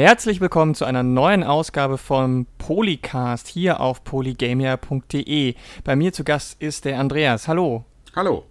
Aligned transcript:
Herzlich 0.00 0.40
willkommen 0.40 0.74
zu 0.74 0.86
einer 0.86 1.02
neuen 1.02 1.44
Ausgabe 1.44 1.98
vom 1.98 2.46
Polycast 2.56 3.46
hier 3.48 3.80
auf 3.80 4.02
polygamia.de. 4.02 5.54
Bei 5.84 5.94
mir 5.94 6.14
zu 6.14 6.24
Gast 6.24 6.56
ist 6.58 6.86
der 6.86 6.98
Andreas. 6.98 7.48
Hallo. 7.48 7.84
Hallo. 8.16 8.46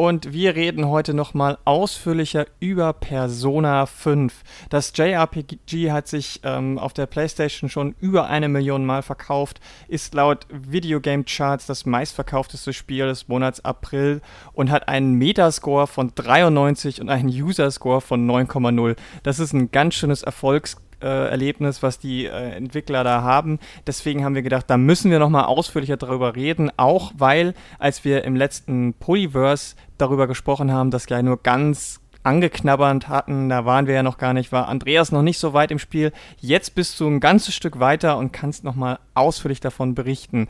Und 0.00 0.32
wir 0.32 0.54
reden 0.54 0.86
heute 0.86 1.12
nochmal 1.12 1.58
ausführlicher 1.64 2.46
über 2.60 2.92
Persona 2.92 3.84
5. 3.84 4.44
Das 4.70 4.92
JRPG 4.94 5.90
hat 5.90 6.06
sich 6.06 6.40
ähm, 6.44 6.78
auf 6.78 6.92
der 6.92 7.06
PlayStation 7.06 7.68
schon 7.68 7.96
über 7.98 8.28
eine 8.28 8.48
Million 8.48 8.86
Mal 8.86 9.02
verkauft, 9.02 9.58
ist 9.88 10.14
laut 10.14 10.46
Videogame 10.50 11.24
Charts 11.24 11.66
das 11.66 11.84
meistverkaufteste 11.84 12.72
Spiel 12.72 13.06
des 13.06 13.26
Monats 13.26 13.64
April 13.64 14.20
und 14.52 14.70
hat 14.70 14.86
einen 14.86 15.14
Metascore 15.14 15.88
von 15.88 16.12
93 16.14 17.00
und 17.00 17.08
einen 17.08 17.28
User-Score 17.28 18.00
von 18.00 18.24
9,0. 18.24 18.94
Das 19.24 19.40
ist 19.40 19.52
ein 19.52 19.72
ganz 19.72 19.96
schönes 19.96 20.22
Erfolgs 20.22 20.76
Erlebnis, 21.06 21.82
was 21.82 21.98
die 21.98 22.26
äh, 22.26 22.50
Entwickler 22.50 23.04
da 23.04 23.22
haben. 23.22 23.58
Deswegen 23.86 24.24
haben 24.24 24.34
wir 24.34 24.42
gedacht, 24.42 24.64
da 24.68 24.76
müssen 24.76 25.10
wir 25.10 25.18
nochmal 25.18 25.44
ausführlicher 25.44 25.96
darüber 25.96 26.34
reden, 26.36 26.70
auch 26.76 27.12
weil, 27.16 27.54
als 27.78 28.04
wir 28.04 28.24
im 28.24 28.36
letzten 28.36 28.94
Polyverse 28.94 29.76
darüber 29.96 30.26
gesprochen 30.26 30.72
haben, 30.72 30.90
das 30.90 31.08
ja 31.08 31.22
nur 31.22 31.42
ganz 31.42 32.00
angeknabbernd 32.24 33.08
hatten, 33.08 33.48
da 33.48 33.64
waren 33.64 33.86
wir 33.86 33.94
ja 33.94 34.02
noch 34.02 34.18
gar 34.18 34.34
nicht, 34.34 34.52
war 34.52 34.68
Andreas 34.68 35.12
noch 35.12 35.22
nicht 35.22 35.38
so 35.38 35.52
weit 35.52 35.70
im 35.70 35.78
Spiel. 35.78 36.12
Jetzt 36.40 36.74
bist 36.74 36.98
du 37.00 37.08
ein 37.08 37.20
ganzes 37.20 37.54
Stück 37.54 37.78
weiter 37.78 38.18
und 38.18 38.32
kannst 38.32 38.64
nochmal 38.64 38.98
ausführlich 39.14 39.60
davon 39.60 39.94
berichten. 39.94 40.48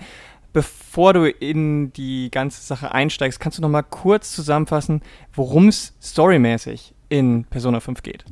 Bevor 0.52 1.12
du 1.12 1.30
in 1.30 1.92
die 1.92 2.30
ganze 2.30 2.62
Sache 2.62 2.92
einsteigst, 2.92 3.38
kannst 3.38 3.58
du 3.58 3.62
nochmal 3.62 3.84
kurz 3.84 4.32
zusammenfassen, 4.32 5.02
worum 5.32 5.68
es 5.68 5.94
storymäßig 6.02 6.94
in 7.08 7.44
Persona 7.44 7.80
5 7.80 8.02
geht. 8.02 8.24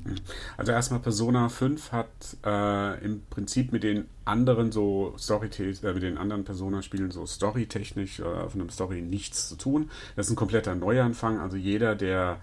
Also 0.57 0.73
erstmal 0.73 1.01
Persona 1.01 1.49
5 1.49 1.93
hat 1.93 2.09
äh, 2.45 3.05
im 3.05 3.23
Prinzip 3.31 3.73
mit 3.73 3.83
den 3.83 4.07
anderen 4.25 4.71
so 4.73 5.15
Story 5.19 5.49
äh, 5.59 5.93
mit 5.93 6.03
den 6.03 6.19
anderen 6.19 6.45
Persona-Spielen 6.45 7.11
so 7.11 7.25
storytechnisch 7.25 8.21
äh, 8.21 8.49
von 8.49 8.61
einem 8.61 8.71
Story 8.71 9.01
nichts 9.01 9.49
zu 9.49 9.57
tun. 9.57 9.91
Das 10.15 10.27
ist 10.27 10.33
ein 10.33 10.37
kompletter 10.37 10.75
Neuanfang. 10.75 11.39
Also 11.39 11.57
jeder, 11.57 11.95
der 11.95 12.39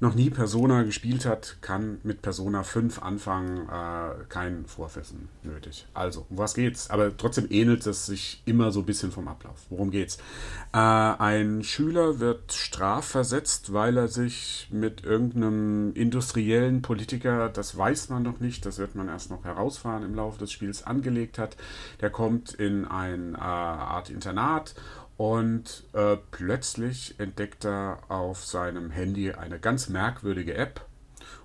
noch 0.00 0.14
nie 0.14 0.30
Persona 0.30 0.84
gespielt 0.84 1.26
hat, 1.26 1.56
kann 1.60 1.98
mit 2.04 2.22
Persona 2.22 2.62
5 2.62 3.02
anfangen, 3.02 3.68
äh, 3.68 4.24
kein 4.28 4.64
Vorwissen 4.66 5.28
nötig. 5.42 5.86
Also, 5.92 6.24
um 6.30 6.38
was 6.38 6.54
geht's? 6.54 6.90
Aber 6.90 7.16
trotzdem 7.16 7.46
ähnelt 7.50 7.84
es 7.86 8.06
sich 8.06 8.42
immer 8.44 8.70
so 8.70 8.80
ein 8.80 8.86
bisschen 8.86 9.10
vom 9.10 9.26
Ablauf. 9.26 9.66
Worum 9.70 9.90
geht's? 9.90 10.18
Äh, 10.72 10.78
ein 10.78 11.64
Schüler 11.64 12.20
wird 12.20 12.52
strafversetzt, 12.52 13.72
weil 13.72 13.96
er 13.96 14.08
sich 14.08 14.68
mit 14.70 15.04
irgendeinem 15.04 15.92
industriellen 15.94 16.80
Politiker, 16.80 17.48
das 17.48 17.76
weiß 17.76 18.08
man 18.10 18.22
noch 18.22 18.38
nicht, 18.38 18.66
das 18.66 18.78
wird 18.78 18.94
man 18.94 19.08
erst 19.08 19.30
noch 19.30 19.44
herausfahren 19.44 20.04
im 20.04 20.14
Laufe 20.14 20.38
des 20.38 20.52
Spiels, 20.52 20.84
angelegt 20.84 21.38
hat. 21.38 21.56
Der 22.00 22.10
kommt 22.10 22.52
in 22.52 22.84
eine 22.84 23.32
äh, 23.36 23.40
Art 23.40 24.10
Internat 24.10 24.74
und 25.18 25.82
äh, 25.94 26.16
plötzlich 26.30 27.18
entdeckt 27.18 27.66
er 27.66 27.98
auf 28.08 28.44
seinem 28.44 28.90
Handy 28.90 29.32
eine 29.32 29.58
ganz 29.58 29.88
merkwürdige 29.88 30.54
App. 30.54 30.86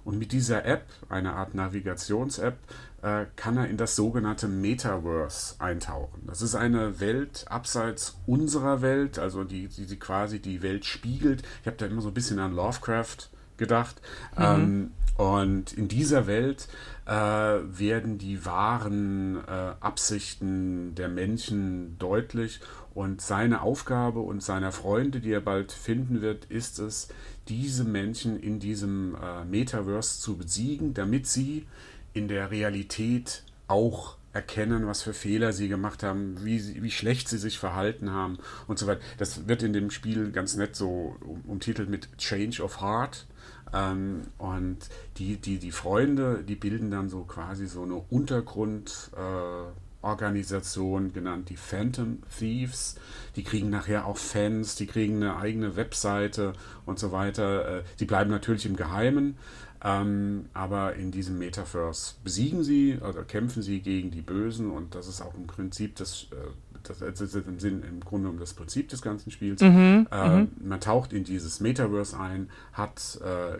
Und 0.05 0.19
mit 0.19 0.31
dieser 0.31 0.63
App, 0.63 0.85
eine 1.09 1.33
Art 1.33 1.55
Navigations-App, 1.55 2.57
äh, 3.02 3.25
kann 3.35 3.57
er 3.57 3.67
in 3.67 3.77
das 3.77 3.95
sogenannte 3.95 4.47
Metaverse 4.47 5.55
eintauchen. 5.59 6.21
Das 6.27 6.43
ist 6.43 6.53
eine 6.53 6.99
Welt 6.99 7.45
abseits 7.49 8.19
unserer 8.27 8.83
Welt, 8.83 9.17
also 9.17 9.43
die, 9.43 9.67
die, 9.67 9.87
die 9.87 9.97
quasi 9.97 10.39
die 10.39 10.61
Welt 10.61 10.85
spiegelt. 10.85 11.41
Ich 11.61 11.67
habe 11.67 11.77
da 11.77 11.87
immer 11.87 12.02
so 12.02 12.09
ein 12.09 12.13
bisschen 12.13 12.37
an 12.37 12.53
Lovecraft 12.53 13.30
gedacht. 13.58 14.02
Mhm. 14.37 14.43
Ähm, 14.43 14.91
und 15.17 15.73
in 15.73 15.87
dieser 15.87 16.25
Welt 16.25 16.67
äh, 17.05 17.11
werden 17.11 18.17
die 18.17 18.45
wahren 18.45 19.37
äh, 19.48 19.73
Absichten 19.80 20.95
der 20.95 21.08
Menschen 21.08 21.98
deutlich 21.99 22.61
und 22.93 23.21
seine 23.21 23.61
Aufgabe 23.61 24.20
und 24.20 24.43
seiner 24.43 24.71
Freunde, 24.71 25.20
die 25.20 25.31
er 25.31 25.42
bald 25.42 25.71
finden 25.71 26.21
wird, 26.21 26.45
ist 26.45 26.80
es, 26.80 27.09
diese 27.48 27.83
Menschen 27.83 28.39
in 28.39 28.59
diesem 28.59 29.15
äh, 29.15 29.45
Metaverse 29.45 30.20
zu 30.20 30.37
besiegen, 30.37 30.93
damit 30.93 31.27
sie 31.27 31.65
in 32.14 32.27
der 32.27 32.52
Realität 32.52 33.43
auch 33.67 34.17
erkennen, 34.33 34.87
was 34.87 35.04
für 35.04 35.14
Fehler 35.14 35.54
sie 35.54 35.67
gemacht 35.67 36.04
haben, 36.04 36.43
wie, 36.43 36.81
wie 36.81 36.92
schlecht 36.92 37.30
sie 37.30 37.37
sich 37.37 37.59
verhalten 37.59 38.11
haben 38.11 38.39
und 38.67 38.80
so 38.80 38.87
weiter. 38.87 39.02
Das 39.17 39.48
wird 39.48 39.64
in 39.64 39.73
dem 39.73 39.92
Spiel 39.92 40.31
ganz 40.31 40.55
nett 40.55 40.75
so 40.75 41.15
umtitelt 41.48 41.89
mit 41.89 42.17
Change 42.17 42.64
of 42.64 42.81
Heart. 42.81 43.27
Ähm, 43.73 44.21
und 44.37 44.77
die, 45.17 45.37
die, 45.37 45.60
die 45.60 45.71
Freunde, 45.71 46.43
die 46.43 46.55
bilden 46.55 46.92
dann 46.92 47.10
so 47.10 47.23
quasi 47.23 47.67
so 47.67 47.83
eine 47.83 47.95
Untergrund, 47.95 49.11
äh, 49.15 49.71
Organisation 50.03 51.14
genannt, 51.14 51.49
die 51.49 51.55
Phantom 51.55 52.19
Thieves. 52.37 52.95
Die 53.36 53.43
kriegen 53.43 53.69
nachher 53.69 54.05
auch 54.05 54.17
Fans, 54.17 54.75
die 54.75 54.86
kriegen 54.86 55.17
eine 55.17 55.37
eigene 55.37 55.75
Webseite 55.75 56.53
und 56.86 56.99
so 56.99 57.11
weiter. 57.11 57.80
Äh, 57.80 57.83
sie 57.95 58.05
bleiben 58.05 58.30
natürlich 58.30 58.65
im 58.65 58.75
Geheimen, 58.75 59.37
ähm, 59.83 60.45
aber 60.53 60.95
in 60.95 61.11
diesem 61.11 61.39
Metaverse 61.39 62.15
besiegen 62.23 62.63
sie 62.63 62.97
oder 62.97 63.23
kämpfen 63.23 63.61
sie 63.61 63.80
gegen 63.80 64.11
die 64.11 64.21
Bösen 64.21 64.71
und 64.71 64.95
das 64.95 65.08
ist 65.08 65.21
auch 65.21 65.33
im 65.36 65.47
Prinzip 65.47 65.95
das, 65.95 66.27
äh, 66.31 66.36
das, 66.83 66.99
das 66.99 67.21
ist 67.21 67.36
im 67.36 67.59
Sinn 67.59 67.83
im 67.83 67.99
Grunde 68.02 68.30
um 68.30 68.39
das 68.39 68.53
Prinzip 68.53 68.89
des 68.89 69.02
ganzen 69.02 69.31
Spiels. 69.31 69.61
Mhm, 69.61 70.08
äh, 70.11 70.42
mhm. 70.42 70.52
man 70.61 70.80
taucht 70.81 71.13
in 71.13 71.23
dieses 71.23 71.59
Metaverse 71.59 72.19
ein, 72.19 72.49
hat 72.73 73.19
äh, 73.23 73.59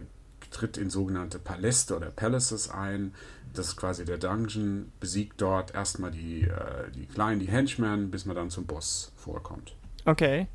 tritt 0.54 0.78
in 0.78 0.90
sogenannte 0.90 1.40
Paläste 1.40 1.96
oder 1.96 2.10
Palaces 2.12 2.70
ein, 2.70 3.14
das 3.54 3.70
ist 3.70 3.78
quasi 3.78 4.06
der 4.06 4.18
Dungeon, 4.18 4.92
besiegt 5.00 5.40
dort 5.42 5.74
erstmal 5.74 6.12
die, 6.12 6.42
äh, 6.42 6.92
die 6.94 7.06
Kleinen, 7.06 7.40
die 7.40 7.48
Henchmen, 7.48 8.12
bis 8.12 8.26
man 8.26 8.36
dann 8.36 8.50
zum 8.50 8.66
Boss 8.66 9.12
vorkommt. 9.16 9.76
Okay. 10.06 10.48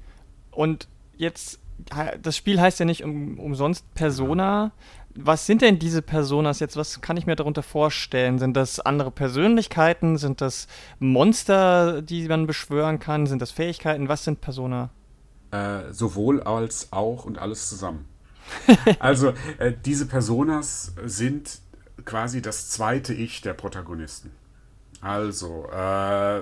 Und 0.51 0.89
jetzt, 1.17 1.61
das 2.23 2.37
Spiel 2.37 2.61
heißt 2.61 2.81
ja 2.81 2.85
nicht 2.85 3.05
um, 3.05 3.39
umsonst 3.39 3.93
Persona. 3.95 4.73
Was 5.15 5.47
sind 5.47 5.63
denn 5.63 5.79
diese 5.79 6.03
Personas 6.03 6.61
jetzt? 6.61 6.77
Was 6.77 7.01
kann 7.01 7.17
ich 7.17 7.27
mir 7.27 7.37
darunter 7.37 7.63
vorstellen? 7.63 8.39
Sind 8.39 8.57
das 8.57 8.81
andere 8.81 9.11
Persönlichkeiten? 9.11 10.17
Sind 10.17 10.41
das 10.41 10.67
Monster, 10.99 12.03
die 12.03 12.29
man 12.29 12.47
beschwören 12.47 12.99
kann? 12.99 13.27
Sind 13.27 13.41
das 13.41 13.51
Fähigkeiten? 13.51 14.09
Was 14.09 14.25
sind 14.25 14.41
Persona? 14.41 14.91
Äh, 15.51 15.93
sowohl 15.93 16.43
als 16.43 16.93
auch 16.93 17.25
und 17.25 17.39
alles 17.39 17.69
zusammen. 17.69 18.07
also, 18.99 19.33
äh, 19.59 19.73
diese 19.85 20.07
Personas 20.07 20.95
sind 21.05 21.61
quasi 22.05 22.43
das 22.43 22.71
zweite 22.71 23.15
Ich 23.15 23.41
der 23.41 23.55
Protagonisten. 23.55 24.31
Also, 25.01 25.69
äh, 25.71 26.41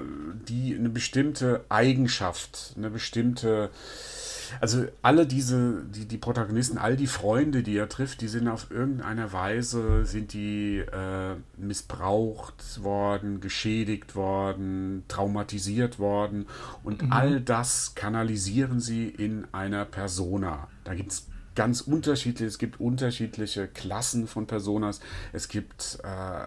die 0.48 0.74
eine 0.74 0.88
bestimmte 0.88 1.64
Eigenschaft, 1.68 2.72
eine 2.76 2.88
bestimmte, 2.88 3.68
also 4.62 4.86
alle 5.02 5.26
diese, 5.26 5.82
die, 5.94 6.06
die 6.06 6.16
Protagonisten, 6.16 6.78
all 6.78 6.96
die 6.96 7.06
Freunde, 7.06 7.62
die 7.62 7.76
er 7.76 7.90
trifft, 7.90 8.22
die 8.22 8.28
sind 8.28 8.48
auf 8.48 8.70
irgendeine 8.70 9.34
Weise, 9.34 10.06
sind 10.06 10.32
die 10.32 10.78
äh, 10.78 11.34
missbraucht 11.58 12.82
worden, 12.82 13.42
geschädigt 13.42 14.14
worden, 14.14 15.04
traumatisiert 15.08 15.98
worden 15.98 16.46
und 16.82 17.02
mhm. 17.02 17.12
all 17.12 17.40
das 17.42 17.94
kanalisieren 17.94 18.80
sie 18.80 19.06
in 19.06 19.46
einer 19.52 19.84
Persona. 19.84 20.68
Da 20.84 20.94
gibt 20.94 21.12
es 21.12 21.26
ganz 21.56 21.80
unterschiedlich. 21.80 22.46
Es 22.46 22.58
gibt 22.58 22.80
unterschiedliche 22.80 23.66
Klassen 23.66 24.28
von 24.28 24.46
Personas. 24.46 25.00
Es 25.32 25.48
gibt, 25.48 25.98
äh, 26.04 26.46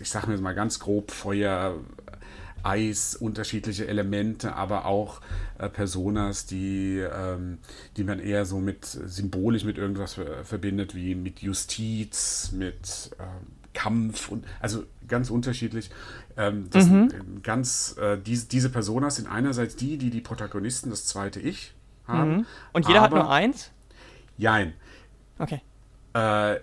ich 0.00 0.10
sage 0.10 0.28
mir 0.28 0.34
jetzt 0.34 0.42
mal 0.42 0.54
ganz 0.54 0.78
grob, 0.78 1.10
Feuer, 1.10 1.76
Eis, 2.62 3.16
unterschiedliche 3.16 3.88
Elemente, 3.88 4.54
aber 4.54 4.84
auch 4.84 5.20
äh, 5.58 5.68
Personas, 5.68 6.46
die, 6.46 6.98
ähm, 6.98 7.58
die 7.96 8.04
man 8.04 8.20
eher 8.20 8.44
so 8.44 8.60
mit 8.60 8.84
symbolisch 8.84 9.64
mit 9.64 9.78
irgendwas 9.78 10.16
verbindet, 10.44 10.94
wie 10.94 11.16
mit 11.16 11.40
Justiz, 11.40 12.52
mit 12.52 13.10
äh, 13.18 13.24
Kampf 13.74 14.28
und 14.28 14.44
also 14.60 14.84
ganz 15.08 15.30
unterschiedlich. 15.30 15.90
Ähm, 16.36 16.68
das 16.70 16.86
mhm. 16.86 17.10
sind 17.10 17.42
ganz 17.42 17.96
äh, 17.98 18.18
diese, 18.18 18.46
diese 18.46 18.70
Personas 18.70 19.16
sind 19.16 19.26
einerseits 19.26 19.74
die, 19.74 19.98
die 19.98 20.10
die 20.10 20.20
Protagonisten, 20.20 20.90
das 20.90 21.06
zweite 21.06 21.40
Ich 21.40 21.74
haben. 22.06 22.36
Mhm. 22.36 22.46
Und 22.72 22.86
jeder 22.86 23.00
hat 23.00 23.10
nur 23.10 23.30
eins? 23.30 23.72
Jein. 24.42 24.74
Okay. 25.38 25.60
Äh, 26.14 26.58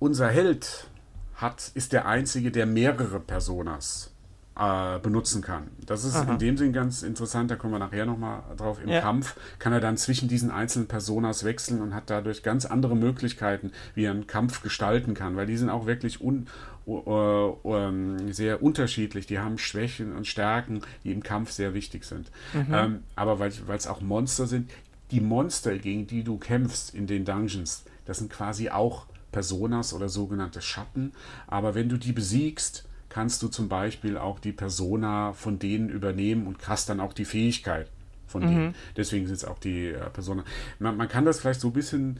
unser 0.00 0.28
Held 0.28 0.88
hat, 1.36 1.70
ist 1.74 1.92
der 1.92 2.06
einzige, 2.06 2.50
der 2.50 2.66
mehrere 2.66 3.20
Personas 3.20 4.12
äh, 4.58 4.98
benutzen 4.98 5.40
kann. 5.40 5.68
Das 5.86 6.04
ist 6.04 6.16
Aha. 6.16 6.32
in 6.32 6.38
dem 6.38 6.56
Sinn 6.56 6.72
ganz 6.72 7.04
interessant, 7.04 7.50
da 7.50 7.56
kommen 7.56 7.74
wir 7.74 7.78
nachher 7.78 8.06
nochmal 8.06 8.42
drauf. 8.56 8.78
Im 8.82 8.88
ja. 8.88 9.00
Kampf 9.00 9.36
kann 9.60 9.72
er 9.72 9.78
dann 9.78 9.96
zwischen 9.96 10.28
diesen 10.28 10.50
einzelnen 10.50 10.88
Personas 10.88 11.44
wechseln 11.44 11.80
und 11.80 11.94
hat 11.94 12.10
dadurch 12.10 12.42
ganz 12.42 12.66
andere 12.66 12.96
Möglichkeiten, 12.96 13.70
wie 13.94 14.04
er 14.04 14.10
einen 14.10 14.26
Kampf 14.26 14.60
gestalten 14.60 15.14
kann, 15.14 15.36
weil 15.36 15.46
die 15.46 15.56
sind 15.56 15.70
auch 15.70 15.86
wirklich 15.86 16.20
un, 16.20 16.48
uh, 16.86 17.56
uh, 17.64 18.32
sehr 18.32 18.62
unterschiedlich. 18.62 19.26
Die 19.26 19.38
haben 19.38 19.58
Schwächen 19.58 20.14
und 20.16 20.26
Stärken, 20.26 20.82
die 21.04 21.12
im 21.12 21.22
Kampf 21.22 21.52
sehr 21.52 21.72
wichtig 21.72 22.04
sind. 22.04 22.32
Mhm. 22.52 22.74
Ähm, 22.74 23.02
aber 23.14 23.38
weil 23.38 23.52
es 23.76 23.86
auch 23.86 24.00
Monster 24.00 24.48
sind, 24.48 24.68
die 25.12 25.20
Monster, 25.20 25.78
gegen 25.78 26.06
die 26.06 26.24
du 26.24 26.38
kämpfst 26.38 26.94
in 26.94 27.06
den 27.06 27.24
Dungeons, 27.24 27.84
das 28.06 28.18
sind 28.18 28.30
quasi 28.30 28.70
auch 28.70 29.06
Personas 29.30 29.94
oder 29.94 30.08
sogenannte 30.08 30.60
Schatten. 30.60 31.12
Aber 31.46 31.74
wenn 31.74 31.88
du 31.88 31.96
die 31.96 32.12
besiegst, 32.12 32.88
kannst 33.08 33.42
du 33.42 33.48
zum 33.48 33.68
Beispiel 33.68 34.16
auch 34.16 34.38
die 34.38 34.52
Persona 34.52 35.32
von 35.34 35.58
denen 35.58 35.88
übernehmen 35.90 36.46
und 36.46 36.66
hast 36.66 36.88
dann 36.88 36.98
auch 37.00 37.12
die 37.12 37.24
Fähigkeit 37.24 37.88
von 38.26 38.42
mhm. 38.42 38.48
denen. 38.48 38.74
Deswegen 38.96 39.26
sind 39.26 39.36
es 39.36 39.44
auch 39.44 39.58
die 39.58 39.88
äh, 39.88 40.10
Persona. 40.10 40.44
Man, 40.78 40.96
man, 40.96 41.08
kann 41.08 41.24
das 41.24 41.40
vielleicht 41.40 41.60
so 41.60 41.68
ein 41.68 41.74
bisschen 41.74 42.18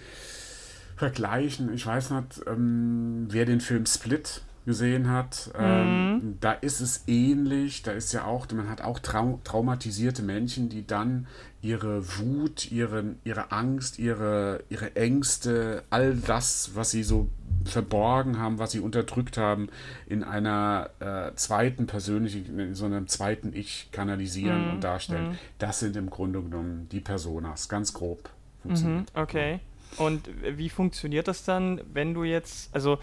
vergleichen. 0.96 1.72
Ich 1.72 1.86
weiß 1.86 2.10
nicht, 2.10 2.42
ähm, 2.46 3.26
wer 3.30 3.46
den 3.46 3.60
Film 3.60 3.86
Split 3.86 4.42
gesehen 4.64 5.10
hat, 5.10 5.50
ähm, 5.58 6.12
mhm. 6.12 6.38
da 6.40 6.52
ist 6.52 6.80
es 6.80 7.04
ähnlich. 7.06 7.82
Da 7.82 7.92
ist 7.92 8.12
ja 8.12 8.24
auch, 8.24 8.46
man 8.52 8.68
hat 8.68 8.82
auch 8.82 8.98
trau 8.98 9.40
traumatisierte 9.44 10.22
Menschen, 10.22 10.68
die 10.68 10.86
dann 10.86 11.26
ihre 11.62 12.18
Wut, 12.18 12.70
ihre, 12.70 13.14
ihre 13.24 13.52
Angst, 13.52 13.98
ihre, 13.98 14.64
ihre 14.68 14.96
Ängste, 14.96 15.84
all 15.90 16.16
das, 16.16 16.72
was 16.74 16.90
sie 16.90 17.04
so 17.04 17.28
verborgen 17.64 18.38
haben, 18.38 18.58
was 18.58 18.72
sie 18.72 18.80
unterdrückt 18.80 19.38
haben, 19.38 19.68
in 20.08 20.24
einer 20.24 20.90
äh, 20.98 21.34
zweiten 21.36 21.86
persönlichen, 21.86 22.58
in 22.58 22.74
so 22.74 22.86
einem 22.86 23.06
zweiten 23.06 23.54
Ich 23.54 23.88
kanalisieren 23.92 24.66
mhm. 24.66 24.70
und 24.72 24.84
darstellen. 24.84 25.30
Mhm. 25.30 25.38
Das 25.58 25.78
sind 25.78 25.96
im 25.96 26.10
Grunde 26.10 26.42
genommen 26.42 26.88
die 26.90 27.00
Personas, 27.00 27.68
ganz 27.68 27.92
grob. 27.92 28.28
Mhm, 28.64 29.06
okay. 29.14 29.60
Und 29.98 30.28
wie 30.56 30.68
funktioniert 30.68 31.28
das 31.28 31.44
dann, 31.44 31.80
wenn 31.92 32.14
du 32.14 32.24
jetzt, 32.24 32.74
also 32.74 32.98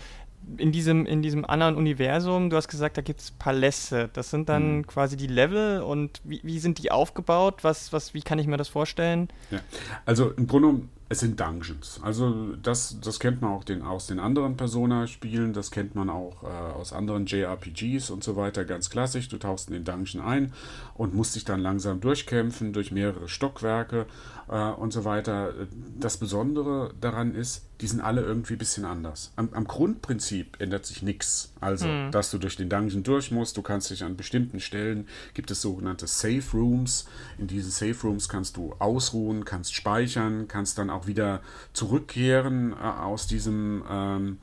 in 0.58 0.72
diesem, 0.72 1.06
in 1.06 1.22
diesem 1.22 1.46
anderen 1.46 1.76
Universum, 1.76 2.50
du 2.50 2.58
hast 2.58 2.68
gesagt, 2.68 2.98
da 2.98 3.02
gibt 3.02 3.20
es 3.20 3.32
Paläste. 3.32 4.10
Das 4.14 4.30
sind 4.30 4.50
dann 4.50 4.78
mhm. 4.78 4.88
quasi 4.88 5.18
die 5.18 5.28
Level 5.28 5.82
und 5.82 6.22
wie, 6.24 6.42
wie 6.44 6.60
sind 6.60 6.78
die 6.80 6.92
aufgebaut? 6.92 7.64
Was, 7.64 7.94
was, 7.94 8.14
wie 8.14 8.22
kann 8.22 8.40
ich 8.40 8.48
mir 8.48 8.58
das 8.58 8.68
vorstellen? 8.68 9.30
Ja. 9.52 9.60
Also 10.06 10.32
im 10.32 10.48
Grunde 10.48 10.82
es 11.12 11.22
sind 11.22 11.40
Dungeons. 11.40 12.00
Also 12.04 12.56
das, 12.62 13.00
das 13.02 13.20
kennt 13.20 13.42
man 13.42 13.52
auch 13.52 13.64
den, 13.64 13.82
aus 13.82 14.06
den 14.06 14.20
anderen 14.20 14.58
Persona-Spielen, 14.58 15.54
das 15.54 15.72
kennt 15.72 15.96
man 15.96 16.08
auch 16.08 16.44
äh, 16.44 16.48
aus 16.48 16.94
anderen 16.94 17.26
JRPGs 17.26 18.12
und 18.12 18.24
so 18.24 18.36
weiter, 18.36 18.64
ganz 18.64 18.92
klassisch. 18.92 19.28
Du 19.28 19.40
tauchst 19.40 19.70
in 19.70 19.74
den 19.74 19.84
Dungeon 19.84 20.24
ein 20.24 20.54
und 20.94 21.16
musst 21.16 21.36
dich 21.36 21.46
dann 21.46 21.62
langsam 21.62 22.00
durchkämpfen 22.00 22.74
durch 22.74 22.92
mehrere 22.92 23.28
Stockwerke 23.28 24.06
äh, 24.50 24.72
und 24.72 24.92
so 24.92 25.06
weiter. 25.06 25.54
Das 26.00 26.18
Besondere 26.18 26.94
daran 27.00 27.36
ist, 27.36 27.66
die 27.82 27.88
sind 27.88 28.02
alle 28.02 28.22
irgendwie 28.22 28.54
ein 28.54 28.58
bisschen 28.58 28.86
anders. 28.86 29.32
Am, 29.36 29.50
am 29.54 29.66
Grundprinzip 29.66 30.60
ändert 30.60 30.86
sich 30.86 31.02
nichts. 31.02 31.54
Also, 31.62 31.88
mhm. 31.88 32.12
dass 32.12 32.32
du 32.32 32.38
durch 32.38 32.56
den 32.56 32.70
Dungeon 32.70 33.04
durch 33.04 33.32
musst, 33.32 33.58
du 33.58 33.62
kannst 33.62 33.90
dich 33.90 34.04
an 34.04 34.18
bestimmten 34.18 34.60
Stellen, 34.60 35.08
gibt 35.34 35.52
es 35.52 35.62
sogenannte 35.62 36.08
Safe 36.08 36.44
Rooms. 36.54 37.06
In 37.38 37.48
diesen 37.48 37.72
Safe 37.72 37.96
Rooms 38.04 38.28
kannst 38.28 38.58
du 38.58 38.76
ausruhen, 38.80 39.46
kannst 39.46 39.74
speichern, 39.74 40.48
kannst 40.48 40.78
dann 40.78 40.90
auch 40.90 41.08
wieder 41.08 41.42
zurückkehren 41.74 42.74
äh, 42.74 42.76
aus 42.76 43.28
diesem 43.28 43.84
ähm, 43.90 44.38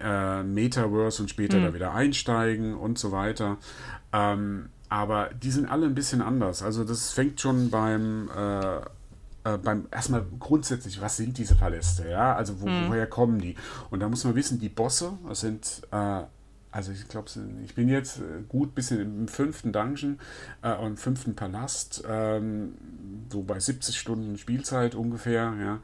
äh, 0.00 0.42
Metaverse 0.42 1.22
und 1.22 1.30
später 1.30 1.58
mhm. 1.58 1.62
da 1.64 1.74
wieder 1.74 1.94
einsteigen 1.94 2.74
und 2.74 2.98
so 2.98 3.12
weiter. 3.12 3.56
Ähm, 4.12 4.68
aber 4.90 5.30
die 5.42 5.50
sind 5.50 5.66
alle 5.66 5.86
ein 5.86 5.94
bisschen 5.94 6.22
anders. 6.22 6.62
Also 6.62 6.84
das 6.84 7.12
fängt 7.12 7.40
schon 7.40 7.70
beim 7.70 8.30
äh, 8.34 8.80
äh, 9.44 9.58
beim 9.58 9.86
erstmal 9.90 10.24
grundsätzlich, 10.38 11.00
was 11.00 11.16
sind 11.16 11.38
diese 11.38 11.54
Paläste, 11.54 12.08
ja? 12.08 12.34
Also 12.34 12.60
wo, 12.60 12.66
hm. 12.66 12.88
woher 12.88 13.06
kommen 13.06 13.40
die? 13.40 13.56
Und 13.90 14.00
da 14.00 14.08
muss 14.08 14.24
man 14.24 14.34
wissen, 14.34 14.58
die 14.58 14.68
Bosse 14.68 15.18
sind 15.32 15.82
äh, 15.90 16.22
also 16.70 16.92
ich 16.92 17.08
glaube, 17.08 17.30
ich 17.64 17.74
bin 17.74 17.88
jetzt 17.88 18.18
äh, 18.18 18.42
gut 18.46 18.74
bisschen 18.74 19.00
im 19.00 19.28
fünften 19.28 19.72
Dungeon 19.72 20.18
äh, 20.62 20.74
und 20.76 20.98
fünften 20.98 21.34
Palast, 21.34 22.04
ähm, 22.06 22.74
so 23.32 23.42
bei 23.42 23.58
70 23.58 23.98
Stunden 23.98 24.36
Spielzeit 24.36 24.94
ungefähr, 24.94 25.54
ja, 25.60 25.80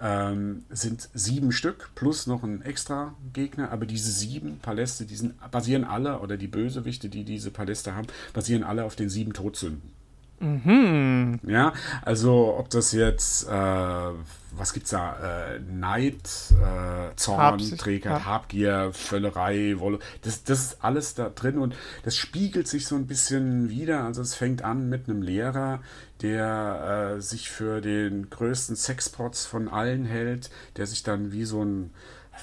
ähm, 0.00 0.64
sind 0.68 1.08
sieben 1.14 1.52
Stück 1.52 1.90
plus 1.94 2.26
noch 2.26 2.42
ein 2.42 2.60
extra 2.62 3.14
Gegner, 3.32 3.70
aber 3.72 3.86
diese 3.86 4.10
sieben 4.10 4.58
Paläste, 4.58 5.06
die 5.06 5.16
sind, 5.16 5.34
basieren 5.50 5.84
alle, 5.84 6.20
oder 6.20 6.36
die 6.36 6.48
Bösewichte, 6.48 7.08
die 7.08 7.24
diese 7.24 7.50
Paläste 7.50 7.94
haben, 7.94 8.06
basieren 8.34 8.62
alle 8.62 8.84
auf 8.84 8.94
den 8.94 9.08
sieben 9.08 9.32
Todsünden. 9.32 9.95
Mhm. 10.38 11.40
Ja, 11.46 11.72
also 12.02 12.56
ob 12.58 12.68
das 12.70 12.92
jetzt, 12.92 13.48
äh, 13.48 13.50
was 13.50 14.72
gibt's 14.72 14.90
da, 14.90 15.54
äh, 15.54 15.60
Neid, 15.60 16.16
äh, 16.52 17.14
Zorn, 17.16 17.40
Habs 17.40 17.70
Trägheit, 17.76 18.12
Hab. 18.12 18.24
Habgier, 18.24 18.90
Völlerei, 18.92 19.76
Wolle, 19.78 19.98
das, 20.22 20.44
das 20.44 20.60
ist 20.60 20.84
alles 20.84 21.14
da 21.14 21.30
drin 21.30 21.58
und 21.58 21.74
das 22.04 22.16
spiegelt 22.16 22.68
sich 22.68 22.86
so 22.86 22.96
ein 22.96 23.06
bisschen 23.06 23.70
wieder. 23.70 24.04
Also 24.04 24.22
es 24.22 24.34
fängt 24.34 24.62
an 24.62 24.88
mit 24.88 25.08
einem 25.08 25.22
Lehrer, 25.22 25.80
der 26.22 27.14
äh, 27.16 27.20
sich 27.20 27.50
für 27.50 27.80
den 27.80 28.28
größten 28.28 28.76
Sexpots 28.76 29.46
von 29.46 29.68
allen 29.68 30.04
hält, 30.04 30.50
der 30.76 30.86
sich 30.86 31.02
dann 31.02 31.32
wie 31.32 31.44
so 31.44 31.62
ein 31.64 31.90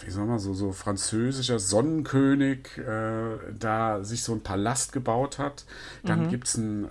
wie 0.01 0.11
soll 0.11 0.25
man 0.25 0.39
so, 0.39 0.53
so 0.53 0.71
französischer 0.71 1.59
Sonnenkönig 1.59 2.77
äh, 2.77 3.37
da 3.57 4.03
sich 4.03 4.23
so 4.23 4.33
ein 4.33 4.41
Palast 4.41 4.91
gebaut 4.91 5.39
hat. 5.39 5.65
Dann 6.03 6.23
mhm. 6.23 6.29
gibt 6.29 6.47
es 6.47 6.57
einen, 6.57 6.85
äh, 6.85 6.87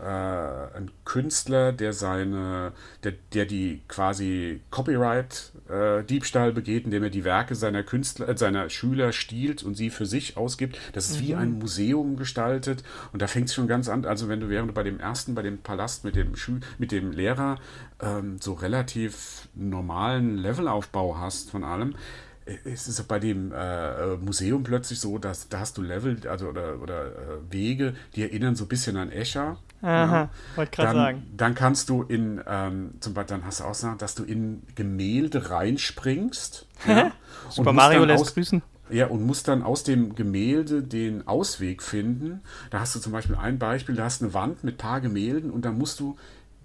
einen, 0.77 0.91
Künstler, 1.05 1.73
der 1.73 1.93
seine, 1.93 2.73
der, 3.03 3.13
der 3.35 3.45
die 3.45 3.83
quasi 3.89 4.61
Copyright-Diebstahl 4.71 6.51
äh, 6.51 6.53
begeht, 6.53 6.85
indem 6.85 7.03
er 7.03 7.11
die 7.11 7.25
Werke 7.25 7.55
seiner 7.55 7.83
Künstler, 7.83 8.29
äh, 8.29 8.37
seiner 8.37 8.71
Schüler 8.71 9.13
stiehlt 9.13 9.63
und 9.63 9.75
sie 9.75 9.91
für 9.91 10.07
sich 10.07 10.37
ausgibt. 10.37 10.79
Das 10.93 11.11
ist 11.11 11.21
mhm. 11.21 11.27
wie 11.27 11.35
ein 11.35 11.53
Museum 11.53 12.17
gestaltet. 12.17 12.83
Und 13.13 13.21
da 13.21 13.27
fängt 13.27 13.49
es 13.49 13.55
schon 13.55 13.69
ganz 13.69 13.89
an. 13.89 14.05
Also 14.05 14.29
wenn 14.29 14.41
du 14.41 14.49
während 14.49 14.71
du 14.71 14.75
bei 14.75 14.83
dem 14.83 15.01
ersten, 15.01 15.35
bei 15.35 15.43
dem 15.43 15.59
Palast 15.59 16.05
mit 16.05 16.17
dem 16.17 16.37
Schü 16.37 16.61
mit 16.79 16.93
dem 16.93 17.13
Lehrer 17.13 17.59
ähm, 18.01 18.39
so 18.41 18.53
relativ 18.55 19.49
normalen 19.55 20.39
Levelaufbau 20.39 21.19
hast 21.19 21.51
von 21.51 21.65
allem, 21.65 21.95
es 22.45 22.89
ist 22.89 23.07
bei 23.09 23.19
dem 23.19 23.53
äh, 23.53 24.17
Museum 24.17 24.65
plötzlich 24.65 24.99
so, 24.99 25.19
dass 25.19 25.49
da 25.49 25.61
hast 25.61 25.79
du 25.79 25.83
Level 25.83 26.17
also 26.29 26.49
oder, 26.49 26.81
oder 26.81 27.07
äh, 27.07 27.11
Wege, 27.51 27.95
die 28.15 28.23
erinnern 28.23 28.57
so 28.57 28.65
ein 28.65 28.69
bisschen 28.69 28.97
an 28.97 29.11
Escher. 29.11 29.59
Aha, 29.83 30.15
ja. 30.15 30.31
wollte 30.57 30.71
gerade 30.77 30.93
sagen. 30.99 31.27
Dann 31.37 31.55
kannst 31.55 31.89
du 31.89 32.03
in, 32.03 32.41
ähm, 32.47 32.95
zum 33.01 33.15
Beispiel, 33.15 33.37
dann 33.37 33.47
hast 33.47 33.61
du 33.61 33.65
auch 33.65 33.73
gesagt, 33.73 34.03
dass 34.03 34.15
du 34.15 34.25
in 34.25 34.63
Gemälde 34.75 35.51
reinspringst. 35.51 36.67
ja, 36.87 37.13
Super 37.49 37.73
Mario 37.73 38.05
lässt 38.05 38.23
aus, 38.23 38.35
grüßen. 38.35 38.63
Ja, 38.91 39.07
und 39.07 39.25
musst 39.25 39.49
dann 39.49 39.63
aus 39.63 39.85
dem 39.85 40.15
Gemälde 40.15 40.83
den 40.83 41.27
Ausweg 41.27 41.83
finden. 41.83 42.43
Da 42.71 42.81
hast 42.81 42.95
du 42.95 43.01
zum 43.01 43.13
Beispiel 43.13 43.37
ein 43.37 43.59
Beispiel, 43.59 43.95
da 43.95 44.05
hast 44.05 44.21
du 44.21 44.27
eine 44.27 44.35
Wand 44.35 44.65
mit 44.65 44.79
paar 44.79 45.01
Gemälden 45.01 45.51
und 45.51 45.65
dann 45.65 45.79
musst 45.79 45.99
du 46.01 46.17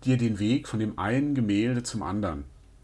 dir 0.03 0.17
den 0.17 0.39
Weg 0.39 0.67
von 0.67 0.79
dem 0.79 0.99
einen 0.99 1.35
Gemälde 1.35 1.83
zum 1.83 2.03
anderen. 2.03 2.43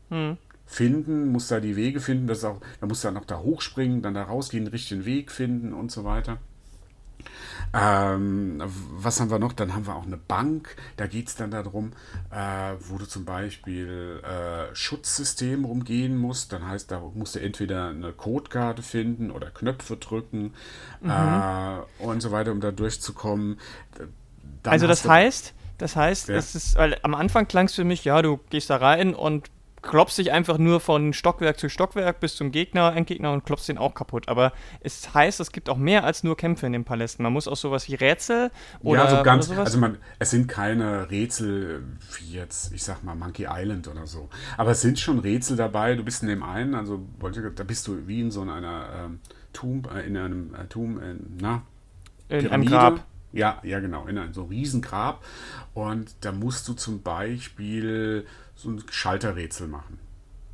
Hm 0.10 0.38
finden, 0.66 1.32
muss 1.32 1.48
da 1.48 1.60
die 1.60 1.76
Wege 1.76 2.00
finden, 2.00 2.28
das 2.28 2.44
auch, 2.44 2.60
da 2.80 2.88
muss 2.88 3.02
dann 3.02 3.14
noch 3.14 3.26
da 3.26 3.40
hochspringen, 3.40 4.02
dann 4.02 4.14
da 4.14 4.24
rausgehen, 4.24 4.66
den 4.66 4.72
richtigen 4.72 5.06
Weg 5.06 5.32
finden 5.32 5.74
und 5.74 5.92
so 5.92 6.04
weiter. 6.04 6.40
Ähm, 7.74 8.62
was 8.92 9.20
haben 9.20 9.32
wir 9.32 9.40
noch? 9.40 9.54
Dann 9.54 9.74
haben 9.74 9.88
wir 9.88 9.96
auch 9.96 10.06
eine 10.06 10.18
Bank. 10.18 10.76
Da 10.98 11.08
geht 11.08 11.28
es 11.28 11.36
dann 11.36 11.52
darum, 11.52 11.94
äh, 12.32 12.74
wo 12.80 12.98
du 12.98 13.06
zum 13.06 13.26
Beispiel 13.26 14.22
äh, 14.24 14.76
Schutzsystem 14.76 15.66
rumgehen 15.66 16.18
musst. 16.18 16.54
Dann 16.54 16.68
heißt, 16.68 16.92
da 16.92 17.00
musst 17.14 17.36
du 17.36 17.40
entweder 17.40 17.90
eine 17.90 18.12
Codekarte 18.12 18.84
finden 18.84 19.32
oder 19.32 19.50
Knöpfe 19.50 19.98
drücken 19.98 20.54
mhm. 21.02 21.10
äh, 21.10 22.04
und 22.04 22.22
so 22.22 22.32
weiter, 22.32 22.52
um 22.52 22.62
da 22.62 22.72
durchzukommen. 22.72 23.60
Dann 23.98 24.72
also 24.72 24.88
das 24.88 25.08
heißt, 25.08 25.54
das 25.78 25.96
heißt, 25.96 26.30
ja. 26.30 26.36
es 26.36 26.56
ist, 26.56 26.76
weil 26.76 26.98
am 27.02 27.16
Anfang 27.16 27.48
klang 27.48 27.66
es 27.66 27.74
für 27.74 27.84
mich, 27.84 28.06
ja, 28.06 28.22
du 28.22 28.40
gehst 28.50 28.70
da 28.70 28.78
rein 28.78 29.16
und 29.16 29.50
klopfst 29.84 30.18
dich 30.18 30.32
einfach 30.32 30.58
nur 30.58 30.80
von 30.80 31.14
Stockwerk 31.14 31.60
zu 31.60 31.70
Stockwerk 31.70 32.20
bis 32.20 32.36
zum 32.36 32.52
Gegner, 32.52 32.96
Endgegner 32.96 33.32
und 33.32 33.46
klopfst 33.46 33.68
den 33.68 33.78
auch 33.78 33.94
kaputt. 33.94 34.28
Aber 34.30 34.54
es 34.80 35.14
heißt, 35.14 35.40
es 35.40 35.52
gibt 35.52 35.70
auch 35.70 35.78
mehr 35.78 36.04
als 36.04 36.24
nur 36.24 36.36
Kämpfe 36.36 36.66
in 36.66 36.74
den 36.74 36.86
Palästen. 36.86 37.22
Man 37.22 37.34
muss 37.34 37.48
auch 37.48 37.58
sowas 37.58 37.88
wie 37.88 37.96
Rätsel 37.96 38.50
oder. 38.82 39.04
Ja, 39.04 39.18
so 39.18 39.24
ganz. 39.24 39.52
Also 39.52 39.78
man, 39.78 39.98
es 40.18 40.32
sind 40.32 40.48
keine 40.48 41.12
Rätsel 41.12 41.84
wie 42.18 42.34
jetzt, 42.34 42.74
ich 42.74 42.84
sag 42.84 43.04
mal, 43.04 43.14
Monkey 43.14 43.48
Island 43.50 43.88
oder 43.88 44.08
so. 44.08 44.30
Aber 44.58 44.72
es 44.72 44.82
sind 44.82 45.00
schon 45.00 45.20
Rätsel 45.20 45.58
dabei. 45.58 45.96
Du 45.96 46.04
bist 46.04 46.24
in 46.24 46.30
dem 46.30 46.42
einen, 46.42 46.74
also 46.74 47.02
da 47.20 47.64
bist 47.64 47.88
du 47.88 48.08
wie 48.08 48.22
in 48.22 48.32
so 48.32 48.42
einer 48.42 48.88
ähm, 48.96 49.20
Tomb, 49.52 49.90
äh, 49.94 50.08
in 50.08 50.18
einem 50.18 50.56
äh, 50.56 50.66
Tomb, 50.66 51.02
äh, 51.02 51.16
na, 51.40 51.62
in 52.30 52.48
einem 52.48 52.66
Grab. 52.66 53.06
Ja, 53.34 53.60
ja, 53.64 53.80
genau, 53.80 54.06
in 54.06 54.18
einem 54.18 54.34
so 54.34 54.44
Riesengrab. 54.44 55.24
Und 55.74 56.14
da 56.22 56.32
musst 56.32 56.68
du 56.68 56.74
zum 56.74 57.02
Beispiel 57.02 58.28
so 58.64 58.70
ein 58.70 58.84
Schalterrätsel 58.90 59.68
machen 59.68 60.00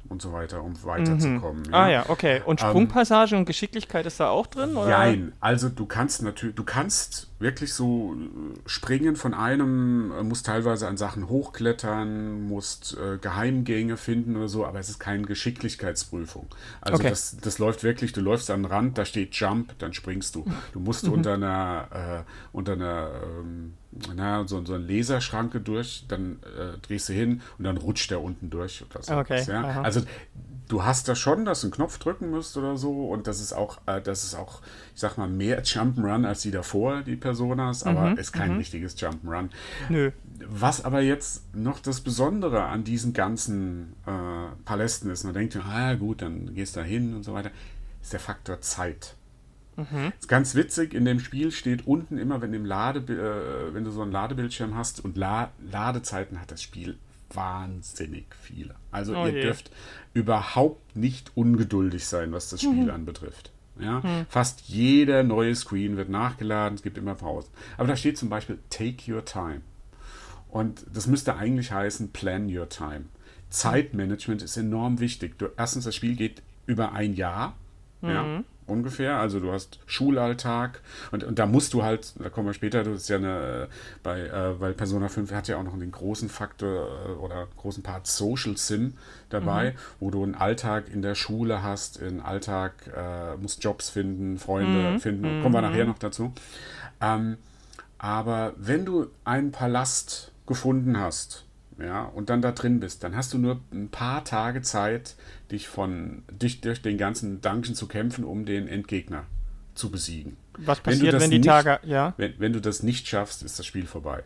und 0.10 0.22
so 0.22 0.34
weiter, 0.34 0.64
um 0.64 0.84
weiterzukommen. 0.84 1.64
Mhm. 1.64 1.72
Ja. 1.72 1.78
Ah 1.78 1.90
ja, 1.90 2.10
okay. 2.10 2.42
Und 2.46 2.62
ähm, 2.62 2.70
Sprungpassage 2.70 3.36
ähm, 3.36 3.40
und 3.40 3.46
Geschicklichkeit 3.46 4.06
ist 4.06 4.20
da 4.20 4.30
auch 4.30 4.48
drin? 4.48 4.76
Oder? 4.76 4.90
Nein, 4.90 5.34
also 5.40 5.70
du 5.70 5.86
kannst 5.86 6.22
natürlich, 6.24 6.56
du 6.56 6.64
kannst 6.64 7.29
wirklich 7.40 7.74
so 7.74 8.16
äh, 8.16 8.70
springen 8.70 9.16
von 9.16 9.34
einem, 9.34 10.12
äh, 10.12 10.24
musst 10.24 10.46
teilweise 10.46 10.88
an 10.88 10.98
Sachen 10.98 11.30
hochklettern, 11.30 12.48
musst 12.48 12.98
äh, 12.98 13.18
Geheimgänge 13.18 13.98
finden 13.98 14.36
oder 14.36 14.50
so, 14.50 14.66
aber 14.66 14.80
es 14.80 14.90
ist 14.90 15.00
keine 15.00 15.24
Geschicklichkeitsprüfung. 15.24 16.48
Also 16.82 17.00
okay. 17.00 17.10
das, 17.10 17.38
das 17.38 17.58
läuft 17.58 17.84
wirklich, 17.84 18.12
du 18.12 18.22
läufst 18.22 18.50
an 18.52 18.64
den 18.64 18.72
Rand, 18.72 18.98
da 18.98 19.06
steht 19.06 19.34
Jump, 19.36 19.74
dann 19.80 19.94
springst 19.94 20.36
du. 20.36 20.46
Du 20.74 20.80
musst 20.80 21.06
mhm. 21.06 21.14
unter 21.14 21.34
einer, 21.34 22.26
äh, 22.26 22.32
unter 22.52 22.74
einer 22.74 23.12
ähm, 23.24 23.74
na, 24.16 24.48
so, 24.48 24.64
so 24.66 24.74
eine 24.74 24.86
Laserschranke 24.86 25.62
durch, 25.62 26.06
dann 26.08 26.40
äh, 26.44 26.78
drehst 26.86 27.10
du 27.10 27.14
hin 27.14 27.42
und 27.58 27.64
dann 27.64 27.78
rutscht 27.78 28.12
der 28.12 28.22
unten 28.22 28.50
durch 28.50 28.84
oder 28.90 29.02
so. 29.02 29.16
Okay. 29.16 29.44
Ja? 29.48 29.82
Also 29.82 30.02
du 30.70 30.84
hast 30.84 31.08
da 31.10 31.16
schon, 31.16 31.44
dass 31.44 31.62
du 31.62 31.68
einen 31.68 31.74
Knopf 31.74 31.98
drücken 31.98 32.30
musst 32.30 32.56
oder 32.56 32.78
so 32.78 33.10
und 33.10 33.28
das 33.28 33.42
ist 33.42 33.52
auch, 33.52 33.80
äh, 33.88 34.00
das 34.00 34.24
ist 34.24 34.36
auch, 34.36 34.62
ich 34.94 35.02
sag 35.02 35.18
mal, 35.18 35.28
mehr 35.28 35.64
Jump'n'Run 35.64 36.26
als 36.26 36.44
die 36.44 36.52
davor, 36.52 37.02
die 37.02 37.18
Personas, 37.18 37.84
aber 37.84 38.12
mhm, 38.12 38.18
ist 38.18 38.32
kein 38.32 38.54
mhm. 38.54 38.58
richtiges 38.60 38.98
Jump'n'Run. 38.98 39.50
Nö. 39.90 40.12
Was 40.48 40.86
aber 40.86 41.02
jetzt 41.02 41.54
noch 41.54 41.80
das 41.80 42.00
Besondere 42.00 42.64
an 42.64 42.84
diesen 42.84 43.14
ganzen 43.14 43.94
äh, 44.06 44.56
Palästen 44.64 45.10
ist, 45.10 45.26
man 45.26 45.34
denkt, 45.34 45.58
ah 45.58 45.96
gut, 45.96 46.22
dann 46.22 46.54
gehst 46.54 46.76
du 46.76 46.82
da 46.82 46.86
hin 46.86 47.16
und 47.16 47.24
so 47.24 47.34
weiter, 47.34 47.52
ist 48.02 48.14
der 48.14 48.20
Faktor 48.20 48.62
Zeit. 48.62 49.16
Mhm. 49.76 50.14
Ist 50.20 50.28
ganz 50.28 50.54
witzig, 50.54 50.94
in 50.94 51.04
dem 51.04 51.20
Spiel 51.20 51.52
steht 51.52 51.88
unten 51.88 52.18
immer, 52.20 52.42
wenn, 52.42 52.54
im 52.54 52.66
Lade, 52.66 53.00
äh, 53.00 53.74
wenn 53.74 53.84
du 53.84 53.92
so 53.92 54.04
einen 54.04 54.12
Ladebildschirm 54.12 54.76
hast 54.76 55.04
und 55.04 55.18
La 55.18 55.52
Ladezeiten 55.72 56.40
hat 56.40 56.52
das 56.52 56.62
Spiel 56.62 56.98
wahnsinnig 57.34 58.26
viele. 58.42 58.76
Also 58.92 59.16
oh 59.16 59.26
ihr 59.26 59.34
je. 59.34 59.42
dürft 59.42 59.72
überhaupt 60.14 60.96
nicht 60.96 61.32
ungeduldig 61.36 62.06
sein, 62.06 62.32
was 62.32 62.50
das 62.50 62.62
Spiel 62.62 62.86
mhm. 62.86 62.90
anbetrifft. 62.92 63.52
Ja? 63.80 64.00
Mhm. 64.00 64.26
Fast 64.30 64.62
jeder 64.68 65.24
neue 65.24 65.56
Screen 65.56 65.98
wird 65.98 66.10
nachgeladen, 66.10 66.76
es 66.76 66.84
gibt 66.84 66.98
immer 66.98 67.16
Pausen. 67.16 67.50
Aber 67.78 67.88
da 67.88 67.96
steht 67.96 68.18
zum 68.18 68.30
Beispiel 68.30 68.60
Take 68.70 69.12
Your 69.12 69.26
Time. 69.26 69.62
Und 70.50 70.86
das 70.92 71.08
müsste 71.08 71.36
eigentlich 71.36 71.72
heißen 71.72 72.12
Plan 72.12 72.54
Your 72.54 72.70
Time. 72.70 73.06
Zeitmanagement 73.50 74.42
ist 74.42 74.58
enorm 74.58 75.00
wichtig. 75.00 75.38
Du, 75.38 75.48
erstens, 75.58 75.86
das 75.86 75.96
Spiel 75.96 76.16
geht 76.16 76.42
über 76.66 76.92
ein 76.92 77.14
Jahr. 77.14 77.56
Mhm. 78.02 78.10
Ja, 78.10 78.44
ungefähr. 78.70 79.18
Also 79.18 79.40
du 79.40 79.52
hast 79.52 79.80
Schulalltag 79.86 80.82
und, 81.12 81.24
und 81.24 81.40
da 81.40 81.46
musst 81.46 81.74
du 81.74 81.84
halt, 81.84 82.14
da 82.20 82.30
kommen 82.30 82.48
wir 82.48 82.54
später, 82.54 82.84
du 82.84 82.92
bist 82.92 83.10
ja 83.10 83.18
eine, 83.18 83.68
bei, 84.04 84.22
äh, 84.22 84.60
weil 84.60 84.74
Persona 84.74 85.10
5 85.10 85.32
hat 85.32 85.48
ja 85.48 85.58
auch 85.58 85.64
noch 85.64 85.78
den 85.78 85.92
großen 85.92 86.30
Faktor 86.30 86.88
äh, 87.08 87.12
oder 87.12 87.48
großen 87.58 87.84
Part 87.84 88.08
Social 88.08 88.58
Sim 88.58 88.94
dabei, 89.30 89.72
mhm. 89.72 89.76
wo 90.00 90.12
du 90.12 90.24
einen 90.24 90.36
Alltag 90.36 90.86
in 90.92 91.02
der 91.02 91.16
Schule 91.16 91.64
hast, 91.64 92.02
einen 92.02 92.22
Alltag, 92.22 92.74
äh, 92.96 93.36
musst 93.38 93.64
Jobs 93.64 93.90
finden, 93.90 94.38
Freunde 94.38 94.92
mhm. 94.92 95.00
finden, 95.00 95.42
kommen 95.42 95.56
wir 95.56 95.62
nachher 95.62 95.86
noch 95.86 96.00
dazu. 96.00 96.34
Ähm, 97.02 97.38
aber 97.98 98.54
wenn 98.58 98.86
du 98.86 99.08
einen 99.26 99.52
Palast 99.52 100.32
gefunden 100.48 100.98
hast, 100.98 101.46
ja, 101.82 102.04
und 102.04 102.30
dann 102.30 102.42
da 102.42 102.52
drin 102.52 102.80
bist, 102.80 103.04
dann 103.04 103.16
hast 103.16 103.34
du 103.34 103.38
nur 103.38 103.60
ein 103.72 103.90
paar 103.90 104.24
Tage 104.24 104.62
Zeit, 104.62 105.16
dich 105.52 105.68
von 105.68 106.24
dich 106.30 106.62
durch 106.62 106.82
den 106.82 106.98
ganzen 106.98 107.42
Dungeon 107.42 107.76
zu 107.76 107.88
kämpfen, 107.88 108.24
um 108.24 108.46
den 108.46 108.68
Endgegner 108.68 109.26
zu 109.76 109.90
besiegen. 109.90 110.38
Was 110.58 110.82
passiert, 110.82 111.14
wenn, 111.14 111.22
wenn 111.22 111.32
die 111.32 111.40
nicht, 111.40 111.48
Tage, 111.48 111.80
ja? 111.84 112.14
Wenn, 112.18 112.34
wenn 112.38 112.54
du 112.54 112.60
das 112.60 112.84
nicht 112.84 113.08
schaffst, 113.08 113.44
ist 113.44 113.60
das 113.60 113.66
Spiel 113.66 113.86
vorbei. 113.86 114.24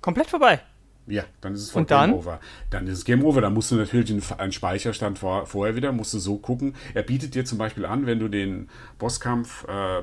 Komplett 0.00 0.28
vorbei. 0.28 0.60
Ja, 1.08 1.22
dann 1.40 1.54
ist 1.54 1.62
es 1.62 1.70
von 1.70 1.86
Game 1.86 2.12
Over. 2.12 2.40
Dann 2.70 2.86
ist 2.88 2.98
es 2.98 3.04
Game 3.04 3.24
Over. 3.24 3.40
Dann 3.40 3.54
musst 3.54 3.70
du 3.70 3.76
natürlich 3.76 4.10
einen, 4.10 4.52
Speicherstand 4.52 5.18
vor, 5.18 5.46
vorher 5.46 5.76
wieder, 5.76 5.92
musst 5.92 6.12
du 6.14 6.18
so 6.18 6.36
gucken. 6.38 6.74
Er 6.94 7.04
bietet 7.04 7.34
dir 7.34 7.44
zum 7.44 7.58
Beispiel 7.58 7.84
an, 7.86 8.06
wenn 8.06 8.18
du 8.18 8.28
den 8.28 8.68
Bosskampf 8.98 9.66
äh, 9.68 10.02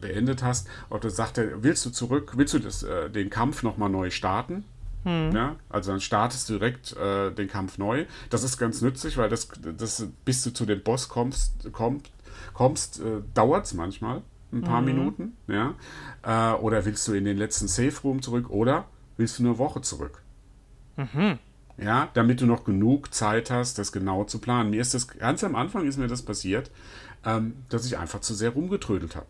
beendet 0.00 0.44
hast, 0.44 0.68
oder 0.90 1.10
sagt 1.10 1.38
er, 1.38 1.62
willst 1.64 1.84
du 1.86 1.90
zurück, 1.90 2.34
willst 2.36 2.54
du 2.54 2.60
das, 2.60 2.84
äh, 2.84 3.10
den 3.10 3.30
Kampf 3.30 3.64
nochmal 3.64 3.90
neu 3.90 4.10
starten? 4.10 4.64
Hm. 5.04 5.32
Ja, 5.32 5.56
also 5.68 5.92
dann 5.92 6.00
startest 6.00 6.48
du 6.48 6.54
direkt 6.54 6.96
äh, 6.96 7.30
den 7.30 7.48
Kampf 7.48 7.78
neu. 7.78 8.06
Das 8.30 8.42
ist 8.42 8.58
ganz 8.58 8.82
nützlich, 8.82 9.16
weil 9.16 9.28
das, 9.28 9.48
das 9.76 10.06
bis 10.24 10.42
du 10.42 10.52
zu 10.52 10.66
dem 10.66 10.82
Boss 10.82 11.08
kommst, 11.08 11.72
kommt, 11.72 12.10
kommst 12.52 13.00
äh, 13.00 13.22
dauert 13.34 13.66
es 13.66 13.74
manchmal 13.74 14.22
ein 14.52 14.62
paar 14.62 14.80
mhm. 14.80 14.86
Minuten. 14.86 15.36
Ja? 15.46 15.74
Äh, 16.22 16.58
oder 16.60 16.84
willst 16.84 17.06
du 17.08 17.14
in 17.14 17.24
den 17.24 17.36
letzten 17.36 17.68
Safe 17.68 17.94
Room 18.02 18.22
zurück 18.22 18.50
oder 18.50 18.86
willst 19.16 19.38
du 19.38 19.44
eine 19.44 19.58
Woche 19.58 19.80
zurück? 19.82 20.22
Mhm. 20.96 21.38
Ja, 21.80 22.08
damit 22.14 22.40
du 22.40 22.46
noch 22.46 22.64
genug 22.64 23.14
Zeit 23.14 23.50
hast, 23.50 23.78
das 23.78 23.92
genau 23.92 24.24
zu 24.24 24.40
planen. 24.40 24.70
Mir 24.70 24.80
ist 24.80 24.94
das 24.94 25.06
ganz 25.06 25.44
am 25.44 25.54
Anfang 25.54 25.86
ist 25.86 25.96
mir 25.96 26.08
das 26.08 26.22
passiert, 26.22 26.72
ähm, 27.24 27.54
dass 27.68 27.86
ich 27.86 27.98
einfach 27.98 28.20
zu 28.20 28.34
sehr 28.34 28.50
rumgetrödelt 28.50 29.14
habe. 29.14 29.26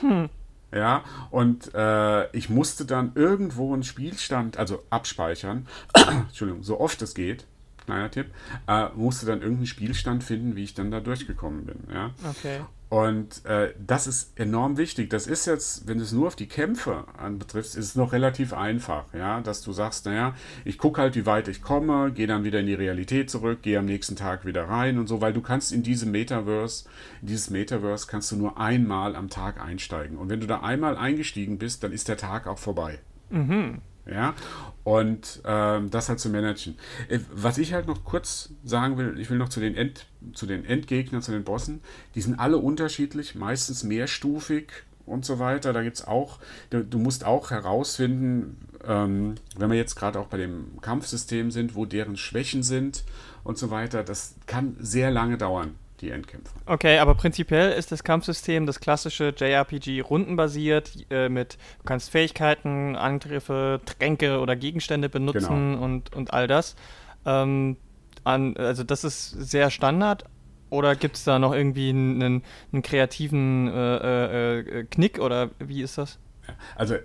Hm. 0.00 0.28
Ja, 0.74 1.04
und 1.30 1.74
äh, 1.74 2.34
ich 2.34 2.48
musste 2.48 2.86
dann 2.86 3.12
irgendwo 3.14 3.74
einen 3.74 3.82
Spielstand, 3.82 4.56
also 4.56 4.82
abspeichern, 4.88 5.66
Entschuldigung, 6.28 6.62
so 6.62 6.80
oft 6.80 7.02
es 7.02 7.14
geht, 7.14 7.44
kleiner 7.84 8.10
Tipp, 8.10 8.26
äh, 8.66 8.88
musste 8.94 9.26
dann 9.26 9.40
irgendeinen 9.40 9.66
Spielstand 9.66 10.24
finden, 10.24 10.56
wie 10.56 10.64
ich 10.64 10.72
dann 10.74 10.90
da 10.90 11.00
durchgekommen 11.00 11.66
bin. 11.66 11.76
Ja? 11.92 12.10
Okay. 12.28 12.60
Und 12.92 13.46
äh, 13.46 13.72
das 13.78 14.06
ist 14.06 14.38
enorm 14.38 14.76
wichtig. 14.76 15.08
Das 15.08 15.26
ist 15.26 15.46
jetzt, 15.46 15.88
wenn 15.88 15.96
du 15.96 16.04
es 16.04 16.12
nur 16.12 16.26
auf 16.26 16.36
die 16.36 16.46
Kämpfe 16.46 17.06
anbetriffst, 17.16 17.74
ist 17.74 17.86
es 17.86 17.94
noch 17.94 18.12
relativ 18.12 18.52
einfach, 18.52 19.06
ja, 19.14 19.40
dass 19.40 19.62
du 19.62 19.72
sagst, 19.72 20.04
naja, 20.04 20.34
ich 20.66 20.76
gucke 20.76 21.00
halt, 21.00 21.16
wie 21.16 21.24
weit 21.24 21.48
ich 21.48 21.62
komme, 21.62 22.12
gehe 22.12 22.26
dann 22.26 22.44
wieder 22.44 22.60
in 22.60 22.66
die 22.66 22.74
Realität 22.74 23.30
zurück, 23.30 23.62
gehe 23.62 23.78
am 23.78 23.86
nächsten 23.86 24.14
Tag 24.14 24.44
wieder 24.44 24.68
rein 24.68 24.98
und 24.98 25.06
so, 25.06 25.22
weil 25.22 25.32
du 25.32 25.40
kannst 25.40 25.72
in 25.72 25.82
diesem 25.82 26.10
Metaverse, 26.10 26.84
in 27.22 27.28
dieses 27.28 27.48
Metaverse 27.48 28.08
kannst 28.10 28.30
du 28.30 28.36
nur 28.36 28.58
einmal 28.58 29.16
am 29.16 29.30
Tag 29.30 29.58
einsteigen. 29.58 30.18
Und 30.18 30.28
wenn 30.28 30.40
du 30.40 30.46
da 30.46 30.60
einmal 30.60 30.98
eingestiegen 30.98 31.56
bist, 31.56 31.82
dann 31.82 31.92
ist 31.92 32.08
der 32.08 32.18
Tag 32.18 32.46
auch 32.46 32.58
vorbei. 32.58 32.98
Mhm. 33.30 33.80
Ja, 34.04 34.34
und 34.82 35.40
ähm, 35.44 35.90
das 35.90 36.08
halt 36.08 36.18
zu 36.18 36.28
managen. 36.28 36.76
Äh, 37.08 37.20
was 37.32 37.58
ich 37.58 37.72
halt 37.72 37.86
noch 37.86 38.04
kurz 38.04 38.50
sagen 38.64 38.98
will, 38.98 39.18
ich 39.18 39.30
will 39.30 39.38
noch 39.38 39.48
zu 39.48 39.60
den, 39.60 39.76
End, 39.76 40.06
zu 40.32 40.46
den 40.46 40.64
Endgegnern, 40.64 41.22
zu 41.22 41.30
den 41.30 41.44
Bossen, 41.44 41.80
die 42.16 42.20
sind 42.20 42.38
alle 42.38 42.58
unterschiedlich, 42.58 43.36
meistens 43.36 43.84
mehrstufig 43.84 44.72
und 45.06 45.24
so 45.24 45.38
weiter. 45.38 45.72
Da 45.72 45.82
gibt 45.82 45.98
es 45.98 46.04
auch, 46.06 46.40
du, 46.70 46.84
du, 46.84 46.98
musst 46.98 47.24
auch 47.24 47.52
herausfinden, 47.52 48.66
ähm, 48.84 49.36
wenn 49.56 49.70
wir 49.70 49.76
jetzt 49.76 49.94
gerade 49.94 50.18
auch 50.18 50.26
bei 50.26 50.38
dem 50.38 50.80
Kampfsystem 50.80 51.52
sind, 51.52 51.76
wo 51.76 51.86
deren 51.86 52.16
Schwächen 52.16 52.64
sind 52.64 53.04
und 53.44 53.58
so 53.58 53.70
weiter, 53.70 54.02
das 54.02 54.34
kann 54.46 54.76
sehr 54.80 55.12
lange 55.12 55.38
dauern 55.38 55.76
die 56.02 56.10
Endkämpfe. 56.10 56.52
Okay, 56.66 56.98
aber 56.98 57.14
prinzipiell 57.14 57.72
ist 57.72 57.92
das 57.92 58.04
Kampfsystem 58.04 58.66
das 58.66 58.80
klassische 58.80 59.32
JRPG 59.36 60.00
rundenbasiert 60.00 61.06
äh, 61.10 61.28
mit 61.28 61.54
du 61.78 61.84
kannst 61.84 62.10
Fähigkeiten, 62.10 62.96
Angriffe, 62.96 63.80
Tränke 63.84 64.40
oder 64.40 64.56
Gegenstände 64.56 65.08
benutzen 65.08 65.72
genau. 65.72 65.84
und, 65.84 66.14
und 66.14 66.32
all 66.32 66.46
das. 66.46 66.76
Ähm, 67.24 67.76
an, 68.24 68.56
also 68.56 68.84
das 68.84 69.04
ist 69.04 69.30
sehr 69.30 69.70
Standard. 69.70 70.24
Oder 70.70 70.96
gibt 70.96 71.16
es 71.16 71.24
da 71.24 71.38
noch 71.38 71.52
irgendwie 71.52 71.90
einen, 71.90 72.42
einen 72.72 72.82
kreativen 72.82 73.68
äh, 73.68 73.96
äh, 73.96 74.58
äh, 74.60 74.84
Knick 74.84 75.18
oder 75.18 75.50
wie 75.58 75.82
ist 75.82 75.98
das? 75.98 76.18
Also 76.76 76.96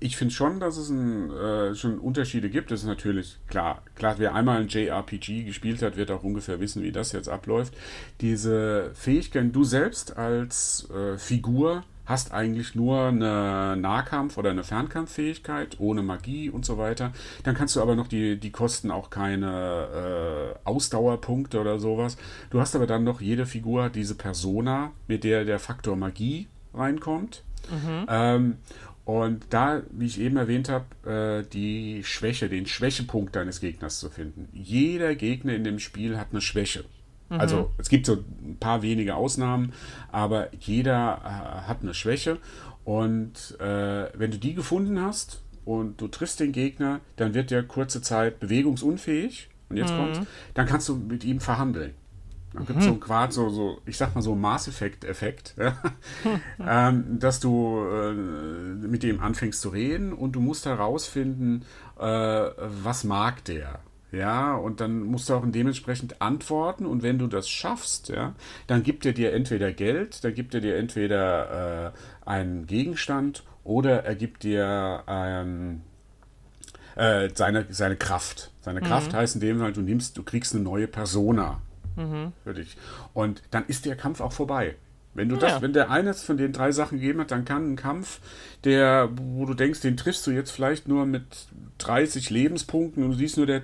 ich 0.00 0.16
finde 0.16 0.34
schon, 0.34 0.60
dass 0.60 0.76
es 0.76 0.90
ein, 0.90 1.30
äh, 1.30 1.74
schon 1.74 1.98
Unterschiede 1.98 2.50
gibt. 2.50 2.70
Das 2.70 2.80
ist 2.80 2.86
natürlich 2.86 3.38
klar. 3.48 3.82
Klar, 3.94 4.16
wer 4.18 4.34
einmal 4.34 4.60
ein 4.60 4.68
JRPG 4.68 5.44
gespielt 5.44 5.82
hat, 5.82 5.96
wird 5.96 6.10
auch 6.10 6.22
ungefähr 6.22 6.60
wissen, 6.60 6.82
wie 6.82 6.92
das 6.92 7.12
jetzt 7.12 7.28
abläuft. 7.28 7.74
Diese 8.20 8.90
Fähigkeiten, 8.94 9.52
du 9.52 9.64
selbst 9.64 10.16
als 10.16 10.88
äh, 10.90 11.16
Figur 11.16 11.84
hast 12.06 12.32
eigentlich 12.32 12.74
nur 12.74 13.04
eine 13.04 13.76
Nahkampf- 13.76 14.36
oder 14.36 14.50
eine 14.50 14.62
Fernkampffähigkeit 14.62 15.76
ohne 15.80 16.02
Magie 16.02 16.50
und 16.50 16.64
so 16.64 16.76
weiter. 16.76 17.12
Dann 17.44 17.54
kannst 17.54 17.76
du 17.76 17.80
aber 17.80 17.96
noch 17.96 18.08
die, 18.08 18.36
die 18.38 18.50
kosten 18.50 18.90
auch 18.90 19.10
keine 19.10 20.54
äh, 20.54 20.68
Ausdauerpunkte 20.68 21.60
oder 21.60 21.78
sowas. 21.78 22.16
Du 22.50 22.60
hast 22.60 22.76
aber 22.76 22.86
dann 22.86 23.04
noch 23.04 23.20
jede 23.20 23.46
Figur 23.46 23.88
diese 23.88 24.14
Persona, 24.14 24.92
mit 25.08 25.24
der 25.24 25.44
der 25.44 25.58
Faktor 25.58 25.96
Magie 25.96 26.48
reinkommt. 26.74 27.42
Mhm. 27.70 28.06
Ähm, 28.08 28.56
und 29.04 29.46
da, 29.50 29.82
wie 29.90 30.06
ich 30.06 30.18
eben 30.18 30.36
erwähnt 30.36 30.70
habe, 30.70 31.44
äh, 31.44 31.50
die 31.52 32.02
Schwäche, 32.04 32.48
den 32.48 32.66
Schwächepunkt 32.66 33.36
deines 33.36 33.60
Gegners 33.60 33.98
zu 34.00 34.08
finden. 34.08 34.48
Jeder 34.52 35.14
Gegner 35.14 35.54
in 35.54 35.64
dem 35.64 35.78
Spiel 35.78 36.18
hat 36.18 36.28
eine 36.30 36.40
Schwäche. 36.40 36.84
Mhm. 37.28 37.40
Also 37.40 37.70
es 37.76 37.88
gibt 37.90 38.06
so 38.06 38.14
ein 38.14 38.56
paar 38.58 38.82
wenige 38.82 39.14
Ausnahmen, 39.14 39.72
aber 40.10 40.48
jeder 40.58 41.20
äh, 41.22 41.68
hat 41.68 41.82
eine 41.82 41.92
Schwäche. 41.92 42.38
Und 42.84 43.58
äh, 43.60 44.08
wenn 44.14 44.30
du 44.30 44.38
die 44.38 44.54
gefunden 44.54 45.00
hast 45.00 45.42
und 45.66 46.00
du 46.00 46.08
triffst 46.08 46.40
den 46.40 46.52
Gegner, 46.52 47.00
dann 47.16 47.34
wird 47.34 47.50
der 47.50 47.62
kurze 47.62 48.00
Zeit 48.00 48.40
bewegungsunfähig. 48.40 49.48
Und 49.68 49.76
jetzt 49.76 49.92
mhm. 49.92 49.98
kommt's, 49.98 50.20
dann 50.54 50.66
kannst 50.66 50.88
du 50.88 50.96
mit 50.96 51.24
ihm 51.24 51.40
verhandeln. 51.40 51.94
Dann 52.54 52.66
gibt 52.66 52.78
es 52.78 52.86
mhm. 52.86 52.90
so 52.90 52.96
quasi 52.96 53.32
so, 53.32 53.48
so, 53.48 53.78
ich 53.84 53.96
sag 53.96 54.14
mal 54.14 54.22
so 54.22 54.36
Mass 54.36 54.68
Effect-Effekt, 54.68 55.56
ähm, 56.66 57.18
dass 57.18 57.40
du 57.40 57.84
äh, 57.84 58.12
mit 58.12 59.02
dem 59.02 59.20
anfängst 59.20 59.60
zu 59.60 59.70
reden 59.70 60.12
und 60.12 60.32
du 60.32 60.40
musst 60.40 60.64
herausfinden, 60.64 61.64
äh, 61.98 62.04
was 62.04 63.02
mag 63.02 63.44
der. 63.44 63.80
Ja, 64.12 64.54
und 64.54 64.80
dann 64.80 65.00
musst 65.02 65.28
du 65.28 65.34
auch 65.34 65.42
dementsprechend 65.44 66.22
antworten 66.22 66.86
und 66.86 67.02
wenn 67.02 67.18
du 67.18 67.26
das 67.26 67.48
schaffst, 67.48 68.10
ja, 68.10 68.34
dann 68.68 68.84
gibt 68.84 69.04
er 69.04 69.12
dir 69.12 69.32
entweder 69.32 69.72
Geld, 69.72 70.22
dann 70.22 70.34
gibt 70.34 70.54
er 70.54 70.60
dir 70.60 70.76
entweder 70.76 71.92
äh, 71.92 72.28
einen 72.28 72.68
Gegenstand 72.68 73.42
oder 73.64 74.04
er 74.04 74.14
gibt 74.14 74.44
dir 74.44 75.02
ähm, 75.08 75.80
äh, 76.94 77.28
seine, 77.34 77.66
seine 77.70 77.96
Kraft. 77.96 78.52
Seine 78.60 78.80
mhm. 78.80 78.84
Kraft 78.84 79.12
heißt 79.12 79.34
in 79.34 79.40
dem 79.40 79.58
Fall, 79.58 79.72
du 79.72 79.80
nimmst, 79.80 80.16
du 80.16 80.22
kriegst 80.22 80.54
eine 80.54 80.62
neue 80.62 80.86
Persona 80.86 81.60
mhm. 81.96 82.32
für 82.44 82.54
dich. 82.54 82.76
Und 83.12 83.42
dann 83.50 83.64
ist 83.66 83.86
der 83.86 83.96
Kampf 83.96 84.20
auch 84.20 84.32
vorbei. 84.32 84.76
Wenn 85.16 85.28
du 85.28 85.36
das, 85.36 85.52
Ja. 85.52 85.62
wenn 85.62 85.72
der 85.72 85.90
eines 85.90 86.24
von 86.24 86.36
den 86.36 86.52
drei 86.52 86.72
Sachen 86.72 86.98
gegeben 86.98 87.20
hat, 87.20 87.30
dann 87.30 87.44
kann 87.44 87.72
ein 87.72 87.76
Kampf, 87.76 88.18
der, 88.64 89.10
wo 89.14 89.46
du 89.46 89.54
denkst, 89.54 89.80
den 89.80 89.96
triffst 89.96 90.26
du 90.26 90.32
jetzt 90.32 90.50
vielleicht 90.50 90.88
nur 90.88 91.06
mit 91.06 91.24
30 91.78 92.30
Lebenspunkten 92.30 93.04
und 93.04 93.12
du 93.12 93.16
siehst 93.16 93.36
nur, 93.36 93.46
der, 93.46 93.62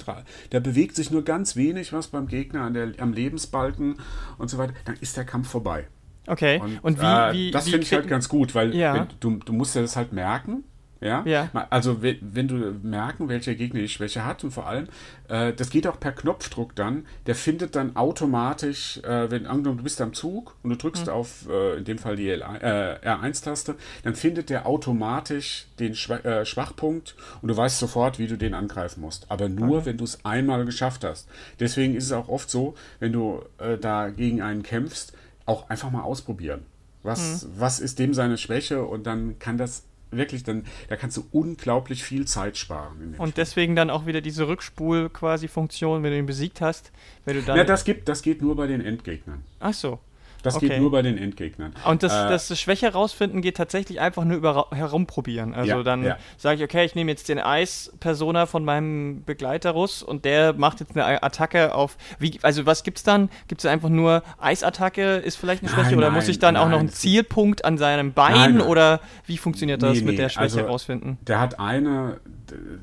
der 0.52 0.60
bewegt 0.60 0.94
sich 0.94 1.10
nur 1.10 1.24
ganz 1.24 1.56
wenig 1.56 1.92
was 1.92 2.06
beim 2.08 2.28
Gegner 2.28 2.62
an 2.62 2.74
der, 2.74 2.92
am 2.98 3.12
Lebensbalken 3.12 3.96
und 4.38 4.48
so 4.48 4.58
weiter, 4.58 4.74
dann 4.84 4.96
ist 5.00 5.16
der 5.16 5.24
Kampf 5.24 5.48
vorbei. 5.48 5.88
Okay. 6.28 6.60
Und, 6.60 6.78
Und, 6.84 7.00
wie, 7.00 7.04
äh, 7.04 7.32
wie, 7.32 7.50
das 7.50 7.64
finde 7.68 7.82
ich 7.82 7.92
halt 7.92 8.06
ganz 8.06 8.28
gut, 8.28 8.54
weil 8.54 8.72
Ja. 8.74 9.08
du, 9.18 9.38
du 9.44 9.52
musst 9.52 9.74
ja 9.74 9.82
das 9.82 9.96
halt 9.96 10.12
merken. 10.12 10.62
Ja? 11.00 11.22
Ja. 11.24 11.48
Also 11.70 12.02
wenn, 12.02 12.46
du 12.48 12.54
merken, 12.82 13.28
welcher 13.28 13.54
Gegner 13.54 13.80
die 13.80 13.88
Schwäche 13.88 14.24
hat 14.26 14.44
und 14.44 14.50
vor 14.50 14.66
allem, 14.66 14.86
äh, 15.28 15.52
das 15.54 15.70
geht 15.70 15.86
auch 15.86 15.98
per 15.98 16.12
Knopfdruck 16.12 16.76
dann, 16.76 17.06
der 17.26 17.34
findet 17.34 17.74
dann 17.74 17.96
automatisch, 17.96 18.98
äh, 18.98 19.30
wenn 19.30 19.46
angenommen 19.46 19.78
du 19.78 19.84
bist 19.84 20.00
am 20.00 20.12
Zug 20.12 20.56
und 20.62 20.70
du 20.70 20.76
drückst 20.76 21.06
Mhm. 21.06 21.12
auf, 21.12 21.48
äh, 21.48 21.78
in 21.78 21.84
dem 21.84 21.98
Fall 21.98 22.16
die 22.16 22.28
L, 22.28 22.42
äh, 22.42 22.98
R1-Taste, 23.08 23.76
dann 24.02 24.14
findet 24.14 24.50
der 24.50 24.66
automatisch 24.66 25.66
den 25.78 25.94
Schwa 25.94 26.16
äh, 26.16 26.44
Schwachpunkt 26.44 27.16
und 27.40 27.48
du 27.48 27.56
weißt 27.56 27.78
sofort, 27.78 28.18
wie 28.18 28.26
du 28.26 28.36
den 28.36 28.52
angreifen 28.54 29.00
musst. 29.00 29.26
Aber 29.30 29.48
nur, 29.48 29.86
wenn 29.86 29.96
du 29.96 30.04
es 30.04 30.24
einmal 30.24 30.64
geschafft 30.66 31.04
hast. 31.04 31.28
Deswegen 31.60 31.94
ist 31.94 32.04
es 32.04 32.12
auch 32.12 32.28
oft 32.28 32.50
so, 32.50 32.74
wenn 32.98 33.12
du 33.12 33.42
äh, 33.58 33.78
da 33.78 34.10
gegen 34.10 34.42
einen 34.42 34.62
kämpfst, 34.62 35.12
auch 35.46 35.70
einfach 35.70 35.90
mal 35.90 36.02
ausprobieren. 36.02 36.62
Was, 37.02 37.44
Mhm. 37.44 37.48
was 37.58 37.80
ist 37.80 37.98
dem 37.98 38.12
seine 38.12 38.36
Schwäche? 38.36 38.84
Und 38.84 39.06
dann 39.06 39.38
kann 39.38 39.56
das 39.56 39.84
wirklich, 40.10 40.44
dann, 40.44 40.64
da 40.88 40.96
kannst 40.96 41.16
du 41.16 41.26
unglaublich 41.32 42.04
viel 42.04 42.26
Zeit 42.26 42.56
sparen. 42.56 43.14
Und 43.18 43.30
Spiel. 43.30 43.32
deswegen 43.36 43.76
dann 43.76 43.90
auch 43.90 44.06
wieder 44.06 44.20
diese 44.20 44.48
Rückspul 44.48 45.10
quasi 45.10 45.48
Funktion, 45.48 46.02
wenn 46.02 46.10
du 46.10 46.18
ihn 46.18 46.26
besiegt 46.26 46.60
hast, 46.60 46.92
wenn 47.24 47.36
du 47.36 47.42
dann. 47.42 47.56
ja, 47.56 47.64
das, 47.64 47.84
gibt, 47.84 48.08
das 48.08 48.22
geht 48.22 48.42
nur 48.42 48.56
bei 48.56 48.66
den 48.66 48.80
Endgegnern. 48.80 49.42
Ach 49.60 49.74
so. 49.74 49.98
Das 50.42 50.56
Okay. 50.56 50.68
geht 50.68 50.80
nur 50.80 50.90
bei 50.90 51.02
den 51.02 51.18
Endgegnern. 51.18 51.72
Und 51.84 52.02
das, 52.02 52.12
Äh, 52.12 52.28
das 52.28 52.58
Schwäche 52.58 52.92
rausfinden 52.92 53.42
geht 53.42 53.56
tatsächlich 53.56 54.00
einfach 54.00 54.24
nur 54.24 54.36
über 54.36 54.68
herumprobieren. 54.72 55.54
Also 55.54 55.70
Ja, 55.78 55.82
dann 55.82 56.04
ja. 56.04 56.16
sage 56.38 56.58
ich, 56.58 56.64
okay, 56.64 56.84
ich 56.84 56.94
nehme 56.94 57.10
jetzt 57.10 57.28
den 57.28 57.38
Eis-Persona 57.38 58.46
von 58.46 58.64
meinem 58.64 59.22
Begleiter 59.24 59.70
Russ 59.72 60.02
und 60.02 60.24
der 60.24 60.52
macht 60.54 60.80
jetzt 60.80 60.96
eine 60.96 61.22
Attacke 61.22 61.74
auf. 61.74 61.96
Wie, 62.18 62.38
also 62.42 62.66
was 62.66 62.82
gibt's 62.84 63.02
dann? 63.02 63.28
Gibt 63.48 63.60
es 63.60 63.66
einfach 63.66 63.88
nur 63.90 64.22
Eisattacke 64.38 65.16
ist 65.16 65.36
vielleicht 65.36 65.62
eine 65.62 65.70
Nein, 65.72 65.80
Schwäche 65.84 65.96
oder 65.96 66.06
nein, 66.08 66.14
muss 66.14 66.28
ich 66.28 66.38
dann 66.38 66.56
auch 66.56 66.64
noch 66.64 66.70
nein, 66.72 66.80
einen 66.80 66.88
Zielpunkt 66.90 67.64
an 67.64 67.78
seinem 67.78 68.12
Bein 68.12 68.32
Nein, 68.34 68.54
nein. 68.56 68.66
oder 68.66 69.00
wie 69.26 69.36
funktioniert 69.38 69.82
das 69.82 69.98
Nee, 69.98 70.02
mit 70.04 70.10
nee, 70.12 70.16
der 70.16 70.28
Schwäche 70.28 70.42
also- 70.42 70.60
herausfinden? 70.60 71.18
Der 71.26 71.40
hat 71.40 71.60
eine, 71.60 72.20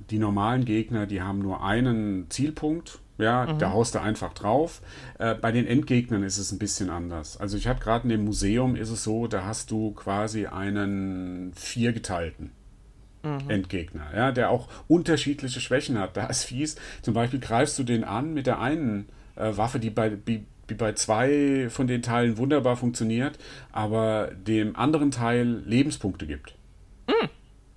die 0.09 0.19
normalen 0.19 0.65
Gegner, 0.65 1.05
die 1.05 1.21
haben 1.21 1.39
nur 1.39 1.63
einen 1.63 2.29
Zielpunkt. 2.29 2.99
Ja, 3.17 3.45
Mhm. 3.51 3.57
da 3.59 3.71
haust 3.71 3.95
du 3.95 3.99
einfach 4.01 4.33
drauf. 4.33 4.81
Äh, 5.17 5.33
bei 5.35 5.51
den 5.51 5.65
Endgegnern 5.65 6.21
ist 6.23 6.37
es 6.37 6.51
ein 6.51 6.59
bisschen 6.59 6.89
anders. 6.89 7.37
Also 7.37 7.57
ich 7.57 7.67
habe 7.67 7.79
gerade 7.79 8.03
in 8.03 8.09
dem 8.09 8.25
Museum 8.25 8.75
ist 8.75 8.89
es 8.91 9.03
so, 9.03 9.27
da 9.27 9.45
hast 9.45 9.71
du 9.71 9.91
quasi 9.93 10.45
einen 10.45 11.51
viergeteilten 11.55 12.51
Mhm. 13.23 13.49
Endgegner, 13.49 14.05
ja, 14.15 14.31
der 14.31 14.51
auch 14.51 14.67
unterschiedliche 14.87 15.59
Schwächen 15.59 15.97
hat. 15.97 16.15
Da 16.15 16.27
ist 16.27 16.43
fies. 16.43 16.75
Zum 17.01 17.15
Beispiel 17.15 17.39
greifst 17.39 17.79
du 17.79 17.83
den 17.83 18.03
an 18.03 18.33
mit 18.35 18.45
der 18.45 18.59
einen 18.59 19.09
äh, 19.35 19.57
Waffe, 19.57 19.79
die 19.79 19.89
bei, 19.89 20.09
die, 20.09 20.45
die 20.69 20.75
bei 20.75 20.93
zwei 20.93 21.67
von 21.71 21.87
den 21.87 22.03
Teilen 22.03 22.37
wunderbar 22.37 22.75
funktioniert, 22.77 23.39
aber 23.71 24.29
dem 24.47 24.75
anderen 24.75 25.09
Teil 25.09 25.63
Lebenspunkte 25.65 26.27
gibt. 26.27 26.53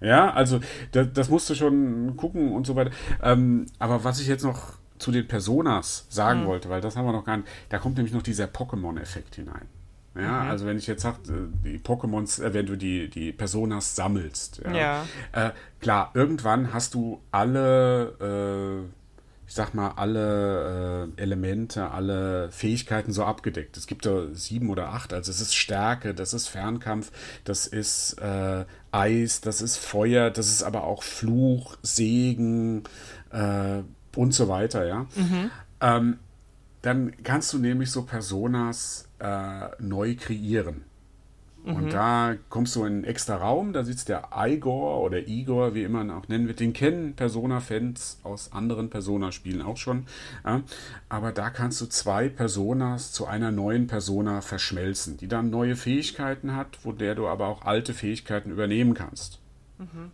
Ja, 0.02 0.30
also 0.32 0.60
das, 0.92 1.08
das 1.12 1.28
musst 1.30 1.48
du 1.50 1.54
schon 1.54 2.16
gucken 2.16 2.52
und 2.52 2.66
so 2.66 2.74
weiter. 2.76 2.90
Ähm, 3.22 3.66
aber 3.78 4.02
was 4.04 4.20
ich 4.20 4.28
jetzt 4.28 4.44
noch 4.44 4.78
zu 5.00 5.10
den 5.10 5.26
Personas 5.26 6.06
sagen 6.08 6.46
wollte, 6.46 6.68
weil 6.68 6.80
das 6.80 6.96
haben 6.96 7.06
wir 7.06 7.12
noch 7.12 7.24
gar 7.24 7.38
nicht, 7.38 7.48
da 7.68 7.78
kommt 7.78 7.96
nämlich 7.96 8.14
noch 8.14 8.22
dieser 8.22 8.46
Pokémon-Effekt 8.46 9.36
hinein. 9.36 9.66
Ja, 10.14 10.42
also 10.42 10.66
wenn 10.66 10.76
ich 10.76 10.88
jetzt 10.88 11.02
sage, 11.02 11.18
die 11.64 11.78
Pokémons, 11.78 12.42
äh, 12.42 12.52
wenn 12.52 12.66
du 12.66 12.76
die, 12.76 13.08
die 13.08 13.32
Personas 13.32 13.94
sammelst. 13.94 14.60
Ja. 14.64 14.72
Ja. 14.74 15.06
Äh, 15.32 15.50
klar, 15.80 16.10
irgendwann 16.14 16.72
hast 16.72 16.94
du 16.94 17.20
alle, 17.30 18.16
äh, 18.20 18.90
ich 19.46 19.54
sag 19.54 19.72
mal, 19.72 19.92
alle 19.96 21.12
äh, 21.16 21.22
Elemente, 21.22 21.92
alle 21.92 22.50
Fähigkeiten 22.50 23.12
so 23.12 23.24
abgedeckt. 23.24 23.76
Es 23.76 23.86
gibt 23.86 24.04
da 24.04 24.26
sieben 24.32 24.68
oder 24.68 24.88
acht. 24.88 25.12
Also 25.12 25.30
es 25.30 25.40
ist 25.40 25.54
Stärke, 25.54 26.12
das 26.12 26.34
ist 26.34 26.48
Fernkampf, 26.48 27.12
das 27.44 27.68
ist 27.68 28.14
äh, 28.14 28.64
Eis, 28.90 29.40
das 29.40 29.62
ist 29.62 29.76
Feuer, 29.76 30.30
das 30.30 30.48
ist 30.48 30.64
aber 30.64 30.84
auch 30.84 31.04
Fluch, 31.04 31.76
Segen 31.82 32.82
äh, 33.30 33.82
und 34.16 34.34
so 34.34 34.48
weiter, 34.48 34.86
ja. 34.86 35.06
Ähm, 35.80 36.18
dann 36.82 37.12
kannst 37.22 37.52
du 37.52 37.58
nämlich 37.58 37.90
so 37.90 38.02
Personas 38.02 39.08
äh, 39.18 39.68
neu 39.78 40.16
kreieren. 40.16 40.84
Und 41.62 41.92
da 41.92 42.36
kommst 42.48 42.74
du 42.74 42.84
in 42.84 42.92
einen 42.94 43.04
extra 43.04 43.36
Raum, 43.36 43.74
da 43.74 43.84
sitzt 43.84 44.08
der 44.08 44.30
Igor 44.34 45.02
oder 45.02 45.28
Igor, 45.28 45.74
wie 45.74 45.82
immer 45.82 46.16
auch 46.16 46.26
nennen 46.26 46.48
wird. 46.48 46.60
Den 46.60 46.72
kennen 46.72 47.14
Persona-Fans 47.14 48.20
aus 48.22 48.52
anderen 48.52 48.88
Persona-Spielen 48.88 49.60
auch 49.60 49.76
schon. 49.76 50.06
Ja. 50.44 50.62
Aber 51.10 51.32
da 51.32 51.50
kannst 51.50 51.80
du 51.82 51.86
zwei 51.86 52.30
Personas 52.30 53.12
zu 53.12 53.26
einer 53.26 53.50
neuen 53.50 53.88
Persona 53.88 54.40
verschmelzen, 54.40 55.18
die 55.18 55.28
dann 55.28 55.50
neue 55.50 55.76
Fähigkeiten 55.76 56.56
hat, 56.56 56.78
wo 56.82 56.92
der 56.92 57.14
du 57.14 57.28
aber 57.28 57.48
auch 57.48 57.62
alte 57.66 57.92
Fähigkeiten 57.92 58.50
übernehmen 58.50 58.94
kannst 58.94 59.39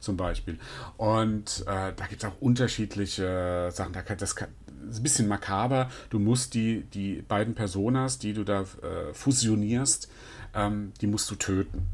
zum 0.00 0.16
Beispiel. 0.16 0.58
Und 0.96 1.64
äh, 1.66 1.92
da 1.94 2.06
gibt 2.08 2.22
es 2.22 2.28
auch 2.28 2.40
unterschiedliche 2.40 3.70
Sachen. 3.72 3.92
Da 3.92 4.02
kann, 4.02 4.18
das, 4.18 4.36
kann, 4.36 4.48
ist 4.88 5.00
ein 5.00 5.02
bisschen 5.02 5.28
makaber. 5.28 5.90
Du 6.10 6.18
musst 6.18 6.54
die, 6.54 6.82
die 6.82 7.22
beiden 7.22 7.54
Personas, 7.54 8.18
die 8.18 8.32
du 8.32 8.44
da 8.44 8.62
äh, 8.62 9.12
fusionierst, 9.12 10.10
ähm, 10.54 10.92
die 11.00 11.06
musst 11.06 11.30
du 11.30 11.34
töten, 11.34 11.86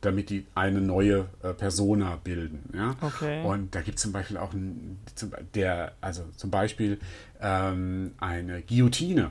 damit 0.00 0.30
die 0.30 0.46
eine 0.54 0.80
neue 0.80 1.28
äh, 1.42 1.52
Persona 1.52 2.16
bilden. 2.16 2.70
Ja? 2.74 2.96
Okay. 3.00 3.44
Und 3.44 3.74
da 3.74 3.80
gibt 3.82 3.98
es 3.98 4.02
zum 4.02 4.12
Beispiel 4.12 4.36
auch 4.36 4.52
ein, 4.52 4.98
der, 5.54 5.92
also 6.00 6.24
zum 6.36 6.50
Beispiel 6.50 6.98
ähm, 7.40 8.12
eine 8.18 8.62
Guillotine. 8.62 9.30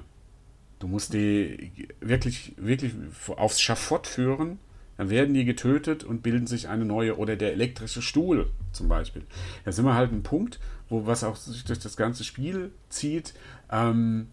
Du 0.80 0.88
musst 0.88 1.14
die 1.14 1.90
wirklich, 2.00 2.54
wirklich 2.58 2.94
aufs 3.36 3.60
Schafott 3.60 4.08
führen, 4.08 4.60
dann 5.00 5.10
werden 5.10 5.34
die 5.34 5.46
getötet 5.46 6.04
und 6.04 6.24
bilden 6.24 6.46
sich 6.46 6.68
eine 6.68 6.84
neue. 6.84 7.18
Oder 7.18 7.38
der 7.38 7.54
elektrische 7.54 8.02
Stuhl 8.02 8.50
zum 8.74 8.90
Beispiel. 8.90 9.22
Da 9.64 9.72
sind 9.72 9.86
wir 9.86 9.94
halt 9.94 10.12
ein 10.12 10.24
Punkt, 10.24 10.60
wo 10.90 11.06
was 11.06 11.24
auch 11.24 11.38
sich 11.38 11.64
durch 11.64 11.80
das 11.80 11.96
ganze 11.96 12.26
Spiel 12.26 12.74
zieht. 12.90 13.34
Ähm, 13.72 14.28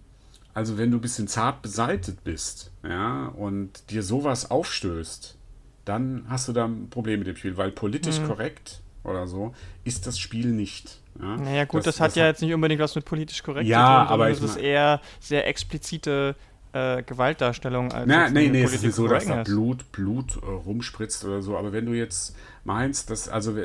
also 0.55 0.77
wenn 0.77 0.91
du 0.91 0.99
ein 0.99 1.01
bisschen 1.01 1.29
zart 1.29 1.63
beseitet 1.63 2.25
bist, 2.25 2.73
ja, 2.83 3.29
und 3.29 3.91
dir 3.91 4.03
sowas 4.03 4.51
aufstößt, 4.51 5.37
dann 5.85 6.25
hast 6.29 6.49
du 6.49 6.53
da 6.53 6.65
ein 6.65 6.91
Problem 6.91 7.21
mit 7.21 7.29
dem 7.29 7.37
Spiel, 7.37 7.57
weil 7.57 7.71
politisch 7.71 8.21
korrekt 8.27 8.81
oder 9.05 9.29
so 9.29 9.55
ist 9.85 10.09
das 10.09 10.19
Spiel 10.19 10.49
nicht. 10.49 10.99
Ja? 11.21 11.37
Naja, 11.37 11.65
gut, 11.65 11.87
das, 11.87 12.01
hat 12.01 12.17
ja 12.17 12.27
jetzt 12.27 12.43
nicht 12.43 12.53
unbedingt 12.53 12.81
was 12.81 12.97
mit 12.97 13.05
politisch 13.05 13.45
korrekt 13.45 13.69
Ja, 13.69 14.01
zu 14.01 14.07
tun, 14.09 14.15
aber 14.15 14.31
es 14.31 14.43
ist 14.43 14.57
eher 14.57 15.01
sehr 15.21 15.47
explizite 15.47 16.35
äh, 16.77 17.03
Gewaltdarstellung 17.03 17.93
als 17.93 18.07
Na, 18.07 18.29
nee, 18.31 18.49
nee, 18.49 18.63
es 18.63 18.75
ist 18.75 18.83
nicht 18.85 18.95
so, 18.95 19.09
dass 19.09 19.25
da. 19.27 19.43
Blut, 19.43 19.91
Blut 19.93 20.37
äh, 20.43 20.47
rumspritzt 20.47 21.25
oder 21.25 21.43
so. 21.43 21.57
Aber 21.57 21.73
wenn 21.73 21.87
du 21.87 21.93
jetzt 21.93 22.37
meinst, 22.65 23.11
dass, 23.11 23.29
also 23.29 23.57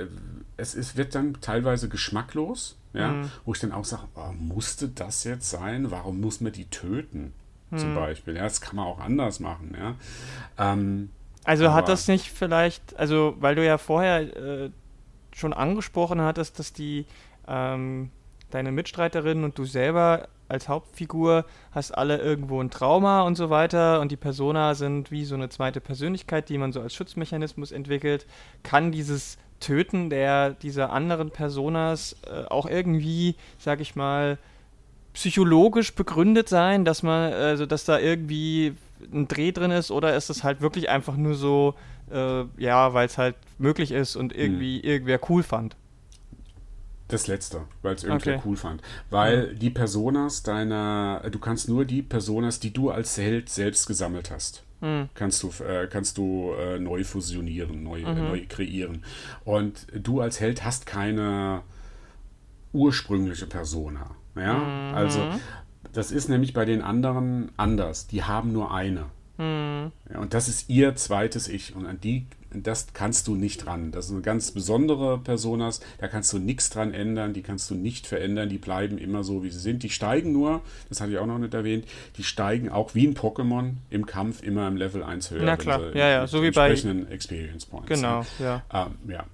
es 0.57 0.75
ist, 0.75 0.95
wird 0.97 1.15
dann 1.15 1.37
teilweise 1.41 1.89
geschmacklos, 1.89 2.77
ja, 2.93 3.09
Mhm. 3.09 3.31
wo 3.45 3.53
ich 3.53 3.59
dann 3.59 3.71
auch 3.71 3.85
sage, 3.85 4.03
oh, 4.15 4.31
musste 4.37 4.87
das 4.89 5.23
jetzt 5.23 5.49
sein? 5.49 5.91
Warum 5.91 6.19
muss 6.21 6.41
man 6.41 6.51
die 6.51 6.65
töten? 6.65 7.33
Mhm. 7.69 7.77
Zum 7.77 7.95
Beispiel. 7.95 8.35
Ja, 8.35 8.43
das 8.43 8.59
kann 8.61 8.75
man 8.75 8.85
auch 8.85 8.99
anders 8.99 9.39
machen, 9.39 9.75
ja. 9.79 9.95
Ähm, 10.57 11.09
Also 11.43 11.69
hat 11.71 11.83
Aber- 11.83 11.87
das 11.93 12.07
nicht 12.07 12.29
vielleicht, 12.31 12.95
also 12.97 13.35
weil 13.39 13.55
du 13.55 13.65
ja 13.65 13.77
vorher 13.77 14.19
äh, 14.65 14.69
schon 15.33 15.53
angesprochen 15.53 16.21
hattest, 16.21 16.59
dass 16.59 16.73
die 16.73 17.05
ähm, 17.47 18.09
deine 18.51 18.71
Mitstreiterin 18.71 19.43
und 19.45 19.57
du 19.57 19.63
selber 19.65 20.27
als 20.51 20.67
Hauptfigur 20.67 21.45
hast 21.71 21.91
alle 21.91 22.17
irgendwo 22.17 22.61
ein 22.61 22.69
Trauma 22.69 23.21
und 23.21 23.35
so 23.35 23.49
weiter 23.49 24.01
und 24.01 24.11
die 24.11 24.17
Persona 24.17 24.75
sind 24.75 25.11
wie 25.11 25.25
so 25.25 25.35
eine 25.35 25.49
zweite 25.49 25.81
Persönlichkeit, 25.81 26.49
die 26.49 26.57
man 26.57 26.71
so 26.71 26.81
als 26.81 26.93
Schutzmechanismus 26.93 27.71
entwickelt. 27.71 28.25
Kann 28.63 28.91
dieses 28.91 29.37
Töten 29.59 30.09
der 30.09 30.51
dieser 30.51 30.91
anderen 30.91 31.31
Personas 31.31 32.17
äh, 32.25 32.45
auch 32.49 32.65
irgendwie, 32.65 33.35
sag 33.57 33.79
ich 33.79 33.95
mal, 33.95 34.37
psychologisch 35.13 35.93
begründet 35.93 36.49
sein, 36.49 36.85
dass 36.85 37.03
man, 37.03 37.33
also 37.33 37.65
dass 37.65 37.85
da 37.85 37.99
irgendwie 37.99 38.75
ein 39.13 39.27
Dreh 39.27 39.51
drin 39.51 39.71
ist, 39.71 39.91
oder 39.91 40.15
ist 40.15 40.29
es 40.29 40.43
halt 40.43 40.61
wirklich 40.61 40.89
einfach 40.89 41.15
nur 41.17 41.35
so, 41.35 41.75
äh, 42.11 42.43
ja, 42.57 42.93
weil 42.93 43.07
es 43.07 43.17
halt 43.17 43.35
möglich 43.57 43.91
ist 43.91 44.15
und 44.15 44.35
irgendwie 44.35 44.79
irgendwer 44.79 45.19
cool 45.29 45.43
fand? 45.43 45.75
Das 47.11 47.27
letzte, 47.27 47.61
weil 47.81 47.95
es 47.95 48.03
irgendwer 48.03 48.35
Okay. 48.37 48.41
cool 48.45 48.55
fand. 48.55 48.81
Weil 49.09 49.53
die 49.55 49.69
Personas 49.69 50.43
deiner, 50.43 51.21
du 51.31 51.39
kannst 51.39 51.67
nur 51.69 51.85
die 51.85 52.01
Personas, 52.01 52.59
die 52.59 52.71
du 52.71 52.89
als 52.89 53.17
Held 53.17 53.49
selbst 53.49 53.85
gesammelt 53.87 54.31
hast, 54.31 54.63
Hm. 54.81 55.09
kannst 55.13 55.43
du, 55.43 55.51
äh, 55.63 55.87
kannst 55.87 56.17
du 56.17 56.53
äh, 56.59 56.79
neu 56.79 57.03
fusionieren, 57.03 57.83
neu, 57.83 58.01
äh, 58.01 58.13
neu 58.15 58.41
kreieren. 58.47 59.03
Und 59.45 59.85
du 59.93 60.21
als 60.21 60.39
Held 60.39 60.63
hast 60.63 60.85
keine 60.85 61.61
ursprüngliche 62.73 63.45
Persona. 63.47 64.11
Ja, 64.35 64.91
also 64.93 65.27
das 65.91 66.11
ist 66.11 66.29
nämlich 66.29 66.53
bei 66.53 66.63
den 66.65 66.81
anderen 66.81 67.51
anders. 67.57 68.07
Die 68.07 68.23
haben 68.23 68.53
nur 68.53 68.73
eine. 68.73 69.05
Hm. 69.37 69.91
Ja, 70.11 70.19
und 70.19 70.33
das 70.33 70.47
ist 70.47 70.69
ihr 70.69 70.95
zweites 70.95 71.47
Ich. 71.49 71.75
Und 71.75 71.85
an 71.85 71.99
die, 72.01 72.27
das 72.53 72.87
kannst 72.93 73.27
du 73.27 73.35
nicht 73.35 73.65
ran. 73.67 73.91
Das 73.91 74.05
ist 74.05 74.11
eine 74.11 74.21
ganz 74.21 74.51
besondere 74.51 75.17
Personas. 75.17 75.79
Da 75.99 76.07
kannst 76.07 76.31
du 76.33 76.39
nichts 76.39 76.69
dran 76.69 76.93
ändern. 76.93 77.33
Die 77.33 77.41
kannst 77.41 77.69
du 77.69 77.75
nicht 77.75 78.07
verändern. 78.07 78.49
Die 78.49 78.57
bleiben 78.57 78.97
immer 78.97 79.23
so, 79.23 79.43
wie 79.43 79.49
sie 79.49 79.59
sind. 79.59 79.83
Die 79.83 79.89
steigen 79.89 80.31
nur, 80.31 80.61
das 80.89 81.01
hatte 81.01 81.11
ich 81.11 81.17
auch 81.17 81.25
noch 81.25 81.39
nicht 81.39 81.53
erwähnt, 81.53 81.85
die 82.17 82.23
steigen 82.23 82.69
auch 82.69 82.95
wie 82.95 83.07
ein 83.07 83.15
Pokémon 83.15 83.73
im 83.89 84.05
Kampf 84.05 84.43
immer 84.43 84.67
im 84.67 84.77
Level 84.77 85.03
1 85.03 85.31
höher. 85.31 85.43
Na 85.43 85.57
klar, 85.57 85.95
ja, 85.95 86.09
ja, 86.09 86.27
so 86.27 86.43
wie 86.43 86.51
bei 86.51 86.71
Experience 86.71 87.65
Points. 87.65 87.87
Genau, 87.87 88.25
ja. 88.39 88.63
Ähm, 88.73 89.09
ja. 89.09 89.25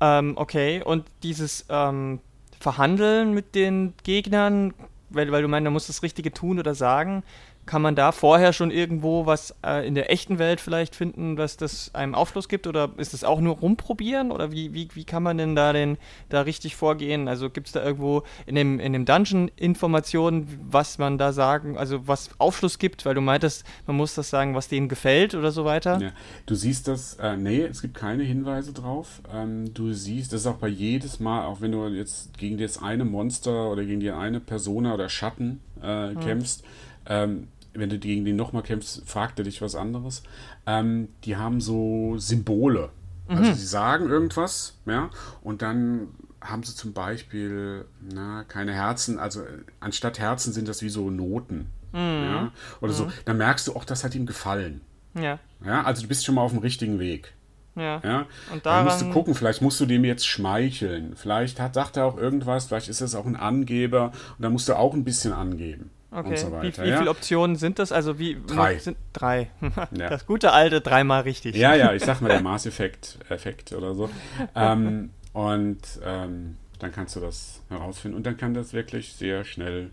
Ähm, 0.00 0.34
okay, 0.36 0.82
und 0.84 1.04
dieses 1.22 1.66
ähm, 1.68 2.20
Verhandeln 2.60 3.34
mit 3.34 3.54
den 3.54 3.94
Gegnern, 4.04 4.74
weil, 5.10 5.30
weil 5.32 5.42
du 5.42 5.48
meinst, 5.48 5.66
du 5.66 5.70
musst 5.70 5.88
das 5.88 6.02
Richtige 6.02 6.32
tun 6.32 6.58
oder 6.58 6.74
sagen, 6.74 7.22
kann 7.68 7.82
man 7.82 7.94
da 7.94 8.12
vorher 8.12 8.54
schon 8.54 8.70
irgendwo 8.70 9.26
was 9.26 9.54
äh, 9.64 9.86
in 9.86 9.94
der 9.94 10.10
echten 10.10 10.38
Welt 10.38 10.58
vielleicht 10.58 10.96
finden, 10.96 11.36
was 11.36 11.58
das 11.58 11.94
einem 11.94 12.14
Aufschluss 12.14 12.48
gibt? 12.48 12.66
Oder 12.66 12.90
ist 12.96 13.12
es 13.12 13.24
auch 13.24 13.40
nur 13.40 13.58
rumprobieren? 13.58 14.32
Oder 14.32 14.50
wie, 14.50 14.72
wie, 14.72 14.88
wie 14.94 15.04
kann 15.04 15.22
man 15.22 15.36
denn 15.36 15.54
da 15.54 15.74
denn 15.74 15.98
da 16.30 16.40
richtig 16.40 16.76
vorgehen? 16.76 17.28
Also 17.28 17.50
gibt 17.50 17.66
es 17.66 17.74
da 17.74 17.84
irgendwo 17.84 18.22
in 18.46 18.54
dem, 18.54 18.80
in 18.80 18.94
dem 18.94 19.04
Dungeon 19.04 19.50
Informationen, 19.56 20.48
was 20.70 20.96
man 20.96 21.18
da 21.18 21.34
sagen, 21.34 21.76
also 21.76 22.08
was 22.08 22.30
Aufschluss 22.38 22.78
gibt, 22.78 23.04
weil 23.04 23.14
du 23.14 23.20
meintest, 23.20 23.64
man 23.86 23.96
muss 23.96 24.14
das 24.14 24.30
sagen, 24.30 24.54
was 24.54 24.68
denen 24.68 24.88
gefällt 24.88 25.34
oder 25.34 25.52
so 25.52 25.66
weiter? 25.66 26.00
Ja, 26.00 26.12
du 26.46 26.54
siehst 26.54 26.88
das, 26.88 27.16
äh, 27.16 27.36
nee, 27.36 27.60
es 27.60 27.82
gibt 27.82 27.94
keine 27.94 28.22
Hinweise 28.22 28.72
drauf. 28.72 29.20
Ähm, 29.30 29.74
du 29.74 29.92
siehst, 29.92 30.32
das 30.32 30.40
ist 30.40 30.46
auch 30.46 30.56
bei 30.56 30.68
jedes 30.68 31.20
Mal, 31.20 31.44
auch 31.44 31.60
wenn 31.60 31.72
du 31.72 31.86
jetzt 31.88 32.38
gegen 32.38 32.56
das 32.56 32.82
eine 32.82 33.04
Monster 33.04 33.70
oder 33.70 33.84
gegen 33.84 34.00
die 34.00 34.10
eine 34.10 34.40
Persona 34.40 34.94
oder 34.94 35.10
Schatten 35.10 35.60
äh, 35.82 36.14
hm. 36.14 36.20
kämpfst, 36.20 36.64
ähm, 37.06 37.48
wenn 37.78 37.90
du 37.90 37.98
gegen 37.98 38.24
den 38.24 38.36
nochmal 38.36 38.62
kämpfst, 38.62 39.02
fragt 39.06 39.38
er 39.38 39.44
dich 39.44 39.62
was 39.62 39.74
anderes. 39.74 40.22
Ähm, 40.66 41.08
die 41.24 41.36
haben 41.36 41.60
so 41.60 42.16
Symbole. 42.18 42.90
Also 43.28 43.42
mhm. 43.42 43.48
Also 43.48 43.60
sie 43.60 43.66
sagen 43.66 44.08
irgendwas, 44.08 44.78
ja, 44.86 45.10
und 45.42 45.62
dann 45.62 46.08
haben 46.40 46.62
sie 46.62 46.74
zum 46.74 46.92
Beispiel, 46.92 47.84
na, 48.00 48.44
keine 48.44 48.72
Herzen, 48.72 49.18
also 49.18 49.42
anstatt 49.80 50.18
Herzen 50.18 50.52
sind 50.52 50.68
das 50.68 50.82
wie 50.82 50.88
so 50.88 51.10
Noten. 51.10 51.66
Mhm. 51.92 51.98
Ja, 51.98 52.52
oder 52.80 52.92
mhm. 52.92 52.96
so. 52.96 53.12
Dann 53.24 53.38
merkst 53.38 53.68
du 53.68 53.74
auch, 53.74 53.84
das 53.84 54.04
hat 54.04 54.14
ihm 54.14 54.26
gefallen. 54.26 54.80
Ja. 55.14 55.38
Ja, 55.64 55.82
also 55.84 56.02
du 56.02 56.08
bist 56.08 56.24
schon 56.24 56.36
mal 56.36 56.42
auf 56.42 56.52
dem 56.52 56.60
richtigen 56.60 56.98
Weg. 56.98 57.34
Ja. 57.74 58.00
ja? 58.04 58.26
Und 58.52 58.66
daran... 58.66 58.84
dann 58.84 58.84
musst 58.84 59.02
du 59.02 59.10
gucken, 59.10 59.34
vielleicht 59.34 59.62
musst 59.62 59.80
du 59.80 59.86
dem 59.86 60.04
jetzt 60.04 60.26
schmeicheln. 60.26 61.14
Vielleicht 61.16 61.60
hat, 61.60 61.74
sagt 61.74 61.96
er 61.96 62.06
auch 62.06 62.16
irgendwas, 62.16 62.66
vielleicht 62.66 62.88
ist 62.88 63.00
das 63.00 63.14
auch 63.14 63.26
ein 63.26 63.36
Angeber 63.36 64.12
und 64.36 64.42
dann 64.42 64.52
musst 64.52 64.68
du 64.68 64.74
auch 64.74 64.94
ein 64.94 65.04
bisschen 65.04 65.32
angeben. 65.32 65.90
Okay. 66.10 66.36
So 66.36 66.50
wie, 66.62 66.74
wie 66.78 66.88
ja? 66.88 66.98
viele 66.98 67.10
Optionen 67.10 67.56
sind 67.56 67.78
das? 67.78 67.92
Also 67.92 68.18
wie 68.18 68.38
drei. 68.46 68.78
Sind 68.78 68.96
drei. 69.12 69.50
ja. 69.60 70.08
Das 70.08 70.26
gute 70.26 70.52
alte 70.52 70.80
dreimal 70.80 71.20
richtig. 71.22 71.54
Ja, 71.54 71.74
ja, 71.74 71.92
ich 71.92 72.02
sag 72.02 72.22
mal 72.22 72.28
der 72.28 72.40
Maßeffekt 72.42 73.18
Effekt 73.28 73.72
oder 73.72 73.94
so. 73.94 74.08
ähm, 74.54 75.10
und 75.34 75.82
ähm, 76.02 76.56
dann 76.78 76.92
kannst 76.92 77.14
du 77.16 77.20
das 77.20 77.60
herausfinden 77.68 78.16
und 78.16 78.24
dann 78.24 78.38
kann 78.38 78.54
das 78.54 78.72
wirklich 78.72 79.12
sehr 79.12 79.44
schnell 79.44 79.90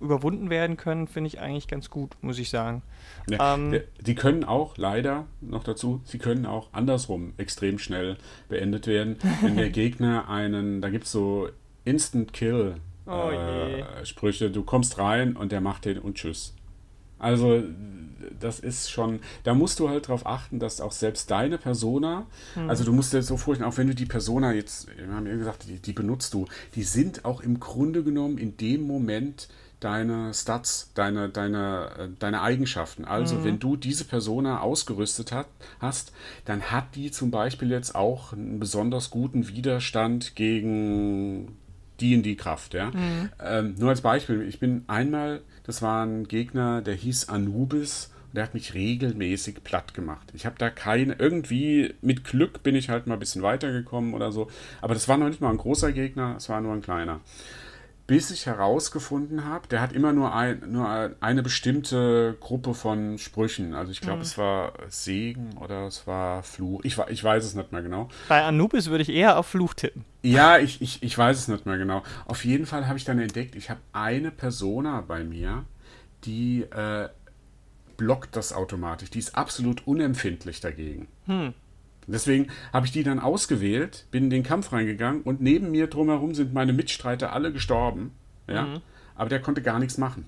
überwunden 0.04 0.50
werden 0.50 0.78
können, 0.78 1.08
finde 1.08 1.28
ich 1.30 1.40
eigentlich 1.40 1.68
ganz 1.68 1.90
gut, 1.90 2.16
muss 2.22 2.38
ich 2.38 2.50
sagen. 2.50 2.84
Ja, 3.30 3.56
ähm, 3.56 3.80
die 4.02 4.16
können 4.16 4.44
auch 4.44 4.78
leider 4.78 5.26
noch 5.42 5.64
dazu, 5.64 6.02
sie 6.04 6.20
können 6.20 6.46
auch 6.46 6.70
andersrum 6.74 7.34
extrem 7.38 7.80
schnell 7.80 8.18
beendet 8.50 8.86
werden, 8.88 9.18
wenn 9.42 9.56
der 9.56 9.70
Gegner 9.72 10.30
einen, 10.30 10.82
da 10.82 10.90
gibt 10.90 11.06
es 11.06 11.12
so 11.12 11.50
Instant 11.86 12.34
Kill 12.34 12.76
oh 13.06 13.32
äh, 13.32 14.06
Sprüche, 14.06 14.52
du 14.52 14.64
kommst 14.64 14.98
rein 14.98 15.36
und 15.36 15.52
der 15.52 15.62
macht 15.62 15.86
den 15.86 15.98
und 15.98 16.16
tschüss. 16.16 16.54
Also 17.20 17.64
das 18.40 18.60
ist 18.60 18.92
schon, 18.92 19.20
da 19.44 19.54
musst 19.54 19.80
du 19.80 19.90
halt 19.90 20.06
darauf 20.06 20.26
achten, 20.26 20.60
dass 20.60 20.82
auch 20.82 20.92
selbst 20.92 21.32
deine 21.32 21.58
Persona, 21.58 22.28
mhm. 22.56 22.70
also 22.70 22.84
du 22.84 22.92
musst 22.92 23.14
dir 23.14 23.22
so 23.22 23.38
vorstellen, 23.38 23.70
auch 23.70 23.78
wenn 23.78 23.88
du 23.88 23.96
die 23.96 24.06
Persona 24.06 24.54
jetzt, 24.54 24.88
wir 24.98 25.08
haben 25.14 25.26
ja 25.26 25.36
gesagt, 25.36 25.68
die, 25.68 25.80
die 25.80 25.94
benutzt 25.94 26.34
du, 26.34 26.48
die 26.76 26.84
sind 26.84 27.26
auch 27.26 27.42
im 27.42 27.60
Grunde 27.60 28.04
genommen 28.04 28.38
in 28.38 28.58
dem 28.58 28.86
Moment 28.86 29.48
deine 29.84 30.34
Stats, 30.34 30.92
deine, 30.96 31.30
deine, 31.30 31.90
äh, 31.98 32.08
deine 32.20 32.42
Eigenschaften. 32.42 33.06
Also, 33.06 33.36
mhm. 33.36 33.44
wenn 33.44 33.60
du 33.60 33.76
diese 33.76 34.06
Persona 34.06 34.62
ausgerüstet 34.62 35.32
hat, 35.32 35.48
hast, 35.80 36.14
dann 36.46 36.72
hat 36.72 36.96
die 36.96 37.12
zum 37.12 37.32
Beispiel 37.32 37.70
jetzt 37.70 37.96
auch 37.96 38.34
einen 38.34 38.60
besonders 38.60 39.10
guten 39.10 39.48
Widerstand 39.50 40.36
gegen 40.36 41.58
die 42.00 42.14
in 42.14 42.24
die 42.24 42.36
Kraft. 42.36 42.74
Ja? 42.74 42.92
Mhm. 42.92 43.30
Ähm, 43.44 43.76
nur 43.78 43.90
als 43.90 44.02
Beispiel, 44.02 44.42
ich 44.44 44.60
bin 44.60 44.84
einmal, 44.88 45.42
das 45.64 45.82
war 45.82 46.06
ein 46.06 46.28
Gegner, 46.28 46.82
der 46.82 46.96
hieß 46.96 47.30
Anubis. 47.30 48.10
Der 48.36 48.42
hat 48.42 48.56
mich 48.56 48.74
regelmäßig 48.74 49.64
platt 49.64 49.94
gemacht. 49.94 50.32
Ich 50.34 50.48
habe 50.48 50.56
da 50.58 50.72
keine, 50.72 51.14
irgendwie 51.20 51.94
mit 52.02 52.24
Glück 52.24 52.64
bin 52.64 52.74
ich 52.74 52.90
halt 52.90 53.06
mal 53.06 53.14
ein 53.14 53.20
bisschen 53.20 53.44
weitergekommen 53.44 54.16
oder 54.16 54.32
so. 54.32 54.50
Aber 54.82 54.96
das 54.96 55.08
war 55.08 55.18
noch 55.18 55.28
nicht 55.28 55.40
mal 55.40 55.52
ein 55.52 55.58
großer 55.58 55.92
Gegner, 55.92 56.34
es 56.38 56.50
war 56.50 56.60
nur 56.60 56.74
ein 56.74 56.82
kleiner 56.82 57.20
bis 58.14 58.30
ich 58.30 58.46
herausgefunden 58.46 59.44
habe, 59.44 59.68
der 59.70 59.82
hat 59.82 59.92
immer 59.92 60.14
nur, 60.14 60.36
ein, 60.36 60.62
nur 60.72 61.16
eine 61.20 61.42
bestimmte 61.42 62.38
Gruppe 62.40 62.76
von 62.76 63.18
Sprüchen. 63.18 63.74
Also 63.74 63.92
ich 63.92 64.02
glaube, 64.02 64.18
mhm. 64.18 64.22
es 64.22 64.38
war 64.38 64.74
Segen 64.88 65.58
oder 65.58 65.88
es 65.88 66.06
war 66.06 66.44
Fluch. 66.44 66.82
Ich, 66.84 66.96
ich 67.10 67.24
weiß 67.24 67.44
es 67.44 67.56
nicht 67.56 67.72
mehr 67.72 67.82
genau. 67.82 68.10
Bei 68.30 68.44
Anubis 68.44 68.92
würde 68.92 69.02
ich 69.02 69.10
eher 69.10 69.40
auf 69.40 69.48
Fluch 69.48 69.74
tippen. 69.74 70.06
Ja, 70.22 70.60
ich, 70.60 70.80
ich, 70.80 71.02
ich 71.02 71.18
weiß 71.18 71.40
es 71.40 71.48
nicht 71.48 71.66
mehr 71.66 71.80
genau. 71.80 72.04
Auf 72.28 72.46
jeden 72.46 72.68
Fall 72.68 72.88
habe 72.88 73.00
ich 73.00 73.04
dann 73.04 73.18
entdeckt, 73.18 73.56
ich 73.56 73.72
habe 73.72 73.80
eine 73.94 74.30
Persona 74.30 75.02
bei 75.02 75.24
mir, 75.24 75.66
die 76.24 76.68
äh, 76.70 77.10
blockt 77.98 78.36
das 78.36 78.54
automatisch. 78.54 79.10
Die 79.10 79.18
ist 79.18 79.36
absolut 79.36 79.88
unempfindlich 79.88 80.62
dagegen. 80.62 81.08
Hm. 81.26 81.56
Deswegen 82.08 82.48
habe 82.72 82.86
ich 82.86 82.92
die 82.92 83.04
dann 83.04 83.20
ausgewählt, 83.20 84.06
bin 84.12 84.26
in 84.26 84.30
den 84.30 84.44
Kampf 84.44 84.72
reingegangen 84.72 85.22
und 85.22 85.42
neben 85.42 85.72
mir 85.72 85.88
drumherum 85.88 86.36
sind 86.36 86.54
meine 86.54 86.74
Mitstreiter 86.74 87.34
alle 87.34 87.52
gestorben. 87.52 88.12
Ja? 88.48 88.64
Mhm. 88.64 88.82
Aber 89.16 89.30
der 89.30 89.42
konnte 89.42 89.62
gar 89.62 89.80
nichts 89.80 89.98
machen. 89.98 90.26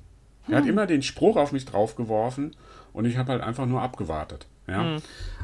Er 0.47 0.49
hm. 0.49 0.55
hat 0.55 0.65
immer 0.69 0.85
den 0.85 1.01
Spruch 1.01 1.37
auf 1.37 1.51
mich 1.51 1.65
draufgeworfen 1.65 2.55
und 2.93 3.05
ich 3.05 3.17
habe 3.17 3.31
halt 3.31 3.41
einfach 3.41 3.65
nur 3.65 3.81
abgewartet. 3.81 4.47
Ja? 4.67 4.83
Mhm. 4.83 5.01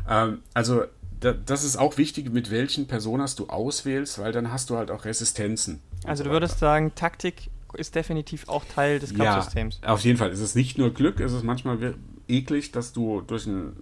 Ähm, 0.09 0.39
also 0.53 0.83
da, 1.19 1.33
das 1.33 1.63
ist 1.63 1.77
auch 1.77 1.97
wichtig, 1.97 2.31
mit 2.31 2.51
welchen 2.51 2.87
Personas 2.87 3.35
du 3.35 3.47
auswählst, 3.47 4.19
weil 4.19 4.31
dann 4.31 4.51
hast 4.51 4.69
du 4.69 4.77
halt 4.77 4.91
auch 4.91 5.05
Resistenzen. 5.05 5.81
Also 6.03 6.23
so 6.23 6.29
du 6.29 6.33
würdest 6.33 6.59
sagen, 6.59 6.93
Taktik 6.95 7.49
ist 7.73 7.95
definitiv 7.95 8.49
auch 8.49 8.65
Teil 8.65 8.99
des 8.99 9.15
Kampfsystems. 9.15 9.79
Ja, 9.83 9.89
auf 9.89 10.01
jeden 10.01 10.17
Fall. 10.17 10.29
Es 10.31 10.39
ist 10.39 10.55
nicht 10.55 10.77
nur 10.77 10.93
Glück, 10.93 11.19
es 11.19 11.31
ist 11.31 11.43
manchmal 11.43 11.95
eklig, 12.27 12.71
dass 12.71 12.91
du 12.91 13.21
durch 13.21 13.45
ein 13.45 13.75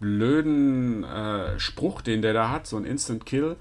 blöden 0.00 1.04
äh, 1.04 1.58
Spruch, 1.58 2.00
den 2.02 2.22
der 2.22 2.32
da 2.32 2.50
hat, 2.50 2.66
so 2.66 2.76
ein 2.76 2.84
Instant 2.84 3.26
Kill, 3.26 3.56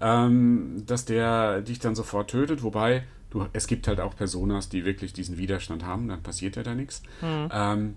ähm, 0.00 0.82
dass 0.86 1.04
der 1.04 1.62
dich 1.62 1.78
dann 1.78 1.94
sofort 1.94 2.30
tötet. 2.30 2.62
Wobei, 2.62 3.04
du, 3.30 3.46
es 3.52 3.66
gibt 3.66 3.88
halt 3.88 4.00
auch 4.00 4.16
Personas, 4.16 4.68
die 4.68 4.84
wirklich 4.84 5.12
diesen 5.12 5.38
Widerstand 5.38 5.84
haben, 5.84 6.08
dann 6.08 6.22
passiert 6.22 6.56
ja 6.56 6.62
da 6.62 6.74
nichts. 6.74 7.02
Mhm. 7.20 7.48
Ähm, 7.52 7.94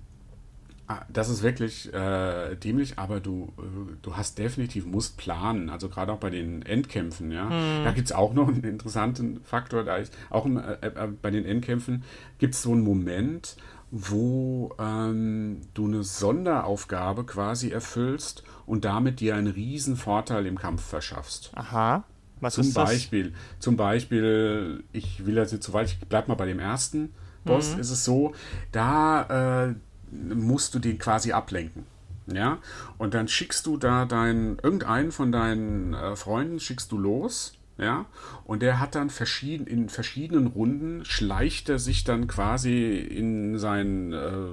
ah, 0.87 1.05
das 1.09 1.29
ist 1.29 1.43
wirklich 1.43 1.93
äh, 1.93 2.55
dämlich, 2.55 2.99
aber 2.99 3.19
du, 3.19 3.53
äh, 3.57 3.95
du 4.01 4.17
hast 4.17 4.37
definitiv, 4.37 4.85
musst 4.85 5.17
planen, 5.17 5.69
also 5.69 5.89
gerade 5.89 6.11
auch 6.11 6.19
bei 6.19 6.29
den 6.29 6.61
Endkämpfen, 6.63 7.31
ja. 7.31 7.45
Mhm. 7.45 7.83
Da 7.83 7.91
gibt 7.91 8.07
es 8.07 8.11
auch 8.11 8.33
noch 8.33 8.47
einen 8.47 8.63
interessanten 8.63 9.41
Faktor, 9.43 9.83
da 9.83 9.97
ist, 9.97 10.15
auch 10.29 10.45
äh, 10.45 10.77
äh 10.81 11.07
bei 11.21 11.31
den 11.31 11.45
Endkämpfen 11.45 12.03
gibt 12.37 12.55
es 12.55 12.61
so 12.61 12.71
einen 12.71 12.83
Moment, 12.83 13.55
wo 13.95 14.75
ähm, 14.79 15.61
du 15.75 15.85
eine 15.85 16.03
Sonderaufgabe 16.03 17.25
quasi 17.25 17.69
erfüllst 17.69 18.43
und 18.65 18.85
damit 18.85 19.19
dir 19.19 19.35
einen 19.35 19.45
riesen 19.45 19.97
Vorteil 19.97 20.47
im 20.47 20.57
Kampf 20.57 20.81
verschaffst. 20.81 21.51
Aha. 21.53 22.03
Was 22.41 22.55
zum 22.55 22.63
ist 22.63 22.73
Beispiel, 22.73 23.29
das? 23.29 23.39
Zum 23.59 23.77
Beispiel, 23.77 24.83
ich 24.93 25.27
will 25.27 25.37
jetzt 25.37 25.51
nicht 25.51 25.63
zu 25.63 25.73
weit, 25.73 25.89
ich 25.89 25.99
bleib 25.99 26.27
mal 26.27 26.33
bei 26.33 26.47
dem 26.47 26.57
ersten 26.57 27.13
Boss, 27.45 27.75
mhm. 27.75 27.81
ist 27.81 27.91
es 27.91 28.03
so, 28.03 28.33
da 28.71 29.67
äh, 29.67 29.75
musst 30.11 30.73
du 30.73 30.79
den 30.79 30.97
quasi 30.97 31.31
ablenken. 31.31 31.85
Ja, 32.25 32.57
und 32.97 33.13
dann 33.13 33.27
schickst 33.27 33.67
du 33.67 33.77
da 33.77 34.05
deinen, 34.05 34.57
irgendeinen 34.57 35.11
von 35.11 35.31
deinen 35.31 35.93
äh, 35.93 36.15
Freunden 36.15 36.59
schickst 36.59 36.91
du 36.91 36.97
los 36.97 37.53
ja, 37.77 38.05
und 38.45 38.61
der 38.61 38.79
hat 38.79 38.95
dann 38.95 39.09
verschieden, 39.09 39.65
in 39.65 39.89
verschiedenen 39.89 40.47
Runden 40.47 41.05
schleicht 41.05 41.69
er 41.69 41.79
sich 41.79 42.03
dann 42.03 42.27
quasi 42.27 42.97
in 42.97 43.57
sein, 43.57 44.13
äh, 44.13 44.47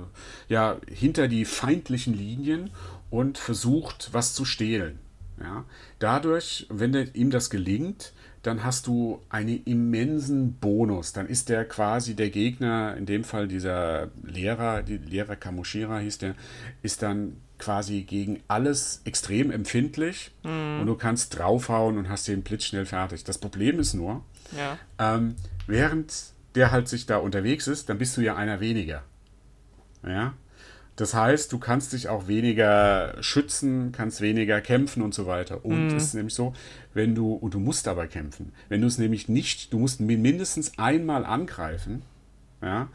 ja, 0.49 0.79
hinter 0.89 1.29
die 1.29 1.45
feindlichen 1.45 2.15
Linien 2.15 2.71
und 3.11 3.37
versucht, 3.37 4.11
was 4.13 4.33
zu 4.35 4.45
stehlen. 4.45 4.99
Ja, 5.39 5.65
dadurch, 5.99 6.67
wenn 6.71 6.93
der, 6.93 7.15
ihm 7.15 7.31
das 7.31 7.51
gelingt, 7.51 8.13
dann 8.43 8.65
hast 8.65 8.87
du 8.87 9.21
einen 9.29 9.63
immensen 9.65 10.55
Bonus. 10.55 11.13
Dann 11.13 11.27
ist 11.27 11.49
der 11.49 11.67
quasi 11.67 12.15
der 12.15 12.31
Gegner, 12.31 12.97
in 12.97 13.07
dem 13.07 13.25
Fall 13.25 13.49
dieser 13.49 14.09
Lehrer, 14.23 14.83
die 14.83 14.97
Lehrer 14.97 15.37
Kamoshira 15.37 15.99
hieß 15.99 16.19
der, 16.19 16.35
ist 16.83 17.03
dann 17.03 17.37
quasi 17.61 18.03
gegen 18.03 18.42
alles 18.49 19.03
extrem 19.05 19.51
empfindlich 19.51 20.33
mhm. 20.42 20.81
und 20.81 20.87
du 20.87 20.96
kannst 20.96 21.38
draufhauen 21.38 21.99
und 21.99 22.09
hast 22.09 22.27
den 22.27 22.42
blitzschnell 22.42 22.87
fertig. 22.87 23.23
Das 23.25 23.38
Problem 23.38 23.79
ist 23.79 23.94
nur, 23.94 24.25
ja. 24.57 24.79
ähm, 24.99 25.37
während 25.66 26.12
der 26.57 26.73
halt 26.73 26.88
sich 26.88 27.07
da 27.07 27.18
unterwegs 27.18 27.68
ist, 27.68 27.88
dann 27.88 27.99
bist 27.99 28.16
du 28.16 28.23
ja 28.23 28.35
einer 28.35 28.61
weniger. 28.61 29.05
Ja. 30.05 30.35
Das 30.96 31.14
heißt, 31.14 31.53
du 31.53 31.59
kannst 31.59 31.92
dich 31.92 32.09
auch 32.09 32.29
weniger 32.29 33.14
schützen, 33.20 33.92
kannst 33.92 34.20
weniger 34.20 34.61
kämpfen 34.61 35.03
und 35.03 35.14
so 35.14 35.27
weiter. 35.27 35.64
Und 35.64 35.87
mm. 35.88 35.96
es 35.96 36.05
ist 36.05 36.14
nämlich 36.14 36.35
so, 36.35 36.53
wenn 36.92 37.14
du, 37.14 37.33
und 37.33 37.55
du 37.55 37.61
musst 37.61 37.88
aber 37.88 38.07
kämpfen, 38.07 38.53
wenn 38.68 38.83
du 38.83 38.87
es 38.87 38.99
nämlich 38.99 39.29
nicht, 39.29 39.73
du 39.73 39.79
musst 39.79 40.01
mindestens 40.01 40.77
einmal 40.79 41.25
angreifen, 41.25 42.03
ja, 42.61 42.88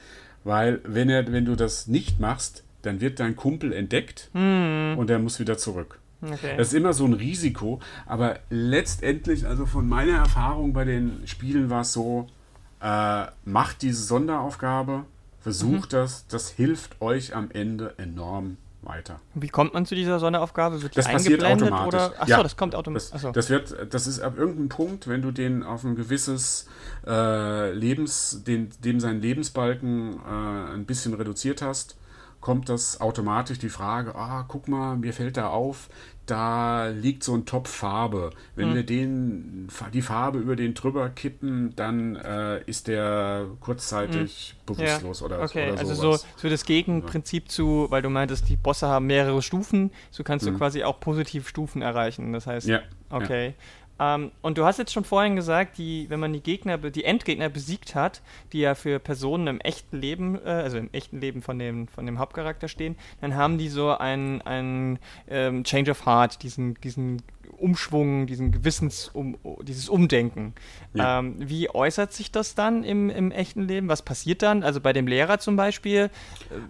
weil 0.44 0.82
wenn, 0.84 1.10
er, 1.10 1.32
wenn 1.32 1.46
du 1.46 1.56
das 1.56 1.88
nicht 1.88 2.20
machst, 2.20 2.65
dann 2.86 3.02
wird 3.02 3.20
dein 3.20 3.36
Kumpel 3.36 3.74
entdeckt 3.74 4.30
mm. 4.34 4.98
und 4.98 5.10
er 5.10 5.20
muss 5.20 5.40
wieder 5.40 5.58
zurück. 5.58 6.00
Okay. 6.22 6.56
Das 6.58 6.68
ist 6.68 6.74
immer 6.74 6.94
so 6.94 7.06
ein 7.06 7.14
Risiko, 7.14 7.80
aber 8.06 8.40
letztendlich, 8.50 9.46
also 9.46 9.66
von 9.66 9.88
meiner 9.88 10.18
Erfahrung 10.18 10.74
bei 10.74 10.86
den 10.86 11.22
Spielen 11.26 11.70
war 11.70 11.82
es 11.82 11.94
so, 11.94 12.28
äh, 12.82 13.26
macht 13.44 13.82
diese 13.82 14.02
Sonderaufgabe, 14.04 15.06
versucht 15.40 15.92
mhm. 15.92 15.98
das, 15.98 16.28
das 16.28 16.50
hilft 16.50 17.02
euch 17.02 17.36
am 17.36 17.52
Ende 17.52 17.94
enorm 17.98 18.58
weiter. 18.82 19.20
Wie 19.34 19.50
kommt 19.50 19.74
man 19.74 19.86
zu 19.86 19.96
dieser 19.96 20.20
Sonderaufgabe? 20.20 20.82
Wird 20.82 20.96
das 20.96 21.08
passiert 21.08 21.44
automatisch. 21.44 21.88
Oder? 21.88 22.14
Achso, 22.20 22.32
ja, 22.32 22.44
das 22.44 22.56
kommt 22.56 22.76
automatisch. 22.76 23.10
Das, 23.12 23.32
das, 23.32 23.50
wird, 23.50 23.94
das 23.94 24.08
ist 24.08 24.20
ab 24.20 24.38
irgendeinem 24.38 24.70
Punkt, 24.70 25.08
wenn 25.08 25.22
du 25.22 25.32
den 25.32 25.64
auf 25.64 25.84
ein 25.84 25.96
gewisses 25.96 26.68
äh, 27.06 27.72
Lebens, 27.72 28.44
den, 28.46 28.70
dem 28.84 29.00
seinen 29.00 29.22
Lebensbalken 29.22 30.20
äh, 30.20 30.74
ein 30.74 30.86
bisschen 30.86 31.14
reduziert 31.14 31.62
hast, 31.62 31.98
kommt 32.46 32.70
das 32.70 33.02
automatisch 33.02 33.58
die 33.58 33.70
Frage, 33.70 34.14
ah, 34.14 34.46
guck 34.48 34.68
mal, 34.68 34.98
mir 34.98 35.14
fällt 35.14 35.36
da 35.36 35.48
auf, 35.48 35.90
da 36.28 36.90
liegt 36.90 37.24
so 37.24 37.34
ein 37.34 37.48
Topf 37.48 37.72
Farbe. 37.72 38.30
Wenn 38.56 38.68
hm. 38.68 38.76
wir 38.76 38.84
den, 38.84 39.68
die 39.92 40.04
Farbe 40.04 40.38
über 40.38 40.56
den 40.56 40.76
drüber 40.76 41.10
kippen, 41.10 41.76
dann 41.76 42.16
äh, 42.18 42.62
ist 42.66 42.88
der 42.88 43.48
kurzzeitig 43.62 44.54
hm. 44.60 44.76
bewusstlos 44.76 45.22
ja. 45.22 45.26
oder, 45.26 45.42
okay. 45.42 45.72
oder 45.72 45.80
also 45.80 45.96
so, 45.96 46.24
so 46.36 46.48
das 46.48 46.66
Gegenprinzip 46.66 47.50
zu, 47.50 47.88
weil 47.90 48.04
du 48.04 48.12
meintest, 48.12 48.48
die 48.48 48.58
Bosse 48.58 48.88
haben 48.90 49.08
mehrere 49.08 49.42
Stufen, 49.42 49.90
so 50.12 50.24
kannst 50.24 50.46
hm. 50.46 50.54
du 50.54 50.60
quasi 50.60 50.84
auch 50.84 51.00
positiv 51.00 51.50
Stufen 51.50 51.82
erreichen. 51.82 52.32
Das 52.32 52.46
heißt, 52.46 52.68
ja. 52.68 52.82
okay. 53.10 53.56
Ähm, 54.00 54.32
und 54.42 54.58
du 54.58 54.66
hast 54.66 54.78
jetzt 54.78 54.94
schon 54.94 55.06
vorhin 55.06 55.36
gesagt, 55.36 55.78
die, 55.78 56.10
wenn 56.10 56.20
man 56.20 56.34
die 56.34 56.42
Gegner, 56.42 56.78
die 56.78 57.06
Endgegner 57.06 57.50
besiegt 57.50 57.96
hat, 57.96 58.22
die 58.52 58.60
ja 58.60 58.76
für 58.76 59.00
Personen 59.00 59.48
im 59.48 59.60
echten 59.62 59.98
Leben, 59.98 60.36
äh, 60.44 60.50
also 60.50 60.78
im 60.78 60.90
echten 60.92 61.22
Leben 61.22 61.42
von 61.42 61.58
dem, 61.60 61.88
von 61.88 62.06
dem 62.06 62.20
Hauptcharakter 62.20 62.68
stehen, 62.68 62.96
dann 63.22 63.36
haben 63.36 63.58
die 63.58 63.70
so 63.70 63.92
ein, 63.92 64.42
ein 64.42 65.00
ähm, 65.28 65.64
Change 65.64 65.92
of 65.92 66.06
Heart, 66.06 66.44
diesen, 66.44 66.76
diesen 66.82 67.22
Umschwung, 67.58 68.28
diesen 68.28 68.52
Gewissens, 68.52 69.10
um, 69.14 69.38
dieses 69.64 69.88
Umdenken. 69.88 70.54
Ja. 70.94 71.20
Ähm, 71.20 71.36
wie 71.40 71.70
äußert 71.70 72.12
sich 72.12 72.32
das 72.32 72.56
dann 72.56 72.84
im, 72.84 73.10
im 73.10 73.32
echten 73.32 73.62
Leben? 73.62 73.88
Was 73.88 74.02
passiert 74.02 74.42
dann? 74.42 74.64
Also 74.64 74.82
bei 74.82 74.94
dem 74.94 75.08
Lehrer 75.08 75.40
zum 75.40 75.56
Beispiel? 75.56 76.10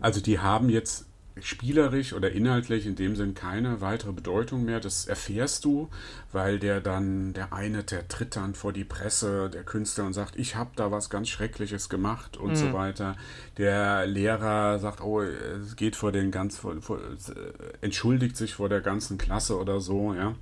Also 0.02 0.22
die 0.22 0.40
haben 0.40 0.70
jetzt 0.70 1.08
spielerisch 1.42 2.14
oder 2.14 2.32
inhaltlich 2.32 2.86
in 2.86 2.96
dem 2.96 3.16
Sinn 3.16 3.34
keine 3.34 3.82
weitere 3.82 4.14
Bedeutung 4.14 4.64
mehr. 4.64 4.80
Das 4.80 5.06
erfährst 5.06 5.66
du, 5.66 5.90
weil 6.32 6.60
der 6.60 6.82
dann, 6.82 7.34
der 7.34 7.54
eine, 7.54 7.84
der 7.84 8.08
tritt 8.08 8.36
dann 8.36 8.56
vor 8.56 8.72
die 8.74 8.84
Presse, 8.84 9.50
der 9.50 9.64
Künstler 9.64 10.06
und 10.06 10.14
sagt, 10.14 10.38
ich 10.38 10.56
habe 10.56 10.72
da 10.76 10.92
was 10.92 11.10
ganz 11.10 11.30
Schreckliches 11.30 11.90
gemacht 11.90 12.38
und 12.38 12.52
mhm. 12.52 12.56
so 12.56 12.74
weiter. 12.74 13.18
Der 13.58 14.06
Lehrer 14.08 14.80
sagt, 14.80 15.02
oh, 15.02 15.22
es 15.22 15.76
geht 15.76 15.96
vor 15.96 16.12
den 16.12 16.32
ganz, 16.32 16.58
vor, 16.58 16.82
vor, 16.82 17.00
entschuldigt 17.82 18.38
sich 18.38 18.56
vor 18.56 18.70
der 18.70 18.82
ganzen 18.82 19.18
Klasse 19.18 19.60
oder 19.60 19.80
so, 19.80 20.14
ja. 20.14 20.36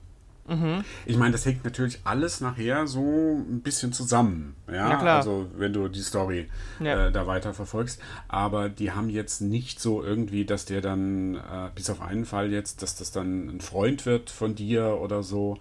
Mhm. 0.48 0.84
Ich 1.06 1.18
meine, 1.18 1.32
das 1.32 1.46
hängt 1.46 1.64
natürlich 1.64 2.00
alles 2.04 2.42
nachher 2.42 2.86
so 2.88 3.38
ein 3.38 3.62
bisschen 3.62 3.94
zusammen. 3.94 4.56
Ja, 4.68 5.04
ja 5.04 5.18
also 5.18 5.48
wenn 5.56 5.74
du 5.74 5.88
die 5.88 6.02
Story 6.02 6.50
ja. 6.80 7.08
äh, 7.08 7.12
da 7.12 7.28
weiter 7.28 7.54
verfolgst. 7.54 8.02
Aber 8.28 8.70
die 8.70 8.92
haben 8.92 9.10
jetzt 9.10 9.42
nicht 9.42 9.80
so 9.80 10.04
irgendwie, 10.04 10.46
dass 10.46 10.66
der 10.66 10.82
dann, 10.82 11.36
äh, 11.36 11.70
bis 11.76 11.90
auf 11.90 12.02
einen 12.02 12.26
Fall 12.26 12.52
jetzt, 12.52 12.82
dass 12.82 12.96
das 12.96 13.12
dann 13.12 13.50
ein 13.50 13.62
Freund 13.62 14.06
wird 14.06 14.30
von 14.30 14.56
dir 14.56 15.00
oder 15.02 15.24
so. 15.24 15.58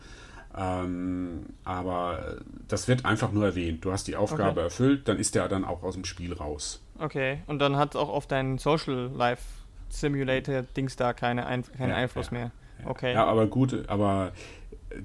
Ähm, 0.57 1.47
aber 1.65 2.37
das 2.69 2.89
wird 2.89 3.05
einfach 3.05 3.33
nur 3.33 3.47
erwähnt. 3.47 3.85
Du 3.85 3.93
hast 3.93 4.07
die 4.09 4.17
Aufgabe 4.17 4.51
okay. 4.51 4.61
erfüllt, 4.63 5.09
dann 5.09 5.19
ist 5.19 5.35
der 5.35 5.49
dann 5.49 5.65
auch 5.65 5.83
aus 5.83 5.95
dem 5.95 6.05
Spiel 6.05 6.33
raus. 6.35 6.83
Okay, 6.99 7.39
und 7.47 7.59
dann 7.59 7.77
hat 7.77 7.97
auch 7.97 8.11
auf 8.11 8.27
deinen 8.27 8.59
Social 8.59 9.11
Life 9.15 9.43
Simulator 9.89 10.63
Dings 10.63 10.97
da 10.97 11.13
keine 11.13 11.47
Ein 11.47 11.65
keinen 11.65 11.91
ja, 11.91 11.97
Einfluss 11.97 12.31
mehr. 12.31 12.51
Okay. 12.85 13.13
Ja, 13.15 13.27
aber 13.27 13.47
gut, 13.47 13.89
aber 13.89 14.33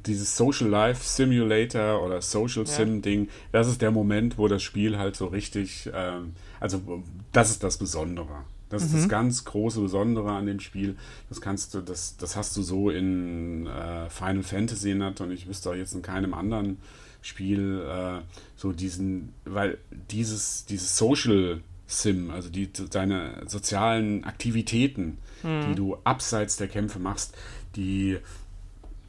dieses 0.05 0.35
Social 0.35 0.67
Life 0.67 1.03
Simulator 1.03 2.03
oder 2.03 2.21
Social 2.21 2.63
ja. 2.63 2.71
Sim 2.71 3.01
Ding, 3.01 3.29
das 3.51 3.67
ist 3.67 3.81
der 3.81 3.91
Moment, 3.91 4.37
wo 4.37 4.47
das 4.47 4.63
Spiel 4.63 4.97
halt 4.97 5.15
so 5.15 5.27
richtig, 5.27 5.89
ähm, 5.93 6.33
also 6.59 7.03
das 7.31 7.49
ist 7.49 7.63
das 7.63 7.77
Besondere. 7.77 8.43
Das 8.69 8.81
mhm. 8.81 8.87
ist 8.87 8.95
das 8.95 9.03
mhm. 9.05 9.09
ganz 9.09 9.45
große 9.45 9.79
Besondere 9.79 10.31
an 10.31 10.45
dem 10.45 10.59
Spiel. 10.59 10.97
Das 11.29 11.41
kannst 11.41 11.73
du, 11.73 11.81
das, 11.81 12.17
das 12.17 12.35
hast 12.35 12.55
du 12.57 12.61
so 12.61 12.89
in 12.89 13.67
äh, 13.67 14.09
Final 14.09 14.43
Fantasy 14.43 14.93
nicht 14.93 15.21
und 15.21 15.31
ich 15.31 15.47
wüsste 15.47 15.69
auch 15.69 15.75
jetzt 15.75 15.93
in 15.93 16.01
keinem 16.01 16.33
anderen 16.33 16.77
Spiel 17.21 17.81
äh, 17.81 18.21
so 18.55 18.71
diesen, 18.71 19.33
weil 19.45 19.77
dieses, 20.11 20.65
dieses 20.65 20.97
Social 20.97 21.61
Sim, 21.89 22.31
also 22.31 22.49
die, 22.49 22.69
deine 22.71 23.43
sozialen 23.47 24.25
Aktivitäten, 24.25 25.19
mhm. 25.41 25.69
die 25.69 25.75
du 25.75 25.97
abseits 26.03 26.57
der 26.57 26.67
Kämpfe 26.67 26.99
machst, 26.99 27.33
die 27.77 28.17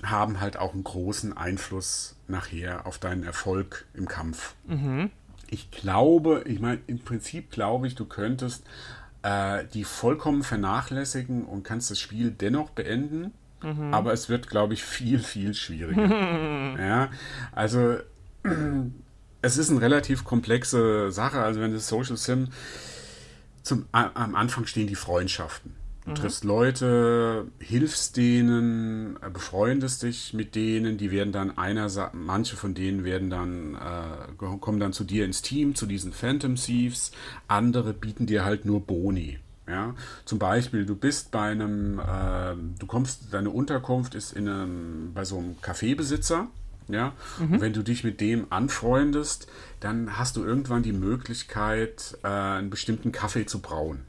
haben 0.03 0.41
halt 0.41 0.57
auch 0.57 0.75
einen 0.75 0.85
großen 0.85 1.37
Einfluss 1.37 2.17
nachher 2.29 2.87
auf 2.87 2.99
deinen 2.99 3.25
Erfolg 3.25 3.87
im 3.95 4.07
Kampf. 4.07 4.55
Mhm. 4.67 5.11
Ich 5.51 5.71
glaube, 5.71 6.45
ich 6.47 6.61
meine, 6.61 6.81
im 6.87 6.99
Prinzip 7.01 7.51
glaube 7.51 7.87
ich, 7.87 7.95
du 7.95 8.05
könntest 8.05 8.65
äh, 9.23 9.65
die 9.73 9.85
vollkommen 9.85 10.43
vernachlässigen 10.43 11.45
und 11.45 11.65
kannst 11.65 11.91
das 11.91 11.99
Spiel 11.99 12.31
dennoch 12.31 12.71
beenden. 12.71 13.33
Mhm. 13.63 13.93
Aber 13.93 14.13
es 14.13 14.29
wird, 14.29 14.49
glaube 14.49 14.75
ich, 14.75 14.85
viel, 14.85 15.19
viel 15.19 15.55
schwieriger. 15.55 16.07
ja, 16.79 17.11
also 17.53 17.97
es 19.43 19.57
ist 19.57 19.71
eine 19.71 19.81
relativ 19.81 20.25
komplexe 20.25 21.11
Sache. 21.11 21.41
Also 21.41 21.61
wenn 21.61 21.73
das 21.73 21.89
Social 21.89 22.17
Sim 22.17 22.49
zum, 23.63 23.87
am 23.93 24.35
Anfang 24.35 24.67
stehen 24.67 24.87
die 24.87 24.95
Freundschaften. 24.95 25.75
Du 26.09 26.13
mhm. 26.13 26.17
triffst 26.17 26.45
Leute, 26.45 27.49
hilfst 27.59 28.17
denen, 28.17 29.17
äh, 29.17 29.29
befreundest 29.29 30.03
dich 30.03 30.33
mit 30.33 30.55
denen, 30.55 30.97
die 30.97 31.11
werden 31.11 31.33
dann 31.33 31.59
einer, 31.59 31.91
manche 32.15 32.57
von 32.57 32.73
denen 32.73 33.05
werden 33.05 33.29
dann, 33.29 33.75
äh, 33.75 34.57
kommen 34.59 34.81
dann 34.81 34.95
zu 34.95 35.05
dir 35.05 35.27
ins 35.27 35.43
Team, 35.43 35.75
zu 35.75 35.85
diesen 35.85 36.15
Phantom 36.15 36.55
Thieves, 36.55 37.13
andere 37.47 37.93
bieten 37.93 38.25
dir 38.25 38.47
halt 38.47 38.65
nur 38.65 38.81
Boni. 38.81 39.39
Ja, 39.69 39.95
zum 40.25 40.39
Beispiel, 40.39 40.87
du 40.87 40.97
bist 40.97 41.31
bei 41.31 41.51
einem, 41.51 41.99
äh, 41.99 42.55
du 42.79 42.87
kommst, 42.87 43.35
deine 43.35 43.51
Unterkunft 43.51 44.15
ist 44.15 44.33
in 44.33 44.49
einem, 44.49 45.13
bei 45.13 45.27
so 45.27 45.37
einem 45.37 45.61
Kaffeebesitzer, 45.61 46.49
ja, 46.89 47.13
mhm. 47.39 47.53
und 47.53 47.61
wenn 47.61 47.75
du 47.75 47.83
dich 47.83 48.03
mit 48.03 48.23
dem 48.23 48.47
anfreundest, 48.49 49.47
dann 49.81 50.17
hast 50.17 50.39
du 50.39 50.45
irgendwann 50.45 50.83
die 50.83 50.95
Möglichkeit, 50.95 52.17
äh, 52.23 52.29
einen 52.29 52.71
bestimmten 52.71 53.13
Kaffee 53.13 53.45
zu 53.45 53.61
brauen. 53.61 54.08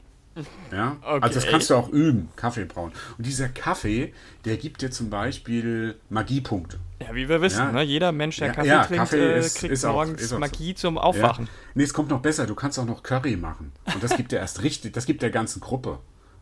Ja? 0.72 0.96
Okay. 1.02 1.18
Also 1.22 1.40
das 1.40 1.48
kannst 1.48 1.70
du 1.70 1.74
auch 1.74 1.88
üben, 1.88 2.28
Kaffee 2.36 2.64
brauen. 2.64 2.92
Und 3.16 3.26
dieser 3.26 3.48
Kaffee, 3.48 4.12
der 4.44 4.56
gibt 4.56 4.82
dir 4.82 4.90
zum 4.90 5.10
Beispiel 5.10 5.96
Magiepunkte. 6.08 6.78
Ja, 7.00 7.14
wie 7.14 7.28
wir 7.28 7.40
wissen, 7.40 7.58
ja. 7.58 7.72
ne? 7.72 7.82
jeder 7.82 8.12
Mensch, 8.12 8.36
der 8.36 8.52
Kaffee 8.52 8.68
ja, 8.68 8.84
trinkt, 8.84 9.00
Kaffee 9.00 9.38
äh, 9.38 9.48
kriegt 9.48 9.72
ist 9.72 9.84
morgens 9.84 10.32
auch, 10.32 10.38
Magie 10.38 10.72
so. 10.72 10.88
zum 10.88 10.98
Aufwachen. 10.98 11.46
Ja. 11.46 11.50
Nee, 11.74 11.82
es 11.84 11.94
kommt 11.94 12.10
noch 12.10 12.20
besser, 12.20 12.46
du 12.46 12.54
kannst 12.54 12.78
auch 12.78 12.84
noch 12.84 13.02
Curry 13.02 13.36
machen. 13.36 13.72
Und 13.92 14.02
das 14.02 14.16
gibt 14.16 14.32
dir 14.32 14.36
erst 14.36 14.62
richtig, 14.62 14.92
das 14.92 15.06
gibt 15.06 15.22
der 15.22 15.30
ganzen 15.30 15.60
Gruppe 15.60 15.98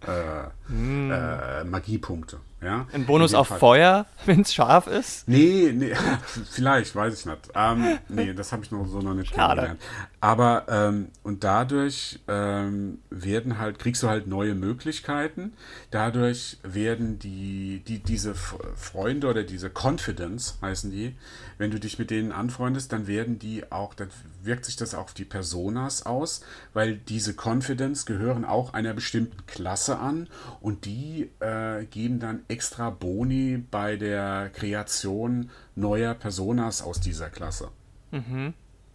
äh, 0.06 0.72
mm. 0.72 1.10
äh, 1.10 1.64
Magiepunkte. 1.64 2.40
Ja? 2.60 2.86
Ein 2.92 3.06
Bonus 3.06 3.34
auf 3.34 3.48
Fall. 3.48 3.58
Feuer, 3.58 4.06
wenn 4.26 4.40
es 4.40 4.52
scharf 4.52 4.86
ist? 4.86 5.28
Nee, 5.28 5.72
nee, 5.74 5.92
vielleicht, 6.50 6.94
weiß 6.94 7.20
ich 7.20 7.26
nicht. 7.26 7.38
Ähm, 7.54 7.98
nee, 8.08 8.32
das 8.34 8.52
habe 8.52 8.64
ich 8.64 8.70
noch 8.70 8.86
so 8.86 9.00
noch 9.00 9.14
nicht 9.14 9.32
kennengelernt. 9.32 9.80
Aber, 10.20 10.66
ähm, 10.68 11.08
und 11.22 11.44
dadurch 11.44 12.18
ähm, 12.26 12.98
werden 13.10 13.58
halt, 13.58 13.78
kriegst 13.78 14.02
du 14.02 14.08
halt 14.08 14.26
neue 14.26 14.54
Möglichkeiten. 14.54 15.52
Dadurch 15.92 16.58
werden 16.64 17.20
die, 17.20 17.84
die, 17.86 18.00
diese 18.00 18.34
Freunde 18.34 19.28
oder 19.28 19.44
diese 19.44 19.70
Confidence 19.70 20.58
heißen 20.60 20.90
die, 20.90 21.14
wenn 21.58 21.70
du 21.70 21.78
dich 21.78 21.98
mit 21.98 22.10
denen 22.10 22.32
anfreundest, 22.32 22.92
dann 22.92 23.06
werden 23.06 23.38
die 23.38 23.70
auch, 23.70 23.94
dann 23.94 24.08
wirkt 24.42 24.64
sich 24.64 24.76
das 24.76 24.94
auf 24.94 25.14
die 25.14 25.24
Personas 25.24 26.04
aus, 26.06 26.40
weil 26.72 26.96
diese 26.96 27.34
Confidence 27.34 28.06
gehören 28.06 28.44
auch 28.44 28.74
einer 28.74 28.94
bestimmten 28.94 29.46
Klasse 29.46 29.98
an 29.98 30.28
und 30.60 30.84
die 30.84 31.30
äh, 31.40 31.84
geben 31.84 32.18
dann 32.18 32.40
extra 32.48 32.90
Boni 32.90 33.62
bei 33.70 33.96
der 33.96 34.50
Kreation 34.54 35.50
neuer 35.74 36.14
Personas 36.14 36.82
aus 36.82 37.00
dieser 37.00 37.30
Klasse. 37.30 37.68
Mhm. 38.10 38.54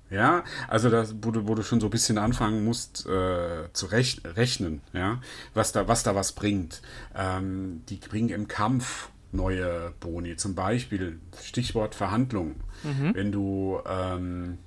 Ja, 0.10 0.44
also 0.68 0.90
du, 0.90 1.48
wo 1.48 1.56
du 1.56 1.64
schon 1.64 1.80
so 1.80 1.88
ein 1.88 1.92
bisschen 1.92 2.20
anfangen 2.20 2.64
musst 2.64 3.08
äh, 3.08 3.72
zu 3.74 3.88
rech 3.88 4.22
rechnen, 4.24 4.82
ja, 4.94 5.20
was 5.56 5.72
da, 5.72 5.88
was 5.88 6.04
da 6.04 6.14
was 6.14 6.34
bringt. 6.34 6.82
Ähm, 7.16 7.82
die 7.90 7.96
bringen 7.96 8.30
im 8.30 8.48
Kampf 8.48 9.10
neue 9.32 9.92
Boni, 10.00 10.36
zum 10.36 10.54
Beispiel 10.54 11.20
Stichwort 11.42 11.96
Verhandlungen. 11.96 12.56
Mhm. 12.84 13.16
Wenn 13.16 13.32
du 13.32 13.80
ähm, 13.88 14.60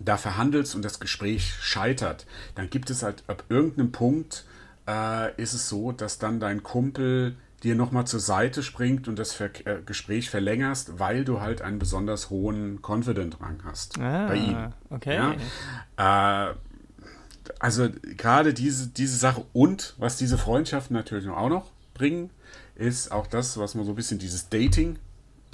da 0.00 0.16
verhandelst 0.16 0.74
und 0.74 0.82
das 0.82 0.98
Gespräch 0.98 1.52
scheitert, 1.60 2.26
dann 2.54 2.70
gibt 2.70 2.88
es 2.88 3.02
halt 3.02 3.22
ab 3.26 3.44
irgendeinem 3.50 3.92
Punkt 3.92 4.46
äh, 4.86 5.40
ist 5.40 5.54
es 5.54 5.68
so, 5.68 5.92
dass 5.92 6.18
dann 6.18 6.40
dein 6.40 6.62
Kumpel 6.62 7.36
dir 7.64 7.74
nochmal 7.74 8.06
zur 8.06 8.20
Seite 8.20 8.62
springt 8.62 9.08
und 9.08 9.18
das 9.18 9.32
Ver 9.32 9.50
äh, 9.64 9.80
Gespräch 9.84 10.30
verlängerst, 10.30 10.98
weil 10.98 11.24
du 11.24 11.40
halt 11.40 11.62
einen 11.62 11.78
besonders 11.78 12.30
hohen 12.30 12.80
Confident-Rang 12.82 13.62
hast 13.64 13.98
ah, 13.98 14.26
bei 14.26 14.36
ihm. 14.36 14.72
Okay. 14.90 15.16
Ja? 15.96 16.50
Äh, 16.50 16.54
also 17.58 17.88
gerade 18.16 18.54
diese, 18.54 18.88
diese 18.88 19.16
Sache 19.16 19.44
und 19.52 19.94
was 19.98 20.16
diese 20.16 20.38
Freundschaften 20.38 20.94
natürlich 20.94 21.28
auch 21.28 21.48
noch 21.48 21.70
bringen, 21.94 22.30
ist 22.74 23.12
auch 23.12 23.26
das, 23.26 23.58
was 23.58 23.74
man 23.74 23.84
so 23.84 23.92
ein 23.92 23.96
bisschen 23.96 24.18
dieses 24.18 24.48
Dating 24.48 24.98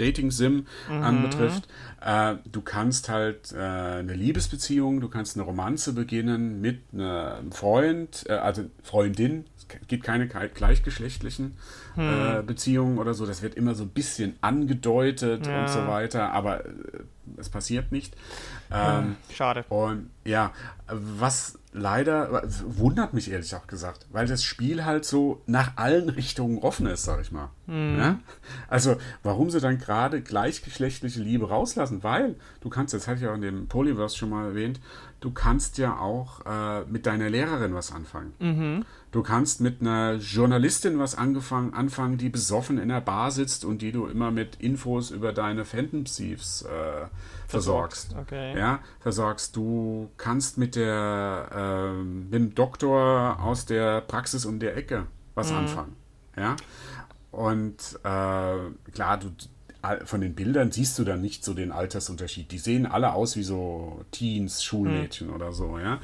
Dating-Sim 0.01 0.67
mhm. 0.89 1.03
anbetrifft. 1.03 1.69
Äh, 2.01 2.37
du 2.51 2.63
kannst 2.63 3.09
halt 3.09 3.53
äh, 3.53 3.59
eine 3.59 4.15
Liebesbeziehung, 4.15 5.01
du 5.01 5.09
kannst 5.09 5.37
eine 5.37 5.45
Romanze 5.45 5.93
beginnen 5.93 6.61
mit 6.61 6.81
einem 6.93 7.53
Freund, 7.53 8.25
äh, 8.29 8.33
also 8.33 8.65
Freundin, 8.83 9.45
es 9.57 9.67
gibt 9.87 10.05
keine 10.05 10.27
gleichgeschlechtlichen 10.27 11.57
hm. 11.95 12.39
äh, 12.39 12.43
Beziehungen 12.43 12.99
oder 12.99 13.15
so. 13.15 13.27
Das 13.27 13.43
wird 13.43 13.55
immer 13.55 13.75
so 13.75 13.85
ein 13.85 13.91
bisschen 13.91 14.37
angedeutet 14.41 15.47
ja. 15.47 15.61
und 15.61 15.69
so 15.69 15.87
weiter, 15.87 16.33
aber 16.33 16.65
äh, 16.65 16.71
es 17.37 17.49
passiert 17.49 17.93
nicht. 17.93 18.17
Ähm, 18.73 19.17
Schade. 19.33 19.65
Und 19.69 20.11
ja, 20.25 20.53
was 20.89 21.60
leider 21.73 22.43
wundert 22.65 23.15
mich 23.15 23.31
ehrlich 23.31 23.55
auch 23.55 23.67
gesagt, 23.67 24.07
weil 24.11 24.27
das 24.27 24.43
Spiel 24.43 24.85
halt 24.85 25.05
so 25.05 25.41
nach 25.47 25.77
allen 25.77 26.09
Richtungen 26.09 26.59
offen 26.59 26.87
ist, 26.87 27.05
sag 27.05 27.21
ich 27.21 27.31
mal. 27.31 27.51
Hm. 27.67 27.99
Ja? 27.99 28.19
Also, 28.69 28.97
warum 29.23 29.51
sie 29.51 29.61
dann 29.61 29.79
gerade 29.79 30.21
gleichgeschlechtliche 30.21 31.21
Liebe 31.21 31.49
rauslassen? 31.49 32.03
Weil 32.03 32.35
du 32.61 32.69
kannst, 32.71 32.95
das 32.95 33.07
hatte 33.07 33.21
ich 33.21 33.29
auch 33.29 33.35
in 33.35 33.43
dem 33.43 33.69
Polyverse 33.69 34.17
schon 34.17 34.31
mal 34.31 34.47
erwähnt, 34.47 34.81
du 35.21 35.31
kannst 35.31 35.79
ja 35.79 35.99
auch 35.99 36.45
äh, 36.45 36.85
mit 36.87 37.07
deiner 37.07 37.31
Lehrerin 37.31 37.75
was 37.75 37.93
anfangen. 37.93 38.33
Mhm. 38.41 38.85
Du 39.13 39.23
kannst 39.25 39.61
mit 39.61 39.81
einer 39.81 40.15
Journalistin 40.15 41.01
was 41.01 41.17
angefangen, 41.17 41.75
anfangen, 41.75 42.17
die 42.17 42.29
besoffen 42.29 42.79
in 42.79 42.89
der 42.89 43.01
Bar 43.01 43.33
sitzt 43.33 43.65
und 43.65 43.83
die 43.83 43.91
du 43.91 44.07
immer 44.07 44.31
mit 44.31 44.57
Infos 44.57 45.11
über 45.11 45.33
deine 45.33 45.65
Phantom 45.65 46.05
Thieves 46.05 46.63
äh, 46.63 47.07
versorgst. 47.49 48.15
Okay. 48.17 48.57
Ja, 48.57 48.79
versorgst. 49.01 49.57
Du 49.57 50.11
kannst 50.17 50.59
mit 50.59 50.77
der 50.77 51.49
äh, 51.53 52.03
mit 52.03 52.35
dem 52.35 52.55
Doktor 52.55 53.41
aus 53.43 53.67
der 53.67 54.01
Praxis 54.01 54.47
um 54.47 54.61
der 54.61 54.77
Ecke 54.77 55.07
was 55.35 55.51
mhm. 55.51 55.59
anfangen. 55.59 55.97
Ja. 56.37 56.57
Und 57.33 57.99
äh, 58.05 58.91
klar, 58.93 59.19
du 59.19 59.31
von 60.05 60.21
den 60.21 60.35
Bildern 60.35 60.73
siehst 60.73 60.99
du 60.99 61.05
dann 61.05 61.23
nicht 61.23 61.43
so 61.43 61.55
den 61.55 61.73
Altersunterschied. 61.73 62.53
Die 62.53 62.59
sehen 62.59 62.85
alle 62.87 63.15
aus 63.15 63.37
wie 63.37 63.43
so 63.43 64.05
Teens, 64.11 64.63
Schulmädchen 64.63 65.29
mhm. 65.29 65.35
oder 65.35 65.53
so, 65.53 65.79
ja. 65.79 66.01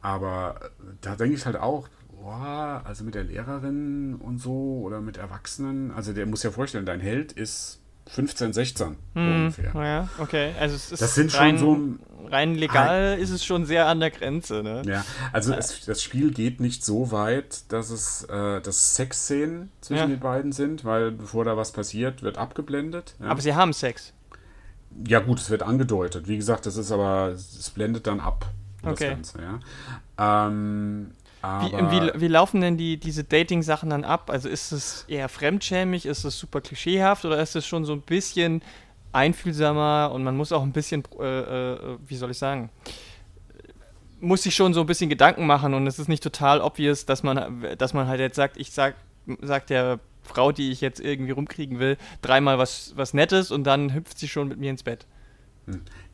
Aber 0.00 0.58
da 1.02 1.14
denke 1.14 1.34
ich 1.34 1.44
halt 1.44 1.56
auch, 1.56 1.88
boah, 2.28 2.82
also 2.84 3.04
mit 3.04 3.14
der 3.14 3.24
Lehrerin 3.24 4.16
und 4.16 4.38
so 4.38 4.82
oder 4.82 5.00
mit 5.00 5.16
Erwachsenen, 5.16 5.90
also 5.90 6.12
der 6.12 6.26
muss 6.26 6.42
ja 6.42 6.50
vorstellen, 6.50 6.84
dein 6.84 7.00
Held 7.00 7.32
ist 7.32 7.80
15, 8.08 8.52
16 8.52 8.86
hm, 8.86 8.96
ungefähr. 9.14 9.72
Ja, 9.74 10.08
okay. 10.18 10.52
Also 10.58 10.76
es 10.76 10.92
ist 10.92 11.02
das 11.02 11.14
sind 11.14 11.34
rein, 11.38 11.58
schon 11.58 12.00
so 12.20 12.28
rein 12.28 12.54
legal 12.54 13.14
ein, 13.14 13.18
ist 13.18 13.30
es 13.30 13.44
schon 13.44 13.66
sehr 13.66 13.86
an 13.86 14.00
der 14.00 14.10
Grenze, 14.10 14.62
ne? 14.62 14.82
Ja, 14.86 15.04
also 15.32 15.52
es, 15.54 15.84
das 15.84 16.02
Spiel 16.02 16.30
geht 16.32 16.60
nicht 16.60 16.84
so 16.84 17.10
weit, 17.12 17.70
dass 17.72 17.90
es 17.90 18.24
äh, 18.24 18.60
dass 18.60 18.96
Sexszenen 18.96 19.70
zwischen 19.80 20.00
ja. 20.00 20.06
den 20.06 20.20
beiden 20.20 20.52
sind, 20.52 20.84
weil 20.84 21.10
bevor 21.10 21.44
da 21.44 21.56
was 21.56 21.72
passiert, 21.72 22.22
wird 22.22 22.38
abgeblendet. 22.38 23.14
Ja. 23.20 23.26
Aber 23.28 23.40
sie 23.40 23.54
haben 23.54 23.72
Sex. 23.72 24.12
Ja 25.06 25.20
gut, 25.20 25.38
es 25.38 25.50
wird 25.50 25.62
angedeutet. 25.62 26.28
Wie 26.28 26.36
gesagt, 26.36 26.64
das 26.64 26.76
ist 26.76 26.90
aber, 26.90 27.28
es 27.28 27.70
blendet 27.70 28.06
dann 28.06 28.20
ab. 28.20 28.46
Das 28.82 28.92
okay. 28.92 29.10
Ganze, 29.10 29.38
ja. 29.42 30.46
Ähm, 30.46 31.10
wie, 31.42 31.72
wie, 31.72 32.20
wie, 32.20 32.28
laufen 32.28 32.60
denn 32.60 32.76
die, 32.76 32.96
diese 32.96 33.22
Dating-Sachen 33.22 33.90
dann 33.90 34.04
ab? 34.04 34.30
Also 34.30 34.48
ist 34.48 34.72
es 34.72 35.04
eher 35.08 35.28
fremdschämig, 35.28 36.06
ist 36.06 36.24
es 36.24 36.38
super 36.38 36.60
klischeehaft 36.60 37.24
oder 37.24 37.40
ist 37.40 37.54
es 37.54 37.66
schon 37.66 37.84
so 37.84 37.92
ein 37.92 38.02
bisschen 38.02 38.62
einfühlsamer 39.12 40.10
und 40.12 40.24
man 40.24 40.36
muss 40.36 40.52
auch 40.52 40.62
ein 40.62 40.72
bisschen, 40.72 41.04
äh, 41.20 41.24
äh, 41.24 41.98
wie 42.06 42.16
soll 42.16 42.32
ich 42.32 42.38
sagen, 42.38 42.70
muss 44.20 44.42
sich 44.42 44.54
schon 44.54 44.74
so 44.74 44.80
ein 44.80 44.86
bisschen 44.86 45.08
Gedanken 45.08 45.46
machen 45.46 45.74
und 45.74 45.86
es 45.86 45.98
ist 45.98 46.08
nicht 46.08 46.22
total 46.22 46.60
obvious, 46.60 47.06
dass 47.06 47.22
man, 47.22 47.64
dass 47.78 47.94
man 47.94 48.08
halt 48.08 48.20
jetzt 48.20 48.36
sagt, 48.36 48.56
ich 48.56 48.72
sag, 48.72 48.96
sag 49.40 49.66
der 49.68 50.00
Frau, 50.22 50.50
die 50.52 50.72
ich 50.72 50.80
jetzt 50.80 51.00
irgendwie 51.00 51.30
rumkriegen 51.30 51.78
will, 51.78 51.96
dreimal 52.20 52.58
was, 52.58 52.92
was 52.96 53.14
Nettes 53.14 53.50
und 53.50 53.64
dann 53.64 53.94
hüpft 53.94 54.18
sie 54.18 54.28
schon 54.28 54.48
mit 54.48 54.58
mir 54.58 54.70
ins 54.70 54.82
Bett. 54.82 55.06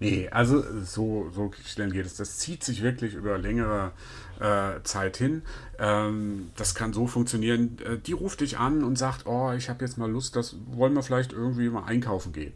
Nee, 0.00 0.28
also 0.30 0.62
so, 0.82 1.30
so 1.30 1.50
schnell 1.64 1.90
geht 1.90 2.06
es. 2.06 2.16
Das 2.16 2.38
zieht 2.38 2.64
sich 2.64 2.82
wirklich 2.82 3.14
über 3.14 3.38
längere 3.38 3.92
äh, 4.40 4.82
Zeit 4.82 5.16
hin. 5.16 5.42
Ähm, 5.78 6.50
das 6.56 6.74
kann 6.74 6.92
so 6.92 7.06
funktionieren. 7.06 7.78
Äh, 7.84 7.98
die 7.98 8.12
ruft 8.12 8.40
dich 8.40 8.58
an 8.58 8.82
und 8.84 8.96
sagt, 8.96 9.26
oh, 9.26 9.52
ich 9.52 9.68
habe 9.68 9.84
jetzt 9.84 9.98
mal 9.98 10.10
Lust, 10.10 10.36
das 10.36 10.56
wollen 10.66 10.94
wir 10.94 11.02
vielleicht 11.02 11.32
irgendwie 11.32 11.68
mal 11.68 11.84
einkaufen 11.84 12.32
gehen. 12.32 12.52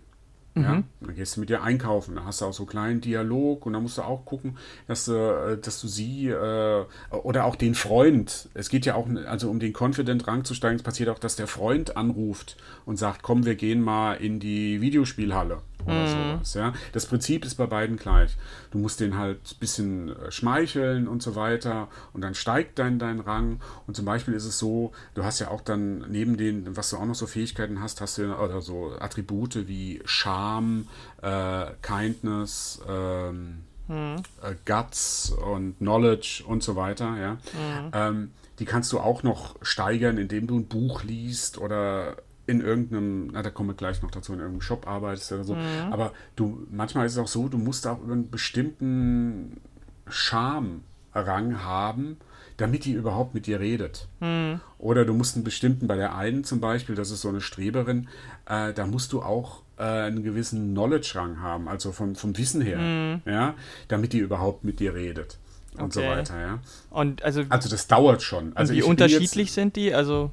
Ja, 0.63 0.73
mhm. 0.75 0.85
dann 1.01 1.15
gehst 1.15 1.37
du 1.37 1.41
mit 1.41 1.51
ihr 1.51 1.63
einkaufen, 1.63 2.17
da 2.17 2.25
hast 2.25 2.41
du 2.41 2.47
auch 2.47 2.53
so 2.53 2.65
einen 2.65 2.71
kleinen 2.71 3.01
Dialog 3.01 3.67
und 3.67 3.73
dann 3.73 3.83
musst 3.83 3.99
du 3.99 4.03
auch 4.03 4.25
gucken, 4.25 4.57
dass 4.87 5.07
du, 5.07 5.13
äh, 5.13 5.59
dass 5.59 5.81
du 5.81 5.89
sie 5.89 6.29
äh, 6.29 6.85
oder 7.11 7.45
auch 7.45 7.57
den 7.57 7.75
Freund, 7.75 8.49
es 8.55 8.69
geht 8.69 8.87
ja 8.87 8.95
auch, 8.95 9.09
also 9.27 9.51
um 9.51 9.61
den 9.61 9.73
Confident-Rang 9.73 10.45
zu 10.45 10.55
steigen, 10.55 10.77
es 10.77 10.83
passiert 10.83 11.09
auch, 11.09 11.19
dass 11.19 11.37
der 11.37 11.47
Freund 11.47 11.97
anruft 11.97 12.57
und 12.85 12.97
sagt, 12.97 13.23
komm, 13.23 13.45
wir 13.45 13.55
gehen 13.55 13.81
mal 13.81 14.15
in 14.15 14.41
die 14.41 14.81
Videospielhalle 14.81 15.59
oder 15.85 15.95
mhm. 15.95 16.09
sowas. 16.09 16.55
Ja? 16.55 16.73
Das 16.93 17.07
Prinzip 17.07 17.45
ist 17.45 17.57
bei 17.57 17.67
beiden 17.67 17.97
gleich. 17.97 18.37
Du 18.71 18.79
musst 18.79 19.01
den 19.01 19.17
halt 19.17 19.39
ein 19.39 19.59
bisschen 19.59 20.09
äh, 20.17 20.31
schmeicheln 20.31 21.09
und 21.09 21.23
so 21.23 21.37
weiter 21.37 21.89
und 22.13 22.21
dann 22.21 22.35
steigt 22.35 22.79
dein, 22.79 22.99
dein 22.99 23.21
Rang. 23.21 23.61
Und 23.87 23.97
zum 23.97 24.05
Beispiel 24.05 24.35
ist 24.35 24.45
es 24.45 24.59
so, 24.59 24.93
du 25.15 25.25
hast 25.25 25.39
ja 25.39 25.49
auch 25.49 25.61
dann 25.61 26.05
neben 26.09 26.37
den, 26.37 26.77
was 26.77 26.91
du 26.91 26.97
auch 26.97 27.07
noch 27.07 27.15
so 27.15 27.27
Fähigkeiten 27.27 27.81
hast, 27.81 28.01
hast 28.01 28.19
du 28.19 28.35
oder 28.37 28.61
so 28.61 28.93
Attribute 28.99 29.69
wie 29.69 30.01
Charme, 30.05 30.87
äh, 31.23 31.67
Kindness, 31.83 32.81
ähm, 32.89 33.65
äh, 33.89 34.55
Guts 34.67 35.31
und 35.31 35.79
Knowledge 35.79 36.45
und 36.47 36.63
so 36.63 36.77
weiter. 36.77 37.17
Ja? 37.17 37.33
Mhm. 37.33 37.91
Ähm, 37.93 38.31
die 38.59 38.65
kannst 38.65 38.93
du 38.93 38.99
auch 38.99 39.23
noch 39.23 39.57
steigern, 39.63 40.19
indem 40.19 40.47
du 40.47 40.59
ein 40.59 40.67
Buch 40.67 41.05
liest 41.05 41.59
oder 41.59 42.17
in 42.49 42.63
irgendeinem, 42.63 43.29
na, 43.29 43.43
da 43.43 43.51
kommen 43.51 43.69
wir 43.69 43.75
gleich 43.75 44.01
noch 44.01 44.11
dazu, 44.11 44.33
in 44.33 44.39
irgendeinem 44.39 44.63
Shop 44.63 44.89
arbeitest 44.89 45.33
oder 45.33 45.45
so. 45.45 45.55
Mhm. 45.55 45.93
Aber 45.93 46.13
du, 46.35 46.67
manchmal 46.71 47.05
ist 47.05 47.13
es 47.13 47.19
auch 47.19 47.29
so, 47.29 47.49
du 47.49 47.59
musst 47.59 47.87
auch 47.87 48.03
über 48.03 48.15
einen 48.15 48.31
bestimmten 48.31 49.61
Charme-Rang 50.09 51.63
haben, 51.63 52.17
damit 52.57 52.87
die 52.87 52.93
überhaupt 52.93 53.35
mit 53.35 53.47
dir 53.47 53.61
redet. 53.61 54.09
Mhm. 54.21 54.61
Oder 54.79 55.05
du 55.05 55.13
musst 55.13 55.37
einen 55.37 55.45
bestimmten, 55.45 55.87
bei 55.87 55.97
der 55.97 56.17
einen 56.17 56.43
zum 56.43 56.59
Beispiel, 56.61 56.95
das 56.95 57.11
ist 57.11 57.21
so 57.21 57.29
eine 57.29 57.43
Streberin, 57.43 58.09
äh, 58.47 58.73
da 58.73 58.87
musst 58.87 59.13
du 59.13 59.21
auch 59.21 59.63
äh, 59.77 59.83
einen 59.83 60.23
gewissen 60.23 60.73
Knowledge-Rang 60.73 61.43
haben, 61.43 61.69
also 61.69 61.93
vom, 61.93 62.17
vom 62.17 62.37
Wissen 62.39 62.63
her, 62.63 62.79
mhm. 62.79 63.21
ja, 63.31 63.57
damit 63.89 64.15
die 64.15 64.21
überhaupt 64.21 64.65
mit 64.65 64.81
dir 64.81 64.95
redet. 64.95 65.37
Und 65.75 65.95
okay. 65.95 66.01
so 66.01 66.03
weiter, 66.03 66.41
ja. 66.41 66.59
Und 66.89 67.23
also, 67.23 67.45
also 67.51 67.69
das 67.69 67.87
dauert 67.89 68.23
schon. 68.23 68.57
Also 68.57 68.73
wie 68.73 68.83
unterschiedlich 68.83 69.49
jetzt, 69.49 69.55
sind 69.55 69.77
die? 69.77 69.93
Also 69.93 70.33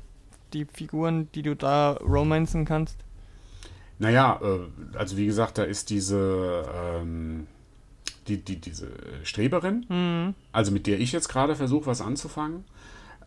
die 0.55 0.65
Figuren, 0.65 1.29
die 1.35 1.43
du 1.43 1.55
da 1.55 1.91
romanzen 1.93 2.65
kannst? 2.65 2.97
Naja, 3.99 4.39
äh, 4.41 4.97
also 4.97 5.17
wie 5.17 5.25
gesagt, 5.25 5.57
da 5.57 5.63
ist 5.63 5.89
diese, 5.89 6.65
ähm, 6.73 7.47
die, 8.27 8.43
die, 8.43 8.59
diese 8.59 8.89
Streberin, 9.23 9.85
mhm. 9.87 10.33
also 10.51 10.71
mit 10.71 10.87
der 10.87 10.99
ich 10.99 11.11
jetzt 11.11 11.29
gerade 11.29 11.55
versuche, 11.55 11.85
was 11.85 12.01
anzufangen. 12.01 12.63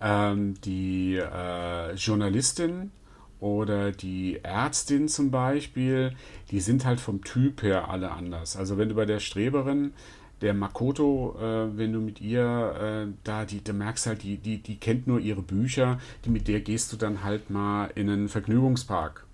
Ähm, 0.00 0.54
die 0.62 1.16
äh, 1.16 1.94
Journalistin 1.94 2.92
oder 3.40 3.92
die 3.92 4.40
Ärztin 4.42 5.08
zum 5.08 5.30
Beispiel, 5.30 6.14
die 6.50 6.60
sind 6.60 6.84
halt 6.84 7.00
vom 7.00 7.22
Typ 7.24 7.62
her 7.62 7.90
alle 7.90 8.10
anders. 8.10 8.56
Also 8.56 8.78
wenn 8.78 8.88
du 8.88 8.94
bei 8.94 9.06
der 9.06 9.20
Streberin 9.20 9.92
der 10.40 10.54
Makoto, 10.54 11.36
äh, 11.40 11.76
wenn 11.76 11.92
du 11.92 12.00
mit 12.00 12.20
ihr 12.20 13.06
äh, 13.08 13.12
da, 13.24 13.44
die, 13.44 13.62
du 13.62 13.72
merkst 13.72 14.06
halt, 14.06 14.22
die, 14.22 14.36
die, 14.36 14.58
die 14.58 14.76
kennt 14.76 15.06
nur 15.06 15.20
ihre 15.20 15.42
Bücher, 15.42 15.98
die, 16.24 16.30
mit 16.30 16.48
der 16.48 16.60
gehst 16.60 16.92
du 16.92 16.96
dann 16.96 17.24
halt 17.24 17.50
mal 17.50 17.90
in 17.94 18.08
einen 18.08 18.28
Vergnügungspark 18.28 19.24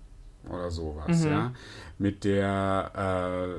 oder 0.49 0.69
sowas, 0.69 1.23
mhm. 1.23 1.29
ja. 1.29 1.53
Mit 1.97 2.23
der, 2.25 2.91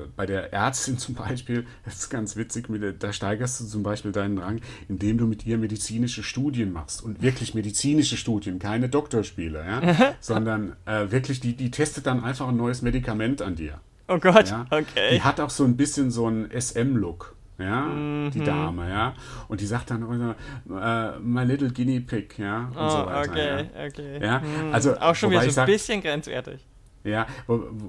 äh, 0.05 0.07
bei 0.15 0.25
der 0.25 0.53
Ärztin 0.53 0.97
zum 0.97 1.15
Beispiel, 1.15 1.65
das 1.85 1.95
ist 1.95 2.09
ganz 2.09 2.35
witzig, 2.35 2.67
der, 2.69 2.93
da 2.93 3.11
steigerst 3.11 3.61
du 3.61 3.65
zum 3.65 3.83
Beispiel 3.83 4.11
deinen 4.11 4.37
Rang, 4.37 4.61
indem 4.87 5.17
du 5.17 5.25
mit 5.25 5.45
ihr 5.45 5.57
medizinische 5.57 6.23
Studien 6.23 6.71
machst. 6.71 7.03
Und 7.03 7.21
wirklich 7.21 7.53
medizinische 7.53 8.17
Studien, 8.17 8.59
keine 8.59 8.89
Doktorspiele, 8.89 9.65
ja. 9.65 10.15
Sondern 10.19 10.75
äh, 10.85 11.09
wirklich, 11.11 11.39
die, 11.39 11.55
die 11.55 11.71
testet 11.71 12.05
dann 12.05 12.23
einfach 12.23 12.47
ein 12.47 12.57
neues 12.57 12.81
Medikament 12.81 13.41
an 13.41 13.55
dir. 13.55 13.79
Oh 14.07 14.19
Gott, 14.19 14.49
ja? 14.49 14.65
okay. 14.69 15.09
Die 15.11 15.21
hat 15.21 15.39
auch 15.39 15.49
so 15.49 15.65
ein 15.65 15.75
bisschen 15.75 16.11
so 16.11 16.27
einen 16.27 16.49
SM-Look. 16.49 17.35
Ja, 17.59 17.85
Mhm. 17.85 18.31
die 18.31 18.43
Dame, 18.43 18.87
ja. 18.89 19.13
Und 19.47 19.61
die 19.61 19.65
sagt 19.65 19.89
dann 19.89 20.03
immer, 20.03 20.35
äh, 20.69 21.19
my 21.19 21.43
little 21.43 21.71
guinea 21.71 21.99
pig, 22.05 22.37
ja. 22.37 22.67
Und 22.67 22.77
Oh, 22.77 22.89
so 22.89 22.97
weiter. 23.07 23.31
okay, 23.31 23.69
Ja. 23.75 23.85
okay. 23.87 24.19
Ja, 24.23 24.41
Hm, 24.41 24.73
also, 24.73 24.95
auch 24.99 25.15
schon 25.15 25.31
wieder 25.31 25.41
so 25.41 25.47
ein 25.47 25.53
sag- 25.53 25.65
bisschen 25.65 26.01
grenzwertig. 26.01 26.63
Ja, 27.03 27.25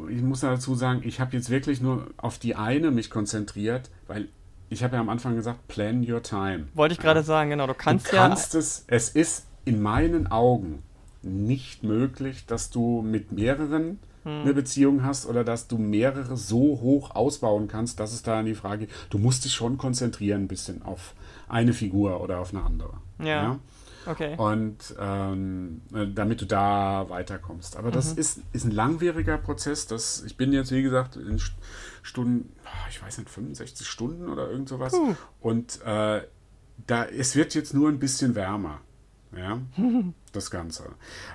ich 0.08 0.22
muss 0.22 0.40
dazu 0.40 0.74
sagen, 0.74 1.02
ich 1.04 1.18
habe 1.20 1.36
jetzt 1.36 1.50
wirklich 1.50 1.80
nur 1.80 2.06
auf 2.16 2.38
die 2.38 2.54
eine 2.54 2.90
mich 2.90 3.10
konzentriert, 3.10 3.90
weil 4.06 4.28
ich 4.70 4.84
habe 4.84 4.94
ja 4.94 5.00
am 5.00 5.08
Anfang 5.08 5.34
gesagt, 5.34 5.66
plan 5.68 6.08
your 6.08 6.22
time. 6.22 6.68
Wollte 6.74 6.92
ich 6.94 7.00
gerade 7.00 7.22
sagen, 7.22 7.50
genau. 7.50 7.66
Du 7.66 7.74
kannst, 7.74 8.12
du 8.12 8.16
ja. 8.16 8.28
kannst 8.28 8.54
es, 8.54 8.84
es 8.86 9.08
ist 9.10 9.46
in 9.64 9.82
meinen 9.82 10.28
Augen 10.30 10.82
nicht 11.22 11.82
möglich, 11.82 12.46
dass 12.46 12.70
du 12.70 13.02
mit 13.02 13.32
mehreren 13.32 13.98
Hm. 14.28 14.42
eine 14.42 14.54
Beziehung 14.54 15.04
hast 15.04 15.26
oder 15.26 15.42
dass 15.44 15.68
du 15.68 15.78
mehrere 15.78 16.36
so 16.36 16.58
hoch 16.80 17.14
ausbauen 17.14 17.66
kannst, 17.68 17.98
dass 18.00 18.12
es 18.12 18.22
da 18.22 18.40
an 18.40 18.46
die 18.46 18.54
Frage 18.54 18.86
geht. 18.86 18.94
Du 19.10 19.18
musst 19.18 19.44
dich 19.44 19.54
schon 19.54 19.78
konzentrieren 19.78 20.42
ein 20.42 20.48
bisschen 20.48 20.82
auf 20.82 21.14
eine 21.48 21.72
Figur 21.72 22.20
oder 22.20 22.38
auf 22.40 22.52
eine 22.54 22.62
andere. 22.64 22.92
Ja. 23.22 23.58
Okay. 24.06 24.36
Und 24.38 24.94
ähm, 24.98 25.82
äh, 25.94 26.06
damit 26.14 26.40
du 26.40 26.46
da 26.46 27.06
weiterkommst. 27.10 27.76
Aber 27.76 27.90
das 27.90 28.12
Mhm. 28.14 28.18
ist, 28.20 28.40
ist 28.52 28.64
ein 28.64 28.70
langwieriger 28.70 29.36
Prozess. 29.38 29.86
Das, 29.86 30.22
ich 30.24 30.36
bin 30.36 30.52
jetzt, 30.52 30.70
wie 30.72 30.82
gesagt, 30.82 31.16
in 31.16 31.38
St- 31.38 31.52
Stunden, 32.02 32.52
ich 32.88 33.02
weiß 33.02 33.18
nicht, 33.18 33.28
65 33.28 33.86
Stunden 33.86 34.28
oder 34.28 34.50
irgend 34.50 34.68
sowas. 34.68 34.92
Puh. 34.92 35.14
Und 35.40 35.82
äh, 35.84 36.22
da, 36.86 37.04
es 37.04 37.34
wird 37.36 37.54
jetzt 37.54 37.74
nur 37.74 37.88
ein 37.90 37.98
bisschen 37.98 38.34
wärmer. 38.34 38.80
Ja, 39.36 39.58
das 40.32 40.50
Ganze. 40.50 40.84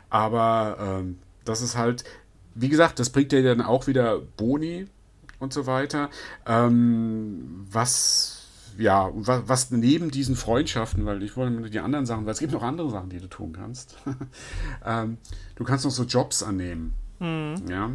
Aber 0.10 0.78
ähm, 0.80 1.20
das 1.46 1.62
ist 1.62 1.78
halt, 1.78 2.04
wie 2.56 2.70
gesagt, 2.70 2.99
das 2.99 3.10
bringt 3.10 3.32
dir 3.32 3.43
dann 3.43 3.62
auch 3.62 3.88
wieder 3.88 4.20
Boni 4.20 4.88
und 5.39 5.54
so 5.54 5.66
weiter. 5.66 6.10
Ähm, 6.45 7.66
was, 7.72 8.47
ja, 8.78 9.10
was, 9.14 9.43
was 9.47 9.72
neben 9.72 10.12
diesen 10.12 10.36
Freundschaften, 10.36 11.06
weil 11.06 11.24
ich 11.24 11.36
wollte 11.38 11.54
nur 11.54 11.70
die 11.70 11.80
anderen 11.80 12.06
Sachen, 12.06 12.26
weil 12.26 12.34
es 12.34 12.39
gibt 12.39 12.54
noch 12.54 12.64
andere 12.64 12.89
Sachen, 12.89 13.10
die 13.10 13.20
du 13.20 13.28
tun 13.28 13.54
kannst. 13.54 13.97
ähm, 14.86 15.18
du 15.56 15.64
kannst 15.64 15.86
noch 15.86 15.91
so 15.91 16.04
Jobs 16.04 16.43
annehmen. 16.43 16.93
Ja. 17.70 17.91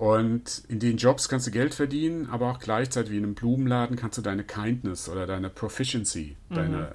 Und 0.00 0.62
in 0.68 0.78
den 0.78 0.96
Jobs 0.96 1.28
kannst 1.28 1.46
du 1.46 1.50
Geld 1.50 1.74
verdienen, 1.74 2.30
aber 2.30 2.50
auch 2.50 2.58
gleichzeitig 2.58 3.12
wie 3.12 3.18
in 3.18 3.24
einem 3.24 3.34
Blumenladen 3.34 3.96
kannst 3.96 4.16
du 4.16 4.22
deine 4.22 4.44
Kindness 4.44 5.10
oder 5.10 5.26
deine 5.26 5.50
Proficiency 5.50 6.38
deine, 6.48 6.90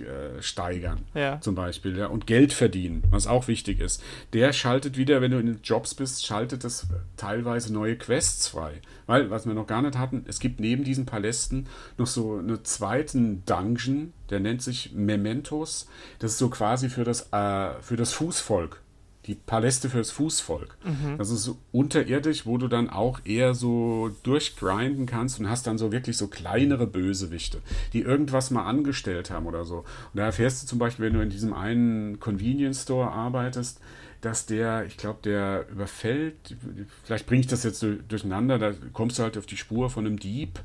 äh, 0.00 0.40
steigern. 0.40 1.02
Ja. 1.12 1.38
Zum 1.42 1.54
Beispiel. 1.54 1.98
Ja. 1.98 2.06
Und 2.06 2.26
Geld 2.26 2.54
verdienen, 2.54 3.02
was 3.10 3.26
auch 3.26 3.46
wichtig 3.46 3.78
ist. 3.78 4.02
Der 4.32 4.54
schaltet 4.54 4.96
wieder, 4.96 5.20
wenn 5.20 5.32
du 5.32 5.38
in 5.38 5.44
den 5.44 5.60
Jobs 5.62 5.94
bist, 5.94 6.24
schaltet 6.24 6.64
es 6.64 6.86
teilweise 7.18 7.74
neue 7.74 7.96
Quests 7.96 8.48
frei. 8.48 8.80
Weil, 9.04 9.28
was 9.28 9.44
wir 9.44 9.52
noch 9.52 9.66
gar 9.66 9.82
nicht 9.82 9.98
hatten, 9.98 10.24
es 10.26 10.40
gibt 10.40 10.58
neben 10.58 10.82
diesen 10.82 11.04
Palästen 11.04 11.66
noch 11.98 12.06
so 12.06 12.38
einen 12.38 12.64
zweiten 12.64 13.44
Dungeon, 13.44 14.14
der 14.30 14.40
nennt 14.40 14.62
sich 14.62 14.92
Mementos. 14.94 15.88
Das 16.20 16.32
ist 16.32 16.38
so 16.38 16.48
quasi 16.48 16.88
für 16.88 17.04
das, 17.04 17.30
äh, 17.34 17.82
für 17.82 17.96
das 17.96 18.14
Fußvolk 18.14 18.80
die 19.26 19.34
Paläste 19.34 19.90
fürs 19.90 20.10
Fußvolk. 20.12 20.76
Das 21.18 21.30
ist 21.30 21.42
so 21.42 21.58
unterirdisch, 21.72 22.46
wo 22.46 22.58
du 22.58 22.68
dann 22.68 22.88
auch 22.90 23.20
eher 23.24 23.54
so 23.54 24.10
durchgrinden 24.22 25.06
kannst 25.06 25.40
und 25.40 25.48
hast 25.50 25.66
dann 25.66 25.78
so 25.78 25.92
wirklich 25.92 26.16
so 26.16 26.28
kleinere 26.28 26.86
Bösewichte, 26.86 27.58
die 27.92 28.02
irgendwas 28.02 28.50
mal 28.50 28.64
angestellt 28.64 29.30
haben 29.30 29.46
oder 29.46 29.64
so. 29.64 29.78
Und 29.78 29.84
da 30.14 30.24
erfährst 30.26 30.62
du 30.62 30.66
zum 30.66 30.78
Beispiel, 30.78 31.06
wenn 31.06 31.14
du 31.14 31.20
in 31.20 31.30
diesem 31.30 31.52
einen 31.54 32.20
Convenience 32.20 32.82
Store 32.82 33.10
arbeitest, 33.10 33.80
dass 34.22 34.46
der, 34.46 34.86
ich 34.86 34.96
glaube, 34.96 35.18
der 35.22 35.66
überfällt, 35.70 36.56
vielleicht 37.04 37.26
bringe 37.26 37.40
ich 37.42 37.46
das 37.46 37.62
jetzt 37.64 37.82
du- 37.82 37.96
durcheinander, 38.02 38.58
da 38.58 38.72
kommst 38.92 39.18
du 39.18 39.22
halt 39.22 39.36
auf 39.36 39.46
die 39.46 39.58
Spur 39.58 39.90
von 39.90 40.06
einem 40.06 40.18
Dieb 40.18 40.58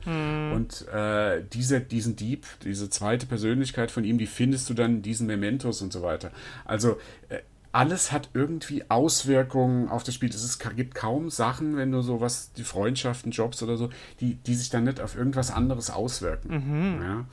und 0.56 0.88
äh, 0.88 1.44
dieser, 1.54 1.80
diesen 1.82 2.16
Dieb, 2.16 2.46
diese 2.64 2.90
zweite 2.90 3.26
Persönlichkeit 3.26 3.92
von 3.92 4.04
ihm, 4.04 4.18
die 4.18 4.26
findest 4.26 4.70
du 4.70 4.74
dann 4.74 4.96
in 4.98 5.02
diesen 5.02 5.28
Mementos 5.28 5.82
und 5.82 5.92
so 5.94 6.02
weiter. 6.02 6.32
Also 6.66 6.98
äh, 7.30 7.40
alles 7.72 8.12
hat 8.12 8.30
irgendwie 8.34 8.84
Auswirkungen 8.90 9.90
auf 9.90 10.04
das 10.04 10.16
Spiel. 10.16 10.30
Es 10.30 10.60
gibt 10.76 10.96
kaum 10.96 11.30
Sachen, 11.30 11.78
wenn 11.78 11.92
du 11.92 12.02
sowas, 12.02 12.52
die 12.58 12.64
Freundschaften, 12.64 13.32
Jobs 13.32 13.64
oder 13.64 13.78
so, 13.78 13.90
die, 14.20 14.36
die 14.36 14.56
sich 14.56 14.70
dann 14.70 14.84
nicht 14.84 15.00
auf 15.00 15.16
irgendwas 15.16 15.52
anderes 15.52 15.90
auswirken. 15.90 17.02
Ja? 17.02 17.26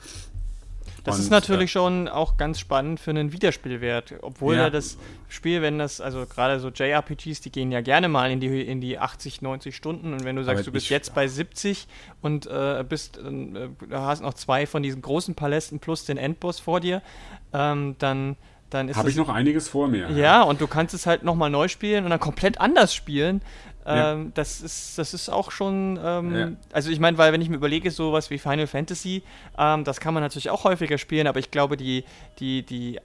Das 1.03 1.15
Und, 1.15 1.23
ist 1.23 1.29
natürlich 1.29 1.71
schon 1.71 2.07
auch 2.07 2.37
ganz 2.37 2.59
spannend 2.59 2.99
für 2.99 3.11
einen 3.11 3.31
Wiederspielwert. 3.31 4.15
Obwohl 4.21 4.55
Ja. 4.55 4.63
ja 4.63 4.69
das 4.69 4.97
Spiel, 5.27 5.61
wenn 5.61 5.77
das, 5.77 6.01
also 6.01 6.25
gerade 6.25 6.59
so 6.59 6.69
JRPGs, 6.69 7.41
die 7.41 7.51
gehen 7.51 7.71
ja 7.71 7.81
gerne 7.81 8.09
mal 8.09 8.31
in 8.31 8.39
die, 8.39 8.61
in 8.61 8.81
die 8.81 8.97
80, 8.99 9.41
90 9.41 9.75
Stunden. 9.75 10.13
Und 10.13 10.23
wenn 10.23 10.35
du 10.35 10.43
sagst, 10.43 10.67
du 10.67 10.71
bist 10.71 10.89
jetzt 10.89 11.13
bei 11.13 11.27
70 11.27 11.87
und 12.21 12.47
äh, 12.47 12.83
bist, 12.87 13.17
äh, 13.17 13.69
hast 13.91 14.21
noch 14.21 14.33
zwei 14.33 14.65
von 14.65 14.83
diesen 14.83 15.01
großen 15.01 15.35
Palästen 15.35 15.79
plus 15.79 16.05
den 16.05 16.17
Endboss 16.17 16.59
vor 16.59 16.79
dir, 16.79 17.01
ähm, 17.53 17.95
dann, 17.99 18.35
dann 18.69 18.89
ist 18.89 18.97
Habe 18.97 19.09
ich 19.09 19.15
noch 19.15 19.29
einiges 19.29 19.67
vor 19.67 19.87
mir. 19.87 20.09
Ja, 20.11 20.43
und 20.43 20.61
du 20.61 20.67
kannst 20.67 20.93
es 20.93 21.05
halt 21.05 21.23
nochmal 21.23 21.49
neu 21.49 21.67
spielen 21.67 22.03
und 22.03 22.11
dann 22.11 22.19
komplett 22.19 22.59
anders 22.59 22.93
spielen. 22.93 23.41
Ja. 23.85 24.13
Ähm, 24.13 24.31
das, 24.35 24.61
ist, 24.61 24.97
das 24.99 25.13
ist 25.13 25.29
auch 25.29 25.49
schon, 25.51 25.99
ähm, 26.03 26.35
Ja. 26.35 26.51
also 26.73 26.91
ich 26.91 26.99
meine, 26.99 27.17
weil 27.17 27.33
wenn 27.33 27.41
ich 27.41 27.49
mir 27.49 27.55
überlege, 27.55 27.89
sowas 27.89 28.29
wie 28.29 28.37
Final 28.37 28.67
Fantasy, 28.67 29.23
ähm, 29.57 29.83
das 29.83 29.99
kann 29.99 30.13
man 30.13 30.21
natürlich 30.21 30.49
auch 30.51 30.63
häufiger 30.63 30.97
spielen, 30.99 31.25
aber 31.25 31.39
ich 31.39 31.49
glaube, 31.49 31.75
die, 31.77 32.03
die, 32.39 32.63
die 32.63 32.99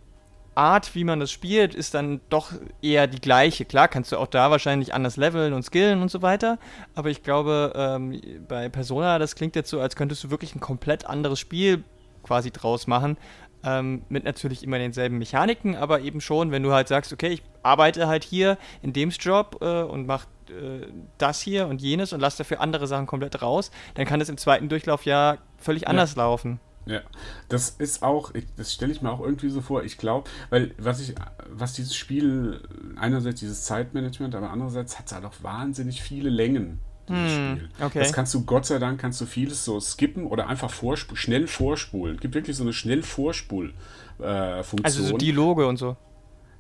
Art, 0.55 0.95
wie 0.95 1.05
man 1.05 1.21
das 1.21 1.33
spielt, 1.33 1.75
ist 1.75 1.95
dann 1.95 2.21
doch 2.29 2.53
eher 2.83 3.07
die 3.07 3.21
gleiche. 3.21 3.65
Klar, 3.65 3.89
kannst 3.89 4.13
du 4.13 4.19
auch 4.19 4.27
da 4.27 4.51
wahrscheinlich 4.51 4.93
anders 4.93 5.17
leveln 5.17 5.53
und 5.53 5.63
skillen 5.65 6.03
und 6.03 6.11
so 6.11 6.21
weiter, 6.23 6.59
aber 6.95 7.09
ich 7.09 7.23
glaube, 7.23 7.73
ähm, 7.75 8.21
bei 8.47 8.69
Persona, 8.69 9.19
das 9.19 9.37
klingt 9.37 9.57
jetzt 9.57 9.71
so, 9.71 9.81
als 9.81 9.97
könntest 9.97 10.23
du 10.23 10.31
wirklich 10.31 10.55
ein 10.55 10.61
komplett 10.61 11.07
anderes 11.07 11.41
Spiel 11.41 11.83
quasi 12.23 12.51
draus 12.51 12.87
machen. 12.87 13.17
Ähm, 13.65 14.03
mit 14.09 14.25
natürlich 14.25 14.63
immer 14.63 14.79
denselben 14.79 15.19
Mechaniken, 15.19 15.75
aber 15.75 16.01
eben 16.01 16.21
schon, 16.21 16.51
wenn 16.51 16.63
du 16.63 16.73
halt 16.73 16.89
sagst, 16.89 17.13
okay, 17.13 17.29
ich 17.29 17.43
arbeite 17.63 18.07
halt 18.07 18.25
hier 18.25 18.59
in 18.83 18.93
dem 18.93 19.09
Job 19.11 19.59
äh, 19.63 19.83
und 19.83 20.07
mach 20.07 20.27
äh, 20.51 20.87
das 21.19 21.41
hier 21.41 21.67
und 21.67 21.81
jenes 21.81 22.13
und 22.13 22.21
lass 22.21 22.37
dafür 22.37 22.61
andere 22.61 22.87
Sachen 22.87 23.07
komplett 23.07 23.41
raus, 23.41 23.71
dann 23.95 24.05
kann 24.07 24.21
es 24.21 24.29
im 24.29 24.37
zweiten 24.37 24.69
Durchlauf 24.69 25.05
ja 25.05 25.39
völlig 25.57 25.89
anders 25.89 26.17
laufen. 26.17 26.61
Ja, 26.87 27.01
das 27.49 27.71
ist 27.71 28.03
auch, 28.03 28.35
ich, 28.35 28.45
das 28.57 28.73
stelle 28.75 28.93
ich 28.93 29.01
mir 29.01 29.11
auch 29.11 29.21
irgendwie 29.21 29.49
so 29.49 29.63
vor. 29.63 29.85
Ich 29.85 29.97
glaube, 29.97 30.29
weil 30.51 30.75
was 30.77 31.01
ich, 31.01 31.15
was 31.49 31.73
dieses 31.73 31.97
Spiel, 31.97 32.61
einerseits 32.97 33.41
dieses 33.41 33.65
Zeitmanagement, 33.65 34.35
aber 34.35 34.51
andererseits 34.51 34.99
hat 34.99 35.07
es 35.07 35.13
halt 35.13 35.25
auch 35.25 35.35
wahnsinnig 35.43 36.03
viele 36.03 36.29
Längen. 36.29 36.81
Dieses 37.09 37.37
Hm, 37.37 37.57
Spiel. 37.57 37.69
okay. 37.85 37.99
Das 37.99 38.13
kannst 38.13 38.33
du, 38.35 38.45
Gott 38.45 38.65
sei 38.67 38.79
Dank, 38.79 39.01
kannst 39.01 39.21
du 39.21 39.27
vieles 39.27 39.65
so 39.65 39.79
skippen 39.81 40.27
oder 40.27 40.47
einfach 40.49 40.71
vorspu 40.71 41.17
schnell 41.17 41.47
vorspulen. 41.47 42.15
Es 42.17 42.21
gibt 42.21 42.35
wirklich 42.35 42.57
so 42.57 42.63
eine 42.65 42.73
schnell 42.73 43.03
Vorspul-Funktion. 43.03 44.85
Also 44.85 45.03
so 45.03 45.17
Dialoge 45.17 45.67
und 45.67 45.77
so. 45.77 45.97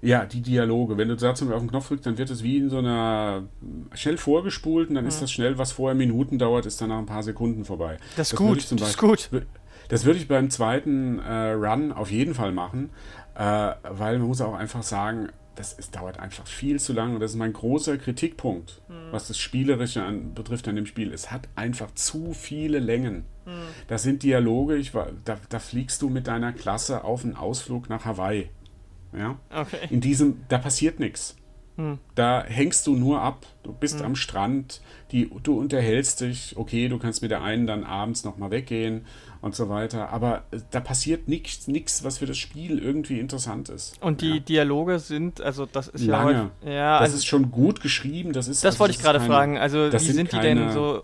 Ja, 0.03 0.27
die 0.27 0.43
Dialoge. 0.43 0.99
Wenn 0.99 1.09
du 1.09 1.17
da 1.17 1.35
zum 1.35 1.49
Beispiel 1.49 1.57
auf 1.57 1.63
den 1.63 1.71
Knopf 1.71 1.89
drückst, 1.89 2.05
dann 2.07 2.19
wird 2.19 2.29
es 2.29 2.43
wie 2.43 2.59
in 2.59 2.69
so 2.69 2.77
einer 2.79 3.45
schnell 3.95 4.19
vorgespult 4.19 4.91
und 4.91 4.97
dann 4.97 5.07
ist 5.07 5.23
das 5.23 5.33
schnell, 5.33 5.57
was 5.57 5.73
vorher 5.73 5.95
Minuten 5.95 6.39
dauert, 6.39 6.67
ist 6.67 6.79
dann 6.81 6.91
nach 6.91 6.99
ein 6.99 7.07
paar 7.07 7.23
Sekunden 7.23 7.65
vorbei. 7.65 7.97
Das 8.17 8.31
ist 8.33 8.39
würde 8.39 8.53
gut, 8.57 8.61
zum 8.63 8.77
das 8.79 8.91
ist 8.91 9.01
Beispiel- 9.01 9.41
gut. 9.41 9.47
Das 9.89 10.05
würde 10.05 10.19
ich 10.19 10.29
beim 10.29 10.51
zweiten 10.51 11.19
äh, 11.21 11.53
Run 11.53 11.93
auf 11.93 12.11
jeden 12.11 12.35
Fall 12.35 12.53
machen, 12.53 12.91
äh, 13.35 13.73
weil 13.89 14.19
man 14.19 14.29
muss 14.29 14.41
auch 14.43 14.55
einfach 14.55 14.83
sagen, 14.83 15.29
das 15.57 15.73
ist, 15.73 15.97
dauert 15.97 16.19
einfach 16.19 16.47
viel 16.47 16.81
zu 16.81 16.93
lang 16.93 17.15
und 17.15 17.21
das 17.21 17.33
ist 17.33 17.37
mein 17.37 17.53
großer 17.53 17.99
Kritikpunkt, 17.99 18.83
was 19.11 19.29
das 19.29 19.39
Spielerische 19.39 20.03
an, 20.03 20.35
betrifft 20.35 20.69
an 20.69 20.77
dem 20.77 20.87
Spiel. 20.87 21.13
Es 21.13 21.31
hat 21.31 21.49
einfach 21.55 21.93
zu 21.95 22.33
viele 22.33 22.79
Längen. 22.79 23.25
Das 23.89 24.03
sind 24.03 24.23
Dialoge, 24.23 24.77
ich 24.77 24.95
war, 24.95 25.09
da, 25.25 25.39
da 25.49 25.59
fliegst 25.59 26.01
du 26.03 26.09
mit 26.09 26.27
deiner 26.27 26.53
Klasse 26.53 27.05
auf 27.05 27.25
einen 27.25 27.37
Ausflug 27.37 27.89
nach 27.89 28.05
Hawaii. 28.05 28.49
Ja? 29.17 29.39
Okay. 29.51 29.89
In 29.91 30.01
diesem, 30.01 30.43
da 30.49 30.59
passiert 30.59 30.99
nichts. 30.99 31.37
Da 32.15 32.45
hängst 32.45 32.87
du 32.87 32.95
nur 32.95 33.21
ab. 33.21 33.47
Du 33.65 33.73
bist 33.73 34.01
am 34.01 34.15
Strand, 34.15 34.81
die, 35.11 35.29
du 35.43 35.59
unterhältst 35.59 36.21
dich, 36.21 36.57
okay, 36.57 36.89
du 36.89 36.99
kannst 36.99 37.21
mit 37.21 37.33
der 37.33 37.43
einen 37.43 37.67
dann 37.67 37.83
abends 37.83 38.25
nochmal 38.25 38.53
weggehen 38.53 39.07
und 39.45 39.55
so 39.55 39.69
weiter. 39.69 40.09
Aber 40.11 40.45
äh, 40.51 40.59
da 40.71 40.81
passiert 40.81 41.29
nichts, 41.29 41.69
nichts, 41.69 42.03
was 42.03 42.19
für 42.19 42.27
das 42.27 42.39
Spiel 42.39 42.79
irgendwie 42.79 43.21
interessant 43.21 43.69
ist. 43.69 43.95
Und 44.01 44.23
die 44.23 44.37
ja. 44.37 44.41
Dialoge 44.41 44.99
sind, 44.99 45.43
also 45.43 45.67
das 45.67 45.89
ist 45.89 46.05
ja 46.05 46.13
Lange. 46.13 46.51
häufig- 46.63 46.75
ja, 46.75 46.93
das 46.95 47.03
also 47.03 47.17
ist 47.19 47.27
schon 47.27 47.51
gut 47.51 47.81
geschrieben. 47.81 48.33
Das, 48.33 48.49
ist, 48.49 48.65
das 48.65 48.73
also 48.73 48.81
wollte 48.81 48.95
ich 48.95 49.01
gerade 49.03 49.21
fragen. 49.21 49.59
Also 49.59 49.93
wie 49.93 49.99
sind 49.99 50.33
die 50.33 50.41
denn 50.41 50.73
so? 50.73 51.03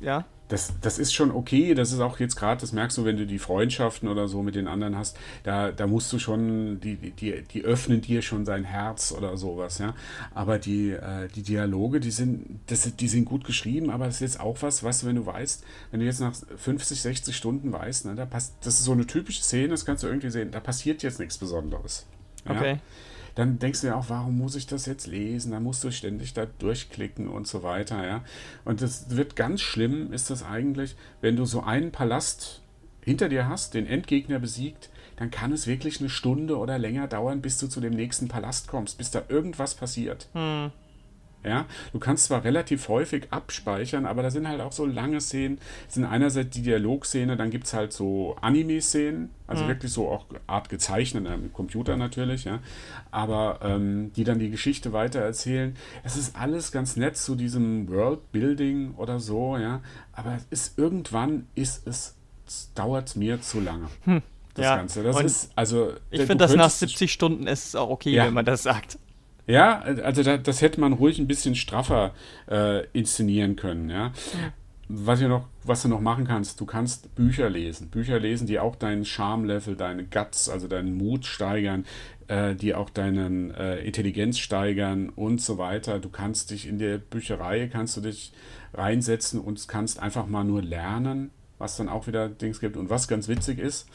Ja. 0.00 0.24
Das, 0.48 0.72
das 0.80 0.98
ist 0.98 1.12
schon 1.12 1.30
okay, 1.30 1.74
das 1.74 1.92
ist 1.92 2.00
auch 2.00 2.18
jetzt 2.18 2.36
gerade, 2.36 2.60
das 2.60 2.72
merkst 2.72 2.96
du, 2.98 3.04
wenn 3.04 3.16
du 3.16 3.26
die 3.26 3.38
Freundschaften 3.38 4.08
oder 4.08 4.28
so 4.28 4.42
mit 4.42 4.54
den 4.54 4.66
anderen 4.66 4.96
hast, 4.96 5.16
da, 5.42 5.70
da 5.72 5.86
musst 5.86 6.12
du 6.12 6.18
schon, 6.18 6.80
die, 6.80 6.96
die, 6.96 7.42
die 7.42 7.64
öffnen 7.64 8.00
dir 8.00 8.22
schon 8.22 8.44
dein 8.44 8.64
Herz 8.64 9.12
oder 9.16 9.36
sowas, 9.36 9.78
ja. 9.78 9.94
Aber 10.34 10.58
die, 10.58 10.90
äh, 10.90 11.28
die 11.34 11.42
Dialoge, 11.42 12.00
die 12.00 12.10
sind, 12.10 12.60
das, 12.66 12.96
die 12.96 13.08
sind 13.08 13.24
gut 13.24 13.44
geschrieben, 13.44 13.90
aber 13.90 14.06
das 14.06 14.16
ist 14.16 14.20
jetzt 14.20 14.40
auch 14.40 14.56
was, 14.62 14.82
was, 14.82 15.04
wenn 15.04 15.16
du 15.16 15.26
weißt, 15.26 15.64
wenn 15.90 16.00
du 16.00 16.06
jetzt 16.06 16.20
nach 16.20 16.34
50, 16.34 17.00
60 17.00 17.36
Stunden 17.36 17.72
weißt, 17.72 18.06
ne, 18.06 18.14
da 18.14 18.26
passt, 18.26 18.54
das 18.62 18.78
ist 18.78 18.84
so 18.84 18.92
eine 18.92 19.06
typische 19.06 19.42
Szene, 19.42 19.68
das 19.68 19.84
kannst 19.84 20.02
du 20.02 20.08
irgendwie 20.08 20.30
sehen, 20.30 20.50
da 20.50 20.60
passiert 20.60 21.02
jetzt 21.02 21.18
nichts 21.18 21.38
Besonderes. 21.38 22.06
Ja? 22.46 22.56
Okay. 22.56 22.78
Dann 23.38 23.60
denkst 23.60 23.82
du 23.82 23.86
ja 23.86 23.94
auch, 23.94 24.06
warum 24.08 24.36
muss 24.36 24.56
ich 24.56 24.66
das 24.66 24.86
jetzt 24.86 25.06
lesen? 25.06 25.52
Da 25.52 25.60
musst 25.60 25.84
du 25.84 25.92
ständig 25.92 26.34
da 26.34 26.44
durchklicken 26.44 27.28
und 27.28 27.46
so 27.46 27.62
weiter, 27.62 28.04
ja. 28.04 28.24
Und 28.64 28.82
das 28.82 29.16
wird 29.16 29.36
ganz 29.36 29.60
schlimm, 29.60 30.12
ist 30.12 30.28
das 30.30 30.42
eigentlich, 30.42 30.96
wenn 31.20 31.36
du 31.36 31.44
so 31.44 31.62
einen 31.62 31.92
Palast 31.92 32.62
hinter 33.04 33.28
dir 33.28 33.48
hast, 33.48 33.74
den 33.74 33.86
Endgegner 33.86 34.40
besiegt, 34.40 34.90
dann 35.14 35.30
kann 35.30 35.52
es 35.52 35.68
wirklich 35.68 36.00
eine 36.00 36.08
Stunde 36.08 36.58
oder 36.58 36.78
länger 36.78 37.06
dauern, 37.06 37.40
bis 37.40 37.58
du 37.58 37.68
zu 37.68 37.80
dem 37.80 37.92
nächsten 37.92 38.26
Palast 38.26 38.66
kommst, 38.66 38.98
bis 38.98 39.12
da 39.12 39.22
irgendwas 39.28 39.76
passiert. 39.76 40.26
Hm. 40.32 40.72
Ja, 41.44 41.66
du 41.92 42.00
kannst 42.00 42.24
zwar 42.24 42.42
relativ 42.42 42.88
häufig 42.88 43.28
abspeichern, 43.30 44.06
aber 44.06 44.22
da 44.22 44.30
sind 44.30 44.48
halt 44.48 44.60
auch 44.60 44.72
so 44.72 44.84
lange 44.84 45.20
Szenen. 45.20 45.58
Es 45.86 45.94
sind 45.94 46.04
einerseits 46.04 46.50
die 46.50 46.62
Dialogszene, 46.62 47.36
dann 47.36 47.50
gibt 47.50 47.66
es 47.66 47.74
halt 47.74 47.92
so 47.92 48.36
Anime-Szenen, 48.40 49.30
also 49.46 49.64
mhm. 49.64 49.68
wirklich 49.68 49.92
so 49.92 50.08
auch 50.08 50.26
Art 50.48 50.68
gezeichnet, 50.68 51.26
äh, 51.26 51.36
mit 51.36 51.52
Computer 51.52 51.96
natürlich, 51.96 52.44
ja. 52.44 52.58
Aber 53.12 53.60
ähm, 53.62 54.12
die 54.14 54.24
dann 54.24 54.40
die 54.40 54.50
Geschichte 54.50 54.92
weitererzählen. 54.92 55.76
Es 56.02 56.16
ist 56.16 56.34
alles 56.36 56.72
ganz 56.72 56.96
nett 56.96 57.16
zu 57.16 57.36
diesem 57.36 57.88
Worldbuilding 57.88 58.94
oder 58.96 59.20
so, 59.20 59.56
ja. 59.56 59.80
Aber 60.12 60.34
es 60.34 60.46
ist 60.50 60.78
irgendwann 60.78 61.46
ist 61.54 61.86
es, 61.86 62.16
dauert 62.74 63.14
mir 63.14 63.40
zu 63.40 63.60
lange. 63.60 63.86
Hm. 64.04 64.22
Das 64.54 64.64
ja. 64.64 64.76
Ganze. 64.76 65.04
Das 65.04 65.20
ist, 65.20 65.52
also. 65.54 65.92
Ich 66.10 66.22
finde 66.22 66.38
das 66.38 66.56
nach 66.56 66.70
70 66.70 67.12
Stunden 67.12 67.46
ist 67.46 67.68
es 67.68 67.74
auch 67.76 67.90
okay, 67.90 68.10
ja. 68.10 68.26
wenn 68.26 68.34
man 68.34 68.44
das 68.44 68.64
sagt. 68.64 68.98
Ja, 69.48 69.80
also 69.80 70.22
da, 70.22 70.36
das 70.36 70.60
hätte 70.60 70.78
man 70.78 70.92
ruhig 70.92 71.18
ein 71.18 71.26
bisschen 71.26 71.54
straffer 71.54 72.12
äh, 72.50 72.86
inszenieren 72.92 73.56
können, 73.56 73.88
ja. 73.88 74.12
Was, 74.90 75.20
noch, 75.20 75.46
was 75.64 75.82
du 75.82 75.88
noch 75.88 76.00
machen 76.00 76.26
kannst, 76.26 76.60
du 76.60 76.66
kannst 76.66 77.14
Bücher 77.14 77.48
lesen. 77.48 77.88
Bücher 77.88 78.20
lesen, 78.20 78.46
die 78.46 78.58
auch 78.58 78.76
deinen 78.76 79.04
Charme-Level, 79.04 79.76
deine 79.76 80.04
Guts, 80.04 80.48
also 80.48 80.68
deinen 80.68 80.96
Mut 80.96 81.26
steigern, 81.26 81.86
äh, 82.28 82.54
die 82.54 82.74
auch 82.74 82.90
deinen 82.90 83.50
äh, 83.50 83.78
Intelligenz 83.78 84.38
steigern 84.38 85.08
und 85.08 85.40
so 85.40 85.56
weiter. 85.56 85.98
Du 85.98 86.10
kannst 86.10 86.50
dich 86.50 86.66
in 86.66 86.78
der 86.78 86.98
Bücherei, 86.98 87.68
kannst 87.68 87.96
du 87.96 88.02
dich 88.02 88.32
reinsetzen 88.74 89.40
und 89.40 89.66
kannst 89.66 89.98
einfach 89.98 90.26
mal 90.26 90.44
nur 90.44 90.62
lernen, 90.62 91.30
was 91.56 91.76
dann 91.76 91.88
auch 91.88 92.06
wieder 92.06 92.28
Dings 92.28 92.60
gibt. 92.60 92.76
Und 92.76 92.90
was 92.90 93.08
ganz 93.08 93.28
witzig 93.28 93.58
ist, 93.58 93.88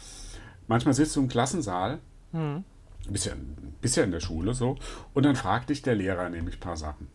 manchmal 0.67 0.95
sitzt 0.95 1.15
du 1.15 1.21
im 1.21 1.27
Klassensaal 1.27 1.99
mhm 2.31 2.63
bist 3.09 3.97
ja 3.97 4.03
in 4.03 4.11
der 4.11 4.19
Schule 4.19 4.53
so, 4.53 4.77
und 5.13 5.23
dann 5.23 5.35
fragt 5.35 5.69
dich 5.69 5.81
der 5.81 5.95
Lehrer 5.95 6.29
nämlich 6.29 6.57
ein 6.57 6.61
paar 6.61 6.77
Sachen. 6.77 7.07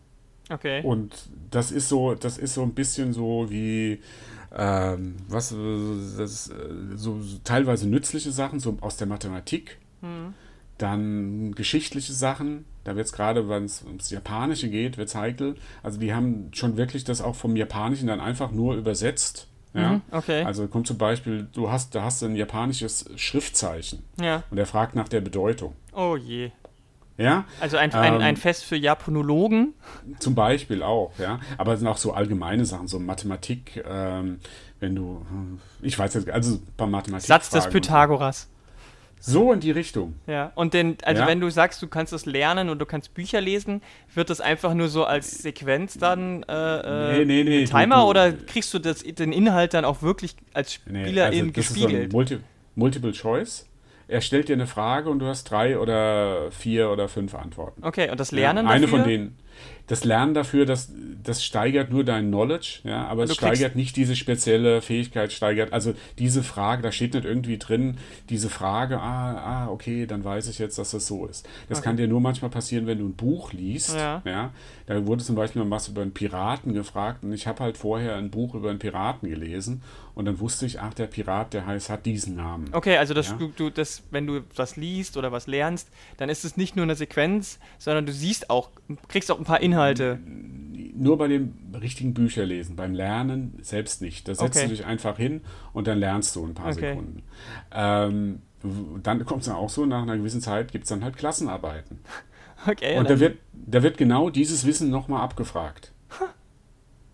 Okay. 0.49 0.81
Und 0.83 1.29
das 1.51 1.71
ist 1.71 1.89
so, 1.89 2.15
das 2.15 2.37
ist 2.37 2.55
so 2.55 2.63
ein 2.63 2.73
bisschen 2.73 3.13
so 3.13 3.47
wie 3.49 4.01
ähm, 4.55 5.15
was 5.27 5.55
das, 6.17 6.45
so, 6.95 7.21
so, 7.21 7.39
teilweise 7.43 7.87
nützliche 7.87 8.31
Sachen, 8.31 8.59
so 8.59 8.77
aus 8.81 8.97
der 8.97 9.07
Mathematik. 9.07 9.77
Hm. 10.01 10.33
Dann 10.77 11.53
geschichtliche 11.55 12.13
Sachen, 12.13 12.65
da 12.83 12.95
wird 12.95 13.05
es 13.05 13.13
gerade, 13.13 13.49
wenn 13.49 13.65
es 13.65 13.83
ums 13.83 14.09
Japanische 14.09 14.69
geht, 14.69 14.97
wird 14.97 15.09
es 15.09 15.15
heikel. 15.15 15.55
Also 15.83 15.99
die 15.99 16.13
haben 16.13 16.49
schon 16.53 16.77
wirklich 16.77 17.03
das 17.03 17.21
auch 17.21 17.35
vom 17.35 17.55
Japanischen 17.55 18.07
dann 18.07 18.21
einfach 18.21 18.51
nur 18.51 18.75
übersetzt 18.75 19.47
ja? 19.73 19.93
Mhm, 19.93 20.01
okay. 20.11 20.43
Also 20.43 20.67
kommt 20.67 20.87
zum 20.87 20.97
Beispiel, 20.97 21.47
du 21.53 21.69
hast, 21.69 21.93
da 21.95 22.03
hast 22.03 22.21
du 22.21 22.25
ein 22.25 22.35
japanisches 22.35 23.09
Schriftzeichen. 23.15 24.03
Ja. 24.19 24.43
Und 24.49 24.57
er 24.57 24.65
fragt 24.65 24.95
nach 24.95 25.07
der 25.07 25.21
Bedeutung. 25.21 25.75
Oh 25.93 26.15
je. 26.15 26.51
Ja? 27.17 27.43
Also 27.59 27.77
ein, 27.77 27.93
ein, 27.93 28.15
ähm, 28.15 28.21
ein 28.21 28.37
Fest 28.37 28.63
für 28.63 28.77
Japanologen? 28.77 29.73
Zum 30.19 30.35
Beispiel 30.35 30.81
auch, 30.81 31.11
ja. 31.19 31.39
Aber 31.57 31.73
es 31.73 31.79
sind 31.79 31.87
auch 31.89 31.97
so 31.97 32.13
allgemeine 32.13 32.65
Sachen, 32.65 32.87
so 32.87 32.97
Mathematik, 32.97 33.83
ähm, 33.85 34.39
wenn 34.79 34.95
du, 34.95 35.25
ich 35.81 35.99
weiß 35.99 36.13
jetzt, 36.13 36.29
also 36.29 36.55
ein 36.55 36.67
paar 36.77 36.87
Mathematik. 36.87 37.27
Satz 37.27 37.49
des 37.49 37.67
Pythagoras. 37.67 38.43
So 38.43 38.58
in 39.53 39.59
die 39.59 39.71
Richtung. 39.71 40.15
Ja, 40.27 40.51
und 40.55 40.73
denn, 40.73 40.97
also 41.03 41.21
ja? 41.21 41.27
wenn 41.27 41.39
du 41.39 41.49
sagst, 41.49 41.81
du 41.81 41.87
kannst 41.87 42.13
es 42.13 42.25
lernen 42.25 42.69
und 42.69 42.79
du 42.79 42.85
kannst 42.85 43.13
Bücher 43.13 43.41
lesen, 43.41 43.81
wird 44.13 44.29
das 44.29 44.41
einfach 44.41 44.73
nur 44.73 44.87
so 44.87 45.05
als 45.05 45.41
Sequenz 45.41 45.97
dann 45.97 46.43
äh, 46.43 47.17
nee, 47.17 47.25
nee, 47.25 47.43
nee, 47.43 47.65
Timer 47.65 47.97
du, 47.97 48.01
du, 48.01 48.07
oder 48.07 48.31
kriegst 48.31 48.73
du 48.73 48.79
das, 48.79 49.03
den 49.03 49.31
Inhalt 49.31 49.73
dann 49.73 49.85
auch 49.85 50.01
wirklich 50.01 50.35
als 50.53 50.73
Spieler 50.73 51.29
nee, 51.29 51.41
also 51.41 51.51
gespiegelt? 51.51 52.11
So 52.11 52.17
Multi 52.17 52.39
Multiple 52.75 53.11
Choice. 53.11 53.65
Er 54.07 54.21
stellt 54.21 54.49
dir 54.49 54.53
eine 54.53 54.65
Frage 54.65 55.09
und 55.09 55.19
du 55.19 55.27
hast 55.27 55.43
drei 55.43 55.77
oder 55.77 56.51
vier 56.51 56.89
oder 56.89 57.07
fünf 57.07 57.35
Antworten. 57.35 57.83
Okay, 57.83 58.09
und 58.09 58.19
das 58.19 58.31
Lernen 58.31 58.65
ja, 58.65 58.71
Eine 58.71 58.87
dafür? 58.87 58.99
von 58.99 59.07
denen 59.07 59.37
das 59.89 60.03
Lernen 60.03 60.35
dafür, 60.35 60.67
das, 60.67 60.91
das 61.23 61.43
steigert 61.43 61.89
nur 61.89 62.03
dein 62.03 62.27
Knowledge, 62.27 62.81
ja, 62.83 63.07
aber 63.07 63.23
es 63.23 63.33
steigert 63.33 63.75
nicht 63.75 63.95
diese 63.95 64.15
spezielle 64.15 64.83
Fähigkeit, 64.83 65.33
steigert, 65.33 65.73
also 65.73 65.95
diese 66.19 66.43
Frage, 66.43 66.83
da 66.83 66.91
steht 66.91 67.15
nicht 67.15 67.25
irgendwie 67.25 67.57
drin, 67.57 67.97
diese 68.29 68.49
Frage, 68.49 68.99
ah, 68.99 69.65
ah, 69.65 69.67
okay, 69.67 70.05
dann 70.05 70.23
weiß 70.23 70.47
ich 70.47 70.59
jetzt, 70.59 70.77
dass 70.77 70.91
das 70.91 71.07
so 71.07 71.25
ist. 71.25 71.49
Das 71.69 71.79
okay. 71.79 71.87
kann 71.87 71.97
dir 71.97 72.07
nur 72.07 72.21
manchmal 72.21 72.51
passieren, 72.51 72.85
wenn 72.85 72.99
du 72.99 73.05
ein 73.05 73.15
Buch 73.15 73.51
liest, 73.51 73.95
ja. 73.95 74.21
ja 74.25 74.51
da 74.85 75.07
wurde 75.07 75.23
zum 75.23 75.35
Beispiel 75.35 75.63
mal 75.63 75.71
was 75.71 75.87
über 75.87 76.03
einen 76.03 76.13
Piraten 76.13 76.73
gefragt 76.73 77.23
und 77.23 77.33
ich 77.33 77.47
habe 77.47 77.63
halt 77.63 77.75
vorher 77.75 78.15
ein 78.15 78.29
Buch 78.29 78.53
über 78.53 78.69
einen 78.69 78.79
Piraten 78.79 79.27
gelesen 79.27 79.81
und 80.19 80.25
dann 80.25 80.39
wusste 80.39 80.65
ich, 80.65 80.81
ach, 80.81 80.93
der 80.93 81.07
Pirat, 81.07 81.53
der 81.53 81.65
heißt, 81.65 81.89
hat 81.89 82.05
diesen 82.05 82.35
Namen. 82.35 82.65
Okay, 82.73 82.97
also 82.97 83.13
das, 83.13 83.29
ja? 83.29 83.35
du, 83.37 83.47
du, 83.55 83.69
das, 83.69 84.03
wenn 84.11 84.27
du 84.27 84.41
was 84.53 84.75
liest 84.75 85.15
oder 85.15 85.31
was 85.31 85.47
lernst, 85.47 85.87
dann 86.17 86.27
ist 86.27 86.43
es 86.43 86.57
nicht 86.57 86.75
nur 86.75 86.83
eine 86.83 86.95
Sequenz, 86.95 87.57
sondern 87.77 88.05
du 88.05 88.11
siehst 88.11 88.49
auch, 88.49 88.69
kriegst 89.07 89.31
auch 89.31 89.39
ein 89.39 89.45
paar 89.45 89.61
Inhalte. 89.61 89.78
Nur 90.95 91.17
bei 91.17 91.27
dem 91.27 91.53
richtigen 91.79 92.13
Bücherlesen, 92.13 92.75
beim 92.75 92.93
Lernen 92.93 93.57
selbst 93.61 94.01
nicht. 94.01 94.27
Da 94.27 94.35
setzt 94.35 94.57
okay. 94.57 94.67
du 94.67 94.71
dich 94.71 94.85
einfach 94.85 95.17
hin 95.17 95.41
und 95.73 95.87
dann 95.87 95.97
lernst 95.97 96.35
du 96.35 96.45
ein 96.45 96.53
paar 96.53 96.71
okay. 96.71 96.91
Sekunden. 96.91 97.23
Ähm, 97.71 98.41
dann 99.03 99.25
kommt 99.25 99.41
es 99.41 99.47
dann 99.47 99.55
auch 99.55 99.69
so, 99.69 99.85
nach 99.85 100.01
einer 100.01 100.17
gewissen 100.17 100.41
Zeit 100.41 100.71
gibt 100.71 100.83
es 100.83 100.89
dann 100.89 101.03
halt 101.03 101.17
Klassenarbeiten. 101.17 101.99
Okay, 102.67 102.97
und 102.97 103.09
da 103.09 103.21
wird, 103.21 103.37
da 103.53 103.83
wird 103.83 103.97
genau 103.97 104.29
dieses 104.29 104.65
Wissen 104.65 104.89
nochmal 104.89 105.21
abgefragt. 105.21 105.93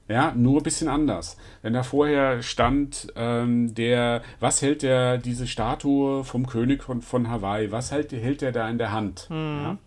Ja, 0.07 0.33
nur 0.35 0.59
ein 0.59 0.63
bisschen 0.63 0.87
anders. 0.87 1.35
Wenn 1.63 1.73
da 1.73 1.81
vorher 1.81 2.43
stand, 2.43 3.07
ähm, 3.15 3.73
der, 3.73 4.21
was 4.39 4.61
hält 4.61 4.83
der, 4.83 5.17
diese 5.17 5.47
Statue 5.47 6.23
vom 6.23 6.45
König 6.45 6.83
von, 6.83 7.01
von 7.01 7.27
Hawaii, 7.27 7.71
was 7.71 7.91
hält, 7.91 8.11
hält 8.11 8.41
der 8.41 8.51
da 8.51 8.69
in 8.69 8.77
der 8.77 8.91
Hand? 8.91 9.27
Mhm. 9.31 9.59
Ja? 9.63 9.77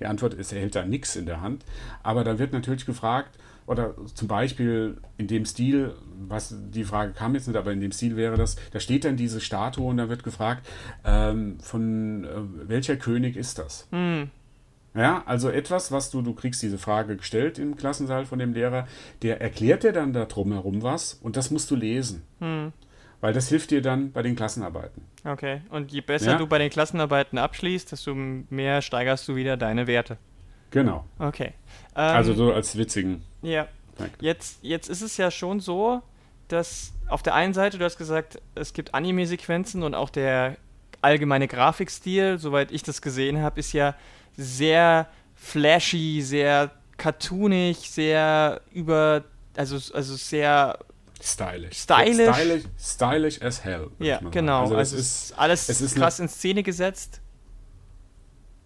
Die 0.00 0.06
Antwort 0.06 0.34
ist, 0.34 0.52
er 0.52 0.60
hält 0.60 0.74
da 0.74 0.84
nichts 0.84 1.16
in 1.16 1.26
der 1.26 1.40
Hand. 1.40 1.64
Aber 2.02 2.24
da 2.24 2.38
wird 2.38 2.52
natürlich 2.52 2.86
gefragt, 2.86 3.38
oder 3.66 3.94
zum 4.14 4.28
Beispiel 4.28 4.96
in 5.18 5.26
dem 5.26 5.44
Stil, 5.44 5.94
was 6.28 6.54
die 6.70 6.84
Frage 6.84 7.12
kam 7.12 7.34
jetzt 7.34 7.48
nicht, 7.48 7.56
aber 7.56 7.72
in 7.72 7.80
dem 7.80 7.92
Stil 7.92 8.16
wäre 8.16 8.36
das, 8.36 8.56
da 8.72 8.80
steht 8.80 9.04
dann 9.04 9.16
diese 9.16 9.40
Statue 9.40 9.86
und 9.86 9.96
da 9.96 10.08
wird 10.08 10.22
gefragt, 10.22 10.66
ähm, 11.04 11.58
von 11.60 12.24
äh, 12.24 12.28
welcher 12.68 12.96
König 12.96 13.36
ist 13.36 13.58
das? 13.58 13.88
Mhm. 13.90 14.30
Ja, 14.94 15.22
also 15.26 15.50
etwas, 15.50 15.92
was 15.92 16.10
du, 16.10 16.22
du 16.22 16.32
kriegst 16.32 16.62
diese 16.62 16.78
Frage 16.78 17.16
gestellt 17.16 17.58
im 17.58 17.76
Klassensaal 17.76 18.24
von 18.24 18.38
dem 18.38 18.54
Lehrer, 18.54 18.86
der 19.20 19.42
erklärt 19.42 19.82
dir 19.82 19.92
dann 19.92 20.14
da 20.14 20.24
drumherum 20.24 20.82
was 20.82 21.14
und 21.14 21.36
das 21.36 21.50
musst 21.50 21.70
du 21.70 21.76
lesen. 21.76 22.22
Hm. 22.38 22.72
Weil 23.26 23.32
das 23.32 23.48
hilft 23.48 23.72
dir 23.72 23.82
dann 23.82 24.12
bei 24.12 24.22
den 24.22 24.36
Klassenarbeiten. 24.36 25.02
Okay, 25.24 25.60
und 25.70 25.90
je 25.90 26.00
besser 26.00 26.30
ja? 26.30 26.38
du 26.38 26.46
bei 26.46 26.58
den 26.58 26.70
Klassenarbeiten 26.70 27.38
abschließt, 27.38 27.90
desto 27.90 28.14
mehr 28.14 28.82
steigerst 28.82 29.26
du 29.26 29.34
wieder 29.34 29.56
deine 29.56 29.88
Werte. 29.88 30.16
Genau. 30.70 31.04
Okay. 31.18 31.54
Ähm, 31.96 32.02
also 32.02 32.34
so 32.34 32.52
als 32.52 32.78
witzigen. 32.78 33.24
Ja. 33.42 33.66
Jetzt, 34.20 34.60
jetzt 34.62 34.88
ist 34.88 35.02
es 35.02 35.16
ja 35.16 35.32
schon 35.32 35.58
so, 35.58 36.02
dass 36.46 36.92
auf 37.08 37.24
der 37.24 37.34
einen 37.34 37.52
Seite, 37.52 37.78
du 37.78 37.84
hast 37.84 37.98
gesagt, 37.98 38.40
es 38.54 38.72
gibt 38.74 38.94
Anime-Sequenzen 38.94 39.82
und 39.82 39.96
auch 39.96 40.10
der 40.10 40.56
allgemeine 41.02 41.48
Grafikstil, 41.48 42.38
soweit 42.38 42.70
ich 42.70 42.84
das 42.84 43.02
gesehen 43.02 43.42
habe, 43.42 43.58
ist 43.58 43.72
ja 43.72 43.96
sehr 44.36 45.08
flashy, 45.34 46.22
sehr 46.22 46.70
cartoonig, 46.96 47.90
sehr 47.90 48.60
über, 48.72 49.24
also, 49.56 49.78
also 49.92 50.14
sehr 50.14 50.78
stylish. 51.26 51.78
Stylish. 51.78 52.34
Stylish, 52.34 52.64
stylish 52.78 53.42
as 53.42 53.64
hell. 53.64 53.90
Ja, 53.98 54.20
genau. 54.30 54.62
Also, 54.62 54.76
also 54.76 54.96
es 54.96 55.02
ist 55.02 55.38
alles 55.38 55.68
es 55.68 55.80
ist 55.80 55.96
krass 55.96 56.20
in 56.20 56.28
Szene 56.28 56.62
gesetzt. 56.62 57.20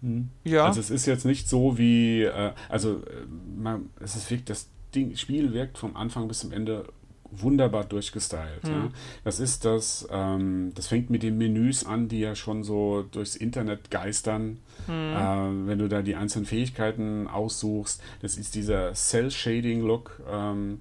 Hm. 0.02 0.30
Ja. 0.44 0.66
Also 0.66 0.80
es 0.80 0.90
ist 0.90 1.06
jetzt 1.06 1.24
nicht 1.24 1.48
so 1.48 1.78
wie, 1.78 2.22
äh, 2.22 2.52
also 2.68 2.96
äh, 2.96 3.26
man, 3.56 3.90
es 4.00 4.16
ist 4.16 4.30
wirklich, 4.30 4.46
das 4.46 4.68
Ding, 4.94 5.16
Spiel 5.16 5.52
wirkt 5.52 5.78
vom 5.78 5.96
Anfang 5.96 6.26
bis 6.28 6.40
zum 6.40 6.52
Ende 6.52 6.86
wunderbar 7.30 7.84
durchgestylt. 7.84 8.62
Hm. 8.62 8.72
Ja. 8.72 8.88
Das 9.24 9.40
ist 9.40 9.64
das, 9.64 10.08
ähm, 10.10 10.72
das 10.74 10.88
fängt 10.88 11.10
mit 11.10 11.22
den 11.22 11.38
Menüs 11.38 11.84
an, 11.84 12.08
die 12.08 12.20
ja 12.20 12.34
schon 12.34 12.64
so 12.64 13.02
durchs 13.02 13.36
Internet 13.36 13.90
geistern. 13.90 14.58
Hm. 14.86 14.94
Äh, 14.94 15.68
wenn 15.68 15.78
du 15.78 15.88
da 15.88 16.02
die 16.02 16.16
einzelnen 16.16 16.46
Fähigkeiten 16.46 17.28
aussuchst, 17.28 18.02
das 18.22 18.36
ist 18.36 18.54
dieser 18.54 18.94
Cell-Shading-Look, 18.94 20.22
ähm, 20.28 20.80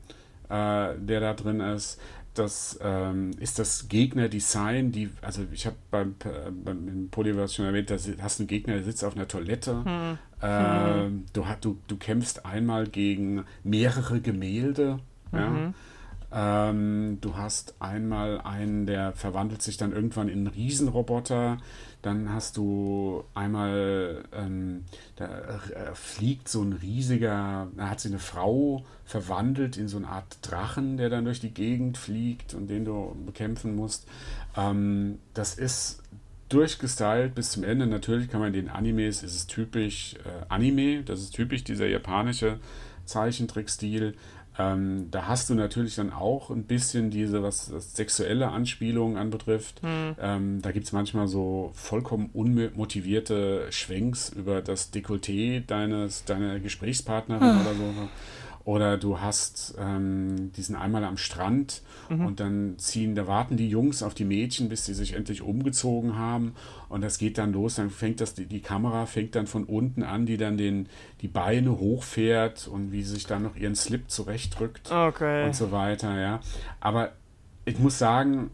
äh, 0.50 0.96
der 0.98 1.20
da 1.20 1.34
drin 1.34 1.60
ist. 1.60 2.00
Das 2.36 2.80
ähm, 2.82 3.32
ist 3.40 3.60
das 3.60 3.90
Gegnerdesign, 3.90 4.92
die, 4.92 5.10
also 5.22 5.42
ich 5.52 5.66
habe 5.66 5.76
beim, 5.92 6.16
äh, 6.24 6.52
beim 6.52 7.10
Polyverse 7.10 7.56
schon 7.56 7.66
erwähnt, 7.66 7.90
da 7.90 7.96
hast 7.96 8.40
du 8.40 8.44
einen 8.44 8.48
Gegner, 8.48 8.76
der 8.76 8.84
sitzt 8.84 9.04
auf 9.04 9.16
einer 9.16 9.28
Toilette. 9.28 9.84
Hm. 9.84 10.18
Äh, 10.42 11.10
du, 11.34 11.44
du, 11.60 11.78
du 11.88 11.98
kämpfst 11.98 12.46
einmal 12.46 12.88
gegen 12.88 13.46
mehrere 13.64 14.22
Gemälde. 14.22 15.00
Ja? 15.34 15.50
Mhm. 15.50 15.74
Ähm, 16.32 17.18
du 17.22 17.36
hast 17.36 17.76
einmal 17.80 18.40
einen, 18.42 18.86
der 18.86 19.14
verwandelt 19.14 19.62
sich 19.62 19.78
dann 19.78 19.92
irgendwann 19.92 20.30
in 20.30 20.40
einen 20.40 20.48
Riesenroboter. 20.48 21.58
Dann 22.02 22.32
hast 22.32 22.56
du 22.56 23.26
einmal, 23.34 24.24
ähm, 24.34 24.86
da 25.18 25.26
äh, 25.26 25.94
fliegt 25.94 26.48
so 26.48 26.62
ein 26.62 26.74
riesiger, 26.74 27.68
da 27.76 27.90
hat 27.90 28.00
sich 28.00 28.12
eine 28.12 28.20
Frau 28.20 28.86
verwandelt 29.04 29.76
in 29.76 29.90
so 29.90 29.98
eine 29.98 30.08
Art 30.08 30.38
Drachen, 30.42 30.96
der 30.96 31.10
dann 31.10 31.26
durch 31.26 31.42
die 31.42 31.54
Gegend 31.54 31.98
fliegt 31.98 32.54
und 32.54 32.68
den 32.68 32.86
du 32.86 33.16
bekämpfen 33.26 33.76
musst. 33.76 34.08
Ähm, 34.56 35.20
das 35.34 35.56
ist 35.56 36.02
durchgestylt 36.48 37.36
bis 37.36 37.52
zum 37.52 37.64
Ende. 37.64 37.86
Natürlich 37.86 38.30
kann 38.30 38.40
man 38.40 38.54
in 38.54 38.66
den 38.66 38.70
Animes, 38.70 39.22
ist 39.22 39.36
es 39.36 39.48
typisch 39.48 40.16
äh, 40.16 40.46
Anime, 40.48 41.04
das 41.04 41.20
ist 41.20 41.32
typisch 41.32 41.64
dieser 41.64 41.88
japanische 41.88 42.60
Zeichentrickstil. 43.06 44.16
Ähm, 44.58 45.08
da 45.12 45.28
hast 45.28 45.50
du 45.50 45.56
natürlich 45.56 45.96
dann 45.96 46.12
auch 46.12 46.50
ein 46.50 46.64
bisschen 46.64 47.12
diese, 47.12 47.44
was 47.44 47.68
sexuelle 47.68 48.50
Anspielungen 48.50 49.18
anbetrifft. 49.18 49.82
Mhm. 49.84 50.16
Ähm, 50.20 50.62
da 50.62 50.72
gibt 50.72 50.86
es 50.86 50.92
manchmal 50.92 51.28
so 51.28 51.72
vollkommen 51.74 52.30
unmotivierte 52.34 53.68
Schwenks 53.72 54.30
über 54.30 54.62
das 54.62 54.92
Dekolleté 54.94 55.66
deines, 55.66 56.26
deiner 56.26 56.60
Gesprächspartnerin 56.60 57.56
mhm. 57.56 57.62
oder 57.62 57.74
so. 57.74 58.10
Oder 58.70 58.98
du 58.98 59.20
hast 59.20 59.74
ähm, 59.80 60.52
diesen 60.56 60.76
einmal 60.76 61.04
am 61.04 61.18
Strand 61.18 61.82
mhm. 62.08 62.28
und 62.28 62.40
dann 62.40 62.76
ziehen, 62.78 63.16
da 63.16 63.26
warten 63.26 63.58
die 63.58 63.68
Jungs 63.68 64.04
auf 64.04 64.14
die 64.14 64.26
Mädchen, 64.26 64.70
bis 64.70 64.86
sie 64.86 64.94
sich 64.94 65.14
endlich 65.14 65.42
umgezogen 65.42 66.20
haben. 66.20 66.54
Und 66.88 67.02
das 67.02 67.18
geht 67.18 67.40
dann 67.40 67.52
los, 67.52 67.74
dann 67.78 67.90
fängt 67.90 68.22
das, 68.22 68.36
die, 68.36 68.46
die 68.46 68.60
Kamera 68.60 69.08
fängt 69.08 69.34
dann 69.34 69.48
von 69.48 69.64
unten 69.64 70.04
an, 70.04 70.28
die 70.28 70.38
dann 70.38 70.56
den, 70.56 70.88
die 71.22 71.28
Beine 71.28 71.80
hochfährt 71.80 72.68
und 72.68 72.92
wie 72.92 73.02
sie 73.02 73.16
sich 73.16 73.26
dann 73.26 73.42
noch 73.42 73.56
ihren 73.56 73.74
Slip 73.74 74.08
zurechtdrückt 74.12 74.92
okay. 74.92 75.46
und 75.48 75.56
so 75.56 75.72
weiter, 75.72 76.20
ja. 76.20 76.40
Aber 76.80 77.14
ich 77.66 77.80
muss 77.80 77.98
sagen, 77.98 78.52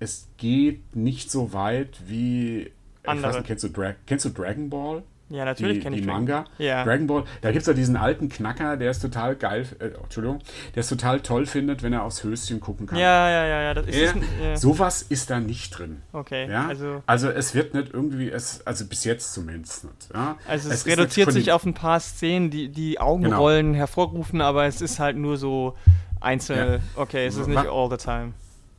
es 0.00 0.28
geht 0.36 0.94
nicht 0.94 1.30
so 1.30 1.54
weit 1.54 1.98
wie. 2.06 2.72
Andere. 3.04 3.16
Ich 3.16 3.22
weiß 3.22 3.36
nicht, 3.36 3.46
kennst 3.46 3.64
du, 3.64 3.68
Dra 3.70 3.94
kennst 4.04 4.26
du 4.26 4.28
Dragon 4.28 4.68
Ball? 4.68 5.02
Ja, 5.28 5.44
natürlich 5.44 5.80
kenne 5.82 5.96
ich 5.96 6.02
die 6.02 6.08
Manga. 6.08 6.44
Ja. 6.58 6.84
Dragon 6.84 7.06
Ball. 7.08 7.24
Da 7.40 7.50
gibt 7.50 7.62
es 7.62 7.66
ja 7.66 7.72
diesen 7.72 7.96
alten 7.96 8.28
Knacker, 8.28 8.76
der 8.76 8.90
ist 8.92 9.00
total 9.00 9.34
geil, 9.34 9.66
äh, 9.80 9.86
Entschuldigung, 10.02 10.38
der 10.74 10.80
es 10.80 10.88
total 10.88 11.20
toll 11.20 11.46
findet, 11.46 11.82
wenn 11.82 11.92
er 11.92 12.04
aufs 12.04 12.22
Höschen 12.22 12.60
gucken 12.60 12.86
kann. 12.86 12.98
Ja, 12.98 13.28
ja, 13.28 13.46
ja, 13.46 13.62
ja. 13.62 13.74
Das 13.74 13.86
ist, 13.86 13.96
äh, 13.96 14.50
ja. 14.50 14.56
Sowas 14.56 15.02
ist 15.02 15.30
da 15.30 15.40
nicht 15.40 15.76
drin. 15.76 16.02
Okay. 16.12 16.48
Ja? 16.48 16.68
Also, 16.68 17.02
also 17.06 17.28
es 17.28 17.54
wird 17.54 17.74
nicht 17.74 17.92
irgendwie, 17.92 18.30
es, 18.30 18.64
also 18.66 18.86
bis 18.86 19.04
jetzt 19.04 19.34
zumindest 19.34 19.84
nicht. 19.84 20.14
Ja? 20.14 20.36
Also 20.46 20.68
es, 20.68 20.76
es 20.76 20.86
reduziert 20.86 21.32
sich 21.32 21.50
auf 21.50 21.64
ein 21.64 21.74
paar 21.74 21.98
Szenen, 21.98 22.50
die 22.50 22.68
die 22.68 23.00
Augenrollen 23.00 23.66
genau. 23.66 23.78
hervorrufen, 23.78 24.40
aber 24.40 24.66
es 24.66 24.80
ist 24.80 25.00
halt 25.00 25.16
nur 25.16 25.36
so 25.36 25.76
einzelne, 26.20 26.80
okay, 26.94 27.26
es 27.26 27.36
ist 27.36 27.48
nicht 27.48 27.66
all 27.66 27.90
the 27.90 27.96
time. 27.96 28.32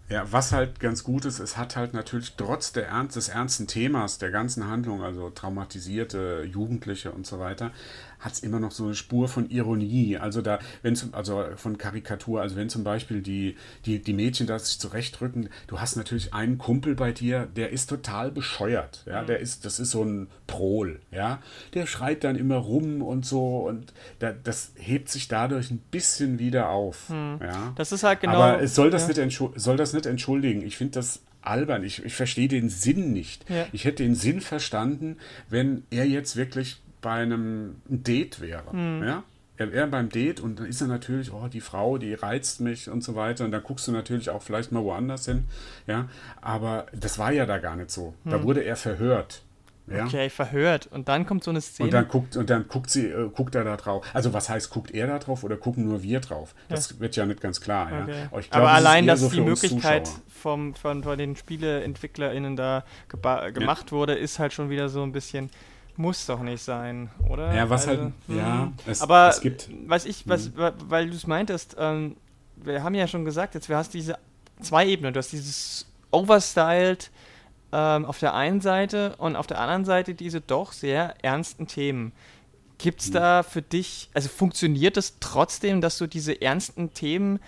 Ja, 0.09 0.31
was 0.31 0.53
halt 0.53 0.79
ganz 0.79 1.03
gut 1.03 1.25
ist, 1.25 1.39
es 1.39 1.57
hat 1.57 1.75
halt 1.75 1.93
natürlich 1.93 2.35
trotz 2.37 2.71
der 2.71 2.87
Ernst, 2.87 3.17
des 3.17 3.27
ernsten 3.27 3.67
Themas 3.67 4.17
der 4.19 4.31
ganzen 4.31 4.65
Handlung, 4.67 5.03
also 5.03 5.29
traumatisierte 5.29 6.43
Jugendliche 6.49 7.11
und 7.11 7.27
so 7.27 7.39
weiter, 7.39 7.71
hat 8.19 8.33
es 8.33 8.39
immer 8.39 8.59
noch 8.59 8.71
so 8.71 8.85
eine 8.85 8.95
Spur 8.95 9.27
von 9.27 9.49
Ironie. 9.49 10.17
Also 10.17 10.41
da, 10.41 10.59
wenn 10.81 10.95
zum, 10.95 11.13
also 11.13 11.45
von 11.55 11.77
Karikatur, 11.77 12.41
also 12.41 12.55
wenn 12.55 12.69
zum 12.69 12.83
Beispiel 12.83 13.21
die, 13.21 13.55
die, 13.85 13.99
die 13.99 14.13
Mädchen 14.13 14.47
da 14.47 14.57
sich 14.59 14.79
zurechtrücken, 14.79 15.49
du 15.67 15.79
hast 15.79 15.95
natürlich 15.95 16.33
einen 16.33 16.57
Kumpel 16.57 16.95
bei 16.95 17.11
dir, 17.11 17.47
der 17.55 17.71
ist 17.71 17.89
total 17.89 18.31
bescheuert. 18.31 19.03
Ja, 19.05 19.21
mhm. 19.21 19.27
der 19.27 19.39
ist, 19.39 19.65
das 19.65 19.79
ist 19.79 19.91
so 19.91 20.03
ein 20.03 20.27
Prol, 20.47 20.99
ja. 21.11 21.41
Der 21.73 21.85
schreit 21.85 22.23
dann 22.23 22.35
immer 22.35 22.57
rum 22.57 23.01
und 23.01 23.25
so 23.25 23.67
und 23.67 23.93
da, 24.19 24.31
das 24.31 24.71
hebt 24.75 25.09
sich 25.09 25.27
dadurch 25.27 25.71
ein 25.71 25.79
bisschen 25.91 26.39
wieder 26.39 26.69
auf. 26.69 27.09
Mhm. 27.09 27.39
Ja. 27.41 27.73
Das 27.75 27.91
ist 27.91 28.03
halt 28.03 28.21
genau. 28.21 28.41
Aber 28.41 28.61
es 28.61 28.75
soll 28.75 28.89
das, 28.89 29.07
ja. 29.15 29.25
nicht, 29.25 29.41
soll 29.55 29.77
das 29.77 29.93
nicht 29.93 30.05
entschuldigen. 30.05 30.65
Ich 30.65 30.77
finde 30.77 30.93
das 30.93 31.21
albern. 31.41 31.83
Ich, 31.83 32.03
ich 32.03 32.13
verstehe 32.13 32.47
den 32.47 32.69
Sinn 32.69 33.13
nicht. 33.13 33.49
Ja. 33.49 33.67
Ich 33.71 33.85
hätte 33.85 34.03
den 34.03 34.15
Sinn 34.15 34.41
verstanden, 34.41 35.17
wenn 35.49 35.83
er 35.89 36.05
jetzt 36.05 36.35
wirklich 36.35 36.81
bei 37.01 37.21
einem 37.21 37.81
Date 37.87 38.41
wäre. 38.41 38.75
Mhm. 38.75 39.03
Ja? 39.03 39.23
Er 39.57 39.71
wäre 39.71 39.87
beim 39.87 40.09
Date 40.09 40.39
und 40.39 40.59
dann 40.59 40.67
ist 40.67 40.81
er 40.81 40.87
natürlich, 40.87 41.33
oh, 41.33 41.47
die 41.47 41.61
Frau, 41.61 41.97
die 41.97 42.13
reizt 42.13 42.61
mich 42.61 42.89
und 42.89 43.03
so 43.03 43.15
weiter. 43.15 43.43
Und 43.43 43.51
dann 43.51 43.63
guckst 43.63 43.87
du 43.87 43.91
natürlich 43.91 44.29
auch 44.29 44.43
vielleicht 44.43 44.71
mal 44.71 44.83
woanders 44.83 45.25
hin. 45.25 45.45
Ja, 45.87 46.09
aber 46.41 46.85
das 46.93 47.17
war 47.17 47.31
ja 47.31 47.45
da 47.45 47.57
gar 47.57 47.75
nicht 47.75 47.89
so. 47.89 48.13
Mhm. 48.23 48.29
Da 48.29 48.43
wurde 48.43 48.61
er 48.61 48.75
verhört. 48.75 49.41
Ja? 49.87 50.05
Okay, 50.05 50.29
verhört. 50.29 50.87
Und 50.91 51.07
dann 51.07 51.25
kommt 51.25 51.43
so 51.43 51.51
eine 51.51 51.61
Szene. 51.61 51.87
Und 51.87 51.93
dann 51.93 52.07
guckt, 52.07 52.35
und 52.35 52.49
dann 52.49 52.67
guckt 52.67 52.89
sie, 52.89 53.07
äh, 53.07 53.29
guckt 53.29 53.55
er 53.55 53.63
da 53.63 53.77
drauf. 53.77 54.05
Also 54.13 54.33
was 54.33 54.49
heißt, 54.49 54.69
guckt 54.69 54.91
er 54.91 55.07
da 55.07 55.17
drauf 55.17 55.43
oder 55.43 55.55
gucken 55.55 55.87
nur 55.87 56.03
wir 56.03 56.19
drauf? 56.19 56.53
Das 56.67 56.91
ja. 56.91 56.99
wird 56.99 57.15
ja 57.15 57.25
nicht 57.25 57.41
ganz 57.41 57.61
klar. 57.61 57.87
Okay. 57.87 58.11
Ja? 58.11 58.25
Aber, 58.29 58.41
glaub, 58.41 58.55
Aber 58.55 58.71
allein, 58.71 59.07
dass 59.07 59.21
so 59.21 59.29
die 59.29 59.41
Möglichkeit 59.41 60.09
vom, 60.27 60.75
von, 60.75 61.03
von 61.03 61.17
den 61.17 61.35
SpieleentwicklerInnen 61.35 62.57
da 62.57 62.83
gemacht 63.53 63.91
wurde, 63.91 64.15
ist 64.15 64.39
halt 64.39 64.51
schon 64.53 64.69
wieder 64.69 64.89
so 64.89 65.03
ein 65.03 65.13
bisschen 65.13 65.49
muss 65.97 66.25
doch 66.25 66.41
nicht 66.41 66.63
sein, 66.63 67.09
oder? 67.27 67.53
Ja, 67.53 67.69
was 67.69 67.87
also, 67.87 68.01
halt, 68.03 68.13
hm. 68.27 68.37
ja, 68.37 68.71
es, 68.85 69.01
aber 69.01 69.29
es 69.29 69.41
gibt. 69.41 69.69
Was 69.87 70.05
ich, 70.05 70.27
was, 70.27 70.47
hm. 70.47 70.73
weil 70.87 71.09
du 71.09 71.15
es 71.15 71.27
meintest, 71.27 71.75
ähm, 71.79 72.15
wir 72.55 72.83
haben 72.83 72.95
ja 72.95 73.07
schon 73.07 73.25
gesagt, 73.25 73.55
jetzt, 73.55 73.69
du 73.69 73.75
hast 73.75 73.93
diese 73.93 74.17
zwei 74.61 74.87
Ebenen. 74.87 75.13
Du 75.13 75.19
hast 75.19 75.31
dieses 75.31 75.85
Overstyled 76.11 77.11
ähm, 77.71 78.05
auf 78.05 78.19
der 78.19 78.33
einen 78.33 78.61
Seite 78.61 79.15
und 79.17 79.35
auf 79.35 79.47
der 79.47 79.59
anderen 79.59 79.85
Seite 79.85 80.13
diese 80.13 80.41
doch 80.41 80.71
sehr 80.71 81.15
ernsten 81.23 81.67
Themen. 81.67 82.11
Gibt 82.77 83.01
es 83.01 83.07
hm. 83.07 83.13
da 83.13 83.43
für 83.43 83.61
dich, 83.61 84.09
also 84.13 84.29
funktioniert 84.29 84.97
es 84.97 85.17
trotzdem, 85.19 85.81
dass 85.81 85.97
du 85.97 86.07
diese 86.07 86.41
ernsten 86.41 86.93
Themen 86.93 87.39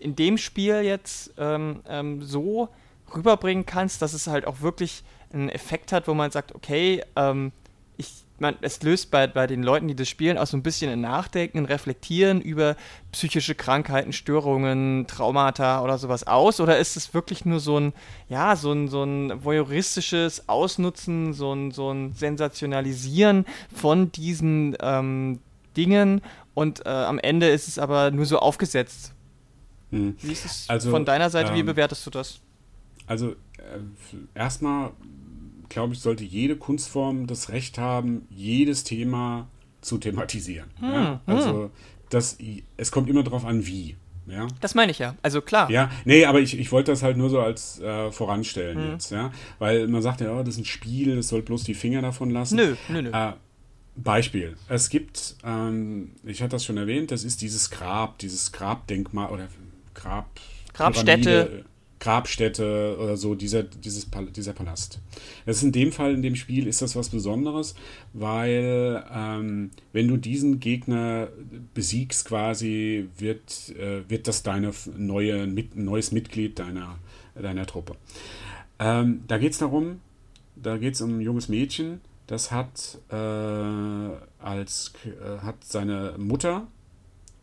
in 0.00 0.16
dem 0.16 0.36
Spiel 0.36 0.80
jetzt 0.80 1.32
ähm, 1.38 1.82
ähm, 1.86 2.22
so 2.22 2.70
rüberbringen 3.14 3.66
kannst, 3.66 4.02
dass 4.02 4.14
es 4.14 4.26
halt 4.26 4.46
auch 4.46 4.60
wirklich 4.60 5.04
einen 5.32 5.48
Effekt 5.48 5.92
hat, 5.92 6.08
wo 6.08 6.14
man 6.14 6.30
sagt, 6.30 6.54
okay, 6.54 7.02
ähm, 7.16 7.52
ich, 7.96 8.24
man, 8.38 8.56
es 8.62 8.82
löst 8.82 9.10
bei, 9.10 9.26
bei 9.26 9.46
den 9.46 9.62
Leuten, 9.62 9.86
die 9.86 9.94
das 9.94 10.08
spielen, 10.08 10.38
auch 10.38 10.46
so 10.46 10.56
ein 10.56 10.62
bisschen 10.62 10.90
ein 10.90 11.02
Nachdenken, 11.02 11.58
ein 11.58 11.64
Reflektieren 11.66 12.40
über 12.40 12.76
psychische 13.12 13.54
Krankheiten, 13.54 14.12
Störungen, 14.12 15.06
Traumata 15.06 15.82
oder 15.82 15.98
sowas 15.98 16.26
aus? 16.26 16.60
Oder 16.60 16.78
ist 16.78 16.96
es 16.96 17.12
wirklich 17.12 17.44
nur 17.44 17.60
so 17.60 17.78
ein, 17.78 17.92
ja, 18.28 18.56
so 18.56 18.72
ein, 18.72 18.88
so 18.88 19.04
ein 19.04 19.44
voyeuristisches 19.44 20.48
Ausnutzen, 20.48 21.34
so 21.34 21.52
ein, 21.52 21.70
so 21.70 21.92
ein 21.92 22.14
Sensationalisieren 22.14 23.44
von 23.74 24.10
diesen 24.12 24.76
ähm, 24.80 25.40
Dingen 25.76 26.22
und 26.54 26.84
äh, 26.86 26.88
am 26.88 27.18
Ende 27.18 27.48
ist 27.48 27.68
es 27.68 27.78
aber 27.78 28.10
nur 28.10 28.26
so 28.26 28.38
aufgesetzt? 28.38 29.12
Hm. 29.90 30.16
Wie 30.20 30.32
ist 30.32 30.44
es 30.44 30.64
also, 30.68 30.90
von 30.90 31.04
deiner 31.04 31.30
Seite, 31.30 31.50
ähm, 31.50 31.56
wie 31.56 31.62
bewertest 31.62 32.04
du 32.06 32.10
das? 32.10 32.40
Also 33.06 33.30
äh, 33.30 33.34
erstmal 34.34 34.92
glaube 35.70 35.94
ich, 35.94 36.00
sollte 36.00 36.24
jede 36.24 36.56
Kunstform 36.56 37.26
das 37.26 37.48
Recht 37.48 37.78
haben, 37.78 38.26
jedes 38.28 38.84
Thema 38.84 39.48
zu 39.80 39.96
thematisieren. 39.96 40.68
Hm, 40.78 40.92
ja? 40.92 41.20
Hm. 41.24 41.36
Also 41.36 41.70
das, 42.10 42.36
es 42.76 42.90
kommt 42.90 43.08
immer 43.08 43.22
darauf 43.22 43.46
an, 43.46 43.66
wie. 43.66 43.96
Ja? 44.26 44.46
Das 44.60 44.74
meine 44.74 44.92
ich 44.92 44.98
ja, 44.98 45.16
also 45.22 45.40
klar. 45.40 45.70
Ja, 45.70 45.90
nee, 46.04 46.24
aber 46.24 46.40
ich, 46.40 46.58
ich 46.58 46.70
wollte 46.70 46.92
das 46.92 47.02
halt 47.02 47.16
nur 47.16 47.30
so 47.30 47.40
als 47.40 47.80
äh, 47.80 48.12
voranstellen 48.12 48.78
hm. 48.78 48.90
jetzt, 48.92 49.10
ja. 49.10 49.32
Weil 49.58 49.88
man 49.88 50.02
sagt 50.02 50.20
ja, 50.20 50.32
oh, 50.32 50.42
das 50.42 50.54
ist 50.54 50.60
ein 50.60 50.64
Spiel, 50.66 51.16
das 51.16 51.28
soll 51.28 51.42
bloß 51.42 51.64
die 51.64 51.74
Finger 51.74 52.02
davon 52.02 52.30
lassen. 52.30 52.56
Nö, 52.56 52.76
nö, 52.88 53.02
nö. 53.02 53.10
Äh, 53.10 53.32
Beispiel. 53.96 54.56
Es 54.68 54.88
gibt, 54.88 55.36
ähm, 55.44 56.12
ich 56.24 56.42
hatte 56.42 56.52
das 56.52 56.64
schon 56.64 56.76
erwähnt, 56.76 57.10
das 57.10 57.24
ist 57.24 57.42
dieses 57.42 57.70
Grab, 57.70 58.18
dieses 58.18 58.52
Grabdenkmal 58.52 59.30
oder 59.30 59.48
Grab. 59.94 60.28
Grabstätte. 60.74 61.64
Grabstätte 62.00 62.96
oder 62.98 63.16
so, 63.16 63.34
dieser, 63.34 63.62
dieses, 63.62 64.08
dieser 64.34 64.52
Palast. 64.54 65.00
Das 65.44 65.58
ist 65.58 65.62
in 65.62 65.72
dem 65.72 65.92
Fall, 65.92 66.14
in 66.14 66.22
dem 66.22 66.34
Spiel, 66.34 66.66
ist 66.66 66.80
das 66.80 66.96
was 66.96 67.10
Besonderes, 67.10 67.74
weil 68.14 69.04
ähm, 69.14 69.70
wenn 69.92 70.08
du 70.08 70.16
diesen 70.16 70.60
Gegner 70.60 71.28
besiegst 71.74 72.24
quasi, 72.24 73.08
wird, 73.18 73.76
äh, 73.78 74.08
wird 74.08 74.26
das 74.26 74.42
deine 74.42 74.72
neue, 74.96 75.46
mit, 75.46 75.76
neues 75.76 76.10
Mitglied 76.10 76.58
deiner, 76.58 76.98
deiner 77.40 77.66
Truppe. 77.66 77.96
Ähm, 78.78 79.22
da 79.28 79.36
geht 79.36 79.52
es 79.52 79.58
darum, 79.58 80.00
da 80.56 80.78
geht 80.78 80.94
es 80.94 81.02
um 81.02 81.18
ein 81.18 81.20
junges 81.20 81.50
Mädchen, 81.50 82.00
das 82.26 82.50
hat, 82.50 82.98
äh, 83.10 83.14
als, 83.14 84.92
äh, 85.04 85.38
hat 85.42 85.62
seine 85.64 86.14
Mutter 86.16 86.66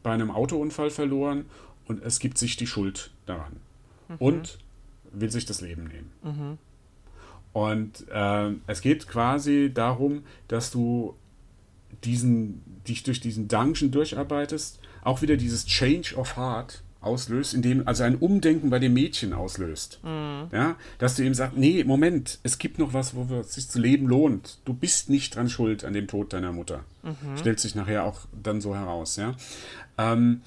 bei 0.01 0.11
einem 0.13 0.31
Autounfall 0.31 0.89
verloren 0.89 1.45
und 1.87 2.01
es 2.03 2.19
gibt 2.19 2.39
sich 2.39 2.57
die 2.57 2.67
Schuld 2.67 3.11
daran 3.27 3.66
mhm. 4.07 4.15
und 4.19 4.59
will 5.11 5.31
sich 5.31 5.45
das 5.45 5.61
Leben 5.61 5.85
nehmen. 5.85 6.11
Mhm. 6.23 6.57
Und 7.53 8.05
äh, 8.11 8.51
es 8.67 8.81
geht 8.81 9.07
quasi 9.07 9.71
darum, 9.73 10.23
dass 10.47 10.69
du 10.69 11.15
diesen, 12.03 12.61
dich 12.87 13.03
durch 13.03 13.19
diesen 13.19 13.47
Dungeon 13.47 13.91
durcharbeitest, 13.91 14.79
auch 15.03 15.21
wieder 15.21 15.37
dieses 15.37 15.65
Change 15.65 16.15
of 16.15 16.37
Heart 16.37 16.83
auslöst, 17.01 17.53
indem, 17.53 17.87
also 17.87 18.03
ein 18.03 18.15
Umdenken 18.15 18.69
bei 18.69 18.79
dem 18.79 18.93
Mädchen 18.93 19.33
auslöst. 19.33 19.99
Mhm. 20.03 20.49
Ja, 20.51 20.75
dass 20.97 21.15
du 21.15 21.23
ihm 21.23 21.33
sagst, 21.33 21.57
nee, 21.57 21.83
Moment, 21.83 22.39
es 22.43 22.57
gibt 22.57 22.79
noch 22.79 22.93
was, 22.93 23.15
wo 23.15 23.25
es 23.35 23.53
sich 23.53 23.69
zu 23.69 23.79
leben 23.79 24.07
lohnt. 24.07 24.59
Du 24.65 24.73
bist 24.73 25.09
nicht 25.09 25.35
dran 25.35 25.49
schuld 25.49 25.83
an 25.85 25.93
dem 25.93 26.07
Tod 26.07 26.33
deiner 26.33 26.51
Mutter. 26.51 26.83
Mhm. 27.03 27.37
Stellt 27.37 27.59
sich 27.59 27.75
nachher 27.75 28.03
auch 28.03 28.21
dann 28.43 28.61
so 28.61 28.75
heraus, 28.75 29.15
ja. 29.15 29.35
Ähm, 29.97 30.41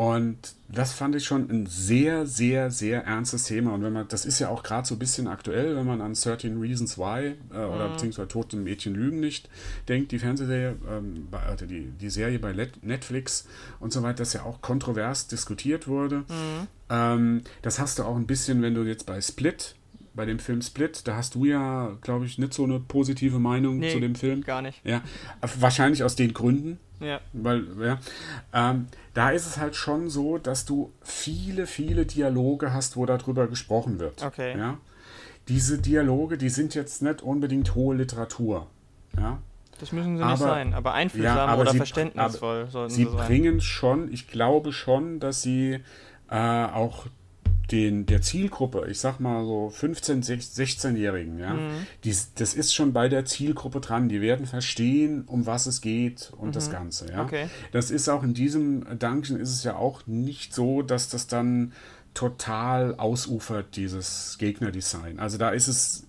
Und 0.00 0.54
das 0.68 0.94
fand 0.94 1.14
ich 1.14 1.24
schon 1.24 1.50
ein 1.50 1.66
sehr, 1.66 2.24
sehr, 2.24 2.70
sehr 2.70 3.04
ernstes 3.04 3.44
Thema. 3.44 3.74
Und 3.74 3.82
wenn 3.82 3.92
man, 3.92 4.08
das 4.08 4.24
ist 4.24 4.38
ja 4.38 4.48
auch 4.48 4.62
gerade 4.62 4.88
so 4.88 4.94
ein 4.94 4.98
bisschen 4.98 5.28
aktuell, 5.28 5.76
wenn 5.76 5.84
man 5.84 6.00
an 6.00 6.14
13 6.14 6.58
Reasons 6.58 6.96
Why 6.96 7.34
äh, 7.52 7.54
oder 7.54 7.86
mhm. 7.86 7.92
beziehungsweise 7.92 8.28
Tote 8.28 8.56
Mädchen 8.56 8.94
lügen 8.94 9.20
nicht 9.20 9.50
denkt, 9.88 10.10
die 10.12 10.18
Fernsehserie, 10.18 10.76
ähm, 10.90 11.28
also 11.46 11.66
die, 11.66 11.90
die 12.00 12.08
Serie 12.08 12.38
bei 12.38 12.54
Netflix 12.80 13.46
und 13.78 13.92
so 13.92 14.02
weiter, 14.02 14.20
das 14.20 14.32
ja 14.32 14.44
auch 14.44 14.62
kontrovers 14.62 15.26
diskutiert 15.26 15.86
wurde. 15.86 16.20
Mhm. 16.20 16.66
Ähm, 16.88 17.42
das 17.60 17.78
hast 17.78 17.98
du 17.98 18.04
auch 18.04 18.16
ein 18.16 18.26
bisschen, 18.26 18.62
wenn 18.62 18.74
du 18.74 18.84
jetzt 18.84 19.04
bei 19.04 19.20
Split 19.20 19.74
bei 20.20 20.26
dem 20.26 20.38
Film 20.38 20.60
Split, 20.60 21.08
da 21.08 21.16
hast 21.16 21.34
du 21.34 21.46
ja, 21.46 21.96
glaube 22.02 22.26
ich, 22.26 22.36
nicht 22.36 22.52
so 22.52 22.64
eine 22.64 22.78
positive 22.78 23.38
Meinung 23.38 23.78
nee, 23.78 23.90
zu 23.90 24.00
dem 24.00 24.14
Film. 24.14 24.42
Gar 24.42 24.60
nicht. 24.60 24.78
Ja, 24.84 25.00
wahrscheinlich 25.58 26.04
aus 26.04 26.14
den 26.14 26.34
Gründen. 26.34 26.78
Ja. 27.00 27.22
Weil, 27.32 27.64
ja. 27.80 27.98
Ähm, 28.52 28.88
da 29.14 29.30
ist 29.30 29.46
es 29.46 29.56
halt 29.56 29.76
schon 29.76 30.10
so, 30.10 30.36
dass 30.36 30.66
du 30.66 30.92
viele, 31.00 31.66
viele 31.66 32.04
Dialoge 32.04 32.74
hast, 32.74 32.98
wo 32.98 33.06
darüber 33.06 33.46
gesprochen 33.46 33.98
wird. 33.98 34.22
Okay. 34.22 34.58
Ja. 34.58 34.76
Diese 35.48 35.78
Dialoge, 35.78 36.36
die 36.36 36.50
sind 36.50 36.74
jetzt 36.74 37.00
nicht 37.00 37.22
unbedingt 37.22 37.74
hohe 37.74 37.96
Literatur. 37.96 38.66
Ja. 39.16 39.38
Das 39.78 39.90
müssen 39.90 40.18
sie 40.18 40.22
aber, 40.22 40.32
nicht 40.32 40.40
sein, 40.42 40.74
aber 40.74 40.92
einfühlsam 40.92 41.34
ja, 41.34 41.46
aber 41.46 41.62
oder 41.62 41.70
sie, 41.70 41.78
verständnisvoll 41.78 42.68
sollten 42.68 42.90
sie, 42.90 43.04
sie 43.04 43.10
sein. 43.10 43.18
Sie 43.18 43.26
bringen 43.26 43.60
schon, 43.62 44.12
ich 44.12 44.28
glaube 44.28 44.74
schon, 44.74 45.18
dass 45.18 45.40
sie 45.40 45.78
äh, 46.28 46.36
auch 46.36 47.06
den, 47.70 48.06
der 48.06 48.20
Zielgruppe, 48.22 48.86
ich 48.90 48.98
sag 48.98 49.20
mal 49.20 49.44
so 49.44 49.72
15-, 49.74 50.24
16-Jährigen, 50.24 51.38
ja, 51.38 51.54
mhm. 51.54 51.86
die, 52.04 52.14
das 52.36 52.54
ist 52.54 52.74
schon 52.74 52.92
bei 52.92 53.08
der 53.08 53.24
Zielgruppe 53.24 53.80
dran. 53.80 54.08
Die 54.08 54.20
werden 54.20 54.46
verstehen, 54.46 55.24
um 55.26 55.46
was 55.46 55.66
es 55.66 55.80
geht 55.80 56.32
und 56.36 56.48
mhm. 56.48 56.52
das 56.52 56.70
Ganze, 56.70 57.10
ja. 57.10 57.22
Okay. 57.22 57.48
Das 57.72 57.90
ist 57.90 58.08
auch 58.08 58.22
in 58.22 58.34
diesem 58.34 58.84
Dungeon 58.98 59.38
ist 59.38 59.50
es 59.50 59.64
ja 59.64 59.76
auch 59.76 60.06
nicht 60.06 60.54
so, 60.54 60.82
dass 60.82 61.08
das 61.08 61.26
dann 61.26 61.72
total 62.12 62.96
ausufert, 62.96 63.76
dieses 63.76 64.36
Gegnerdesign. 64.38 65.20
Also 65.20 65.38
da 65.38 65.50
ist 65.50 65.68
es, 65.68 66.06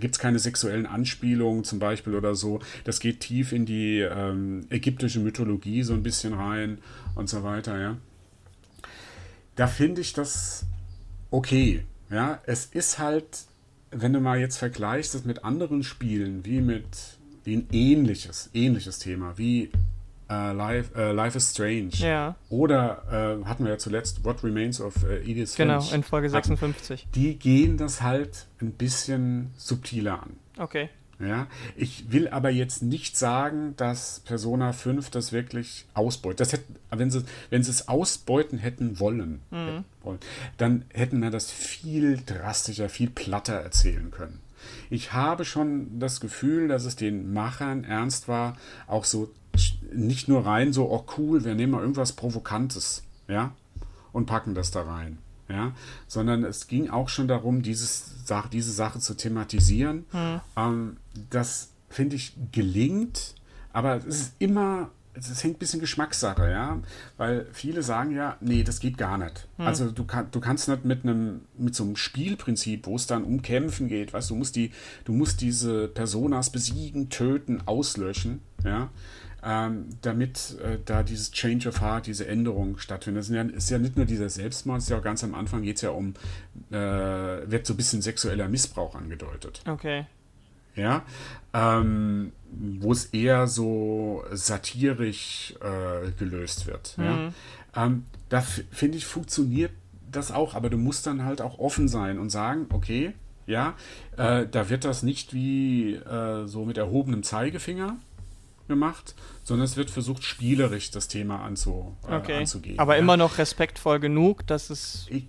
gibt 0.00 0.14
es 0.14 0.18
keine 0.18 0.38
sexuellen 0.38 0.86
Anspielungen 0.86 1.64
zum 1.64 1.78
Beispiel 1.78 2.14
oder 2.14 2.34
so. 2.34 2.60
Das 2.84 3.00
geht 3.00 3.20
tief 3.20 3.52
in 3.52 3.66
die 3.66 4.00
ähm, 4.00 4.66
ägyptische 4.70 5.20
Mythologie 5.20 5.82
so 5.82 5.92
ein 5.92 6.02
bisschen 6.02 6.32
rein 6.32 6.78
und 7.14 7.28
so 7.28 7.42
weiter, 7.42 7.78
ja. 7.78 7.96
Da 9.56 9.66
finde 9.66 10.00
ich 10.00 10.14
das 10.14 10.64
okay. 11.32 11.84
Ja, 12.10 12.40
es 12.46 12.66
ist 12.66 12.98
halt, 12.98 13.44
wenn 13.90 14.12
du 14.12 14.20
mal 14.20 14.38
jetzt 14.38 14.58
vergleichst 14.58 15.14
das 15.14 15.24
mit 15.24 15.44
anderen 15.44 15.82
Spielen, 15.82 16.44
wie 16.44 16.60
mit 16.60 16.86
wie 17.44 17.56
ein 17.56 17.68
ähnliches, 17.72 18.50
ähnliches 18.54 18.98
Thema, 18.98 19.36
wie 19.36 19.72
äh, 20.30 20.52
Life, 20.52 20.94
äh, 20.96 21.12
Life 21.12 21.36
is 21.36 21.50
Strange. 21.50 21.90
Ja. 21.94 22.36
Oder 22.48 23.40
äh, 23.42 23.44
hatten 23.46 23.64
wir 23.64 23.72
ja 23.72 23.78
zuletzt 23.78 24.24
What 24.24 24.44
Remains 24.44 24.80
of 24.80 25.02
äh, 25.04 25.18
Edith 25.22 25.56
Genau, 25.56 25.80
Finch, 25.80 25.92
in 25.92 26.02
Folge 26.02 26.30
56. 26.30 27.08
Die 27.14 27.38
gehen 27.38 27.76
das 27.76 28.02
halt 28.02 28.46
ein 28.60 28.72
bisschen 28.72 29.50
subtiler 29.56 30.22
an. 30.22 30.36
Okay. 30.58 30.88
Ja, 31.22 31.46
ich 31.76 32.10
will 32.10 32.26
aber 32.28 32.50
jetzt 32.50 32.82
nicht 32.82 33.16
sagen, 33.16 33.74
dass 33.76 34.20
Persona 34.20 34.72
5 34.72 35.08
das 35.10 35.30
wirklich 35.30 35.86
ausbeutet. 35.94 36.40
Das 36.40 36.52
hätte, 36.52 36.64
wenn 36.90 37.12
sie, 37.12 37.22
wenn 37.48 37.62
sie 37.62 37.70
es 37.70 37.86
ausbeuten 37.86 38.58
hätten 38.58 38.98
wollen, 38.98 39.40
mhm. 39.50 39.56
hätten 39.56 39.84
wollen, 40.02 40.18
dann 40.56 40.84
hätten 40.92 41.22
wir 41.22 41.30
das 41.30 41.52
viel 41.52 42.20
drastischer, 42.26 42.88
viel 42.88 43.08
platter 43.08 43.54
erzählen 43.54 44.10
können. 44.10 44.40
Ich 44.90 45.12
habe 45.12 45.44
schon 45.44 46.00
das 46.00 46.20
Gefühl, 46.20 46.66
dass 46.66 46.84
es 46.84 46.96
den 46.96 47.32
Machern 47.32 47.84
ernst 47.84 48.26
war, 48.26 48.56
auch 48.88 49.04
so 49.04 49.30
nicht 49.92 50.26
nur 50.26 50.44
rein 50.44 50.72
so, 50.72 50.90
oh 50.90 51.04
cool, 51.18 51.44
wir 51.44 51.54
nehmen 51.54 51.72
mal 51.72 51.82
irgendwas 51.82 52.14
Provokantes, 52.14 53.04
ja, 53.28 53.52
und 54.12 54.26
packen 54.26 54.54
das 54.54 54.72
da 54.72 54.82
rein 54.82 55.18
ja, 55.48 55.72
sondern 56.06 56.44
es 56.44 56.66
ging 56.66 56.90
auch 56.90 57.08
schon 57.08 57.28
darum, 57.28 57.62
dieses, 57.62 58.12
diese 58.52 58.72
Sache 58.72 58.98
zu 58.98 59.14
thematisieren. 59.14 60.06
Hm. 60.10 60.40
Ähm, 60.56 60.96
das, 61.30 61.70
finde 61.88 62.16
ich, 62.16 62.34
gelingt, 62.52 63.34
aber 63.72 63.96
es 63.96 64.06
ist 64.06 64.34
immer, 64.38 64.90
es 65.14 65.44
hängt 65.44 65.56
ein 65.56 65.58
bisschen 65.58 65.80
Geschmackssache, 65.80 66.50
ja, 66.50 66.80
weil 67.16 67.46
viele 67.52 67.82
sagen 67.82 68.12
ja, 68.12 68.36
nee, 68.40 68.62
das 68.62 68.80
geht 68.80 68.96
gar 68.96 69.18
nicht. 69.18 69.46
Hm. 69.56 69.66
Also 69.66 69.90
du, 69.90 70.04
kann, 70.04 70.28
du 70.30 70.40
kannst 70.40 70.68
nicht 70.68 70.84
mit 70.84 71.04
einem, 71.04 71.42
mit 71.58 71.74
so 71.74 71.84
einem 71.84 71.96
Spielprinzip, 71.96 72.86
wo 72.86 72.96
es 72.96 73.06
dann 73.06 73.24
um 73.24 73.42
Kämpfen 73.42 73.88
geht, 73.88 74.12
weißt 74.12 74.30
du, 74.30 74.36
musst 74.36 74.56
die, 74.56 74.72
du 75.04 75.12
musst 75.12 75.40
diese 75.40 75.88
Personas 75.88 76.50
besiegen, 76.50 77.10
töten, 77.10 77.62
auslöschen, 77.66 78.40
ja, 78.64 78.90
ähm, 79.44 79.88
damit 80.02 80.56
äh, 80.62 80.78
da 80.84 81.02
dieses 81.02 81.32
Change 81.32 81.68
of 81.68 81.80
Heart, 81.80 82.06
diese 82.06 82.26
Änderung 82.26 82.78
stattfindet. 82.78 83.22
Das 83.22 83.28
ist 83.28 83.34
ja, 83.34 83.42
ist 83.42 83.70
ja 83.70 83.78
nicht 83.78 83.96
nur 83.96 84.06
dieser 84.06 84.28
Selbstmord, 84.28 84.78
ist 84.78 84.90
ja 84.90 84.98
auch 84.98 85.02
ganz 85.02 85.24
am 85.24 85.34
Anfang 85.34 85.62
geht 85.62 85.76
es 85.76 85.82
ja 85.82 85.90
um, 85.90 86.14
äh, 86.70 86.76
wird 86.76 87.66
so 87.66 87.74
ein 87.74 87.76
bisschen 87.76 88.02
sexueller 88.02 88.48
Missbrauch 88.48 88.94
angedeutet. 88.94 89.62
Okay. 89.66 90.06
Ja, 90.74 91.02
ähm, 91.52 92.32
wo 92.50 92.92
es 92.92 93.06
eher 93.06 93.46
so 93.46 94.24
satirisch 94.30 95.54
äh, 95.60 96.10
gelöst 96.18 96.66
wird. 96.66 96.96
Mhm. 96.96 97.04
Ja? 97.04 97.32
Ähm, 97.84 98.04
da 98.28 98.40
finde 98.40 98.96
ich, 98.96 99.04
funktioniert 99.06 99.72
das 100.10 100.30
auch, 100.30 100.54
aber 100.54 100.70
du 100.70 100.78
musst 100.78 101.06
dann 101.06 101.24
halt 101.24 101.40
auch 101.40 101.58
offen 101.58 101.88
sein 101.88 102.18
und 102.18 102.30
sagen, 102.30 102.66
okay, 102.70 103.12
ja, 103.46 103.74
äh, 104.16 104.46
da 104.50 104.70
wird 104.70 104.84
das 104.84 105.02
nicht 105.02 105.34
wie 105.34 105.94
äh, 105.94 106.46
so 106.46 106.64
mit 106.64 106.78
erhobenem 106.78 107.22
Zeigefinger 107.22 107.96
gemacht, 108.72 109.14
sondern 109.44 109.66
es 109.66 109.76
wird 109.76 109.90
versucht, 109.90 110.24
spielerisch 110.24 110.90
das 110.90 111.08
Thema 111.08 111.42
anzu, 111.42 111.96
äh, 112.08 112.14
okay. 112.14 112.38
anzugehen. 112.38 112.78
Aber 112.78 112.94
ja. 112.94 113.00
immer 113.00 113.16
noch 113.16 113.38
respektvoll 113.38 114.00
genug, 114.00 114.46
dass 114.46 114.70
es. 114.70 115.06
Ich, 115.10 115.26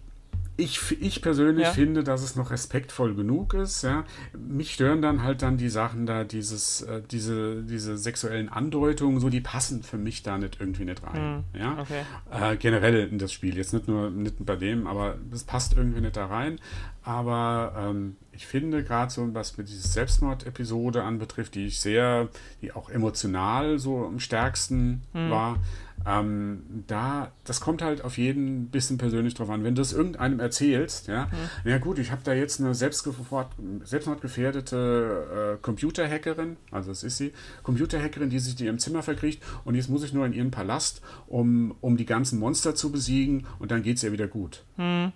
ich, 0.56 1.02
ich 1.02 1.22
persönlich 1.22 1.66
ja. 1.66 1.72
finde, 1.72 2.04
dass 2.04 2.22
es 2.22 2.36
noch 2.36 2.52
respektvoll 2.52 3.16
genug 3.16 3.56
ist. 3.56 3.82
Ja. 3.82 4.06
Mich 4.38 4.74
stören 4.74 5.02
dann 5.02 5.24
halt 5.24 5.42
dann 5.42 5.58
die 5.58 5.70
Sachen 5.70 6.06
da, 6.06 6.24
dieses, 6.24 6.82
äh, 6.82 7.02
diese, 7.10 7.64
diese 7.64 7.98
sexuellen 7.98 8.50
Andeutungen, 8.50 9.20
so 9.20 9.30
die 9.30 9.42
passen 9.42 9.82
für 9.82 9.98
mich 9.98 10.22
da 10.22 10.38
nicht 10.38 10.58
irgendwie 10.60 10.86
nicht 10.86 11.02
rein. 11.04 11.44
Hm. 11.54 11.60
Ja. 11.60 11.78
Okay. 11.80 12.04
Äh, 12.32 12.58
generell 12.58 13.08
in 13.08 13.18
das 13.18 13.32
Spiel, 13.34 13.58
jetzt 13.58 13.74
nicht 13.74 13.88
nur 13.88 14.12
nicht 14.12 14.36
bei 14.46 14.56
dem, 14.56 14.86
aber 14.86 15.16
es 15.32 15.44
passt 15.44 15.74
irgendwie 15.76 16.02
nicht 16.02 16.18
da 16.18 16.28
rein. 16.28 16.60
Aber 17.04 17.74
ähm, 17.76 18.16
ich 18.32 18.46
finde 18.46 18.84
gerade 18.84 19.12
so, 19.12 19.34
was 19.34 19.58
mit 19.58 19.68
dieser 19.68 19.88
Selbstmord-Episode 19.88 21.04
anbetrifft, 21.04 21.56
die 21.56 21.66
ich 21.66 21.80
sehr, 21.80 22.30
die 22.62 22.74
auch 22.74 22.90
emotional 22.90 23.80
so 23.80 24.06
am 24.06 24.20
stärksten 24.20 25.02
hm. 25.14 25.32
war, 25.32 25.58
ähm, 26.06 26.84
da, 26.88 27.32
das 27.46 27.62
kommt 27.62 27.82
halt 27.82 28.04
auf 28.04 28.18
jeden 28.18 28.68
bisschen 28.68 28.98
persönlich 28.98 29.36
drauf 29.36 29.50
an. 29.50 29.64
Wenn 29.64 29.76
du 29.76 29.82
das 29.82 29.94
irgendeinem 29.94 30.40
erzählst, 30.40 31.08
ja, 31.08 31.26
mhm. 31.26 31.70
ja 31.70 31.78
gut, 31.78 32.00
ich 32.00 32.12
habe 32.12 32.22
da 32.24 32.34
jetzt 32.34 32.60
eine 32.60 32.74
selbstmordgefährdete 32.76 35.56
äh, 35.56 35.58
Computerhackerin, 35.62 36.58
also 36.72 36.90
das 36.90 37.04
ist 37.04 37.18
sie, 37.18 37.32
Computerhackerin, 37.64 38.30
die 38.30 38.40
sich 38.40 38.60
in 38.60 38.66
ihrem 38.66 38.80
Zimmer 38.80 39.04
verkriecht 39.04 39.42
und 39.64 39.76
jetzt 39.76 39.90
muss 39.90 40.04
ich 40.04 40.12
nur 40.14 40.26
in 40.26 40.34
ihren 40.34 40.52
Palast, 40.52 41.02
um, 41.28 41.76
um 41.82 41.96
die 41.98 42.06
ganzen 42.06 42.40
Monster 42.40 42.76
zu 42.76 42.92
besiegen 42.92 43.46
und 43.60 43.72
dann 43.72 43.84
geht 43.84 43.98
es 43.98 44.04
ihr 44.04 44.12
wieder 44.12 44.28
gut. 44.28 44.64
Mhm. 44.78 45.12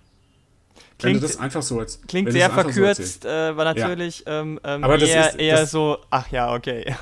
Klingt, 0.98 1.16
wenn 1.16 1.20
du 1.20 1.26
das 1.26 1.38
einfach 1.38 1.62
so 1.62 1.80
als, 1.80 2.00
klingt 2.06 2.30
sehr 2.32 2.50
verkürzt, 2.50 3.24
so 3.24 3.28
äh, 3.28 3.56
war 3.56 3.64
natürlich 3.64 4.24
ja. 4.26 4.40
ähm, 4.40 4.60
ähm, 4.64 4.84
aber 4.84 4.98
das 4.98 5.08
eher, 5.08 5.28
ist, 5.28 5.38
eher 5.38 5.66
so, 5.66 5.98
ach 6.10 6.30
ja, 6.30 6.54
okay. 6.54 6.94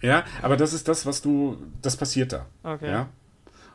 Ja, 0.00 0.24
aber 0.42 0.56
das 0.56 0.72
ist 0.72 0.88
das, 0.88 1.06
was 1.06 1.22
du, 1.22 1.56
das 1.82 1.96
passiert 1.96 2.32
da. 2.32 2.46
Okay. 2.62 2.90
Ja? 2.90 3.08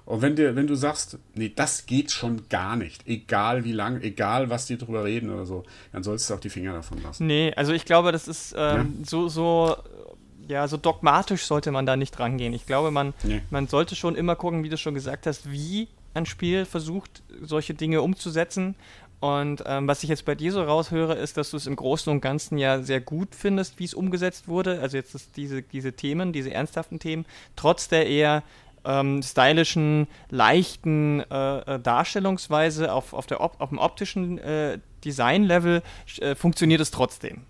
Und 0.06 0.22
wenn, 0.22 0.36
dir, 0.36 0.56
wenn 0.56 0.68
du 0.68 0.76
sagst, 0.76 1.18
nee, 1.34 1.52
das 1.56 1.86
geht 1.86 2.12
schon 2.12 2.50
gar 2.50 2.76
nicht, 2.76 3.08
egal 3.08 3.64
wie 3.64 3.72
lang, 3.72 4.02
egal 4.02 4.50
was 4.50 4.66
die 4.66 4.78
drüber 4.78 5.06
reden 5.06 5.30
oder 5.30 5.46
so, 5.46 5.64
dann 5.92 6.04
sollst 6.04 6.30
du 6.30 6.34
auch 6.34 6.40
die 6.40 6.50
Finger 6.50 6.74
davon 6.74 7.02
lassen. 7.02 7.26
Nee, 7.26 7.54
also 7.56 7.72
ich 7.72 7.86
glaube, 7.86 8.12
das 8.12 8.28
ist 8.28 8.54
ähm, 8.58 8.96
ja? 9.00 9.06
so, 9.06 9.30
so, 9.30 9.78
ja, 10.48 10.68
so 10.68 10.76
dogmatisch 10.78 11.46
sollte 11.46 11.72
man 11.72 11.86
da 11.86 11.96
nicht 11.96 12.20
rangehen. 12.20 12.54
Ich 12.54 12.66
glaube, 12.66 12.92
man, 12.92 13.14
nee. 13.24 13.42
man 13.50 13.68
sollte 13.68 13.96
schon 13.96 14.16
immer 14.16 14.36
gucken, 14.36 14.64
wie 14.64 14.70
du 14.70 14.78
schon 14.78 14.94
gesagt 14.94 15.26
hast, 15.26 15.50
wie 15.50 15.88
ein 16.14 16.26
Spiel 16.26 16.66
versucht, 16.66 17.24
solche 17.42 17.74
Dinge 17.74 18.02
umzusetzen. 18.02 18.76
Und 19.24 19.64
ähm, 19.66 19.88
was 19.88 20.04
ich 20.04 20.10
jetzt 20.10 20.26
bei 20.26 20.36
dir 20.36 20.52
so 20.52 20.62
raushöre, 20.62 21.14
ist, 21.14 21.38
dass 21.38 21.52
du 21.52 21.56
es 21.56 21.66
im 21.66 21.78
Großen 21.78 22.12
und 22.12 22.20
Ganzen 22.20 22.58
ja 22.58 22.82
sehr 22.82 23.00
gut 23.00 23.30
findest, 23.36 23.80
wie 23.80 23.86
es 23.86 23.94
umgesetzt 23.94 24.50
wurde. 24.50 24.82
Also 24.82 24.98
jetzt 24.98 25.38
diese, 25.38 25.62
diese 25.62 25.94
Themen, 25.94 26.34
diese 26.34 26.52
ernsthaften 26.54 27.00
Themen, 27.00 27.26
trotz 27.56 27.88
der 27.88 28.06
eher 28.06 28.44
ähm, 28.86 29.22
stylischen, 29.22 30.08
leichten 30.30 31.22
äh, 31.22 31.76
äh, 31.76 31.80
Darstellungsweise 31.80 32.92
auf, 32.94 33.14
auf, 33.14 33.26
der 33.26 33.42
op 33.42 33.60
auf 33.60 33.70
dem 33.70 33.78
optischen 33.78 34.38
äh, 34.40 34.80
Design-Level 35.04 35.82
äh, 36.20 36.36
funktioniert 36.36 36.82
es 36.82 36.92
trotzdem. 36.92 37.42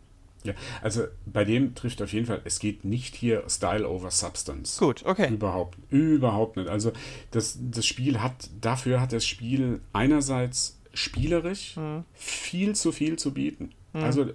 Ja, 0.43 0.53
also 0.81 1.05
bei 1.25 1.45
dem 1.45 1.73
trifft 1.73 2.01
auf 2.01 2.11
jeden 2.11 2.25
Fall, 2.25 2.41
es 2.43 2.59
geht 2.59 2.83
nicht 2.83 3.15
hier 3.15 3.43
Style 3.47 3.87
over 3.87 4.11
Substance. 4.11 4.77
Gut, 4.77 5.03
okay. 5.05 5.31
Überhaupt, 5.31 5.77
überhaupt 5.89 6.57
nicht. 6.57 6.67
Also 6.67 6.91
das, 7.31 7.57
das 7.59 7.85
Spiel 7.85 8.21
hat, 8.21 8.49
dafür 8.59 8.99
hat 8.99 9.13
das 9.13 9.25
Spiel 9.25 9.79
einerseits 9.93 10.79
spielerisch 10.93 11.77
mhm. 11.77 12.03
viel 12.13 12.75
zu 12.75 12.91
viel 12.91 13.17
zu 13.17 13.33
bieten. 13.33 13.71
Mhm. 13.93 14.03
Also 14.03 14.25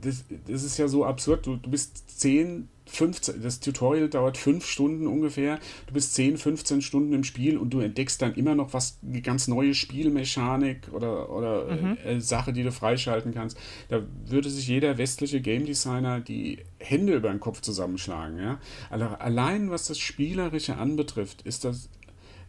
das, 0.00 0.24
das 0.46 0.64
ist 0.64 0.78
ja 0.78 0.88
so 0.88 1.04
absurd. 1.04 1.46
Du, 1.46 1.56
du 1.56 1.70
bist 1.70 2.20
10, 2.20 2.68
15, 2.92 3.42
das 3.42 3.60
Tutorial 3.60 4.08
dauert 4.08 4.36
fünf 4.36 4.66
Stunden 4.66 5.06
ungefähr. 5.06 5.58
Du 5.86 5.94
bist 5.94 6.14
10, 6.14 6.36
15 6.36 6.82
Stunden 6.82 7.12
im 7.14 7.24
Spiel 7.24 7.56
und 7.56 7.70
du 7.70 7.80
entdeckst 7.80 8.20
dann 8.20 8.34
immer 8.34 8.54
noch 8.54 8.74
was, 8.74 8.98
eine 9.02 9.22
ganz 9.22 9.48
neue 9.48 9.74
Spielmechanik 9.74 10.88
oder, 10.92 11.30
oder 11.30 11.74
mhm. 11.74 11.96
äh, 12.04 12.20
Sache, 12.20 12.52
die 12.52 12.62
du 12.62 12.70
freischalten 12.70 13.32
kannst. 13.32 13.56
Da 13.88 14.02
würde 14.26 14.50
sich 14.50 14.68
jeder 14.68 14.98
westliche 14.98 15.40
Game 15.40 15.64
Designer 15.64 16.20
die 16.20 16.58
Hände 16.78 17.14
über 17.14 17.30
den 17.30 17.40
Kopf 17.40 17.62
zusammenschlagen. 17.62 18.38
Ja? 18.38 18.60
Also 18.90 19.06
allein 19.06 19.70
was 19.70 19.86
das 19.86 19.98
Spielerische 19.98 20.76
anbetrifft, 20.76 21.42
ist 21.42 21.64
das, 21.64 21.88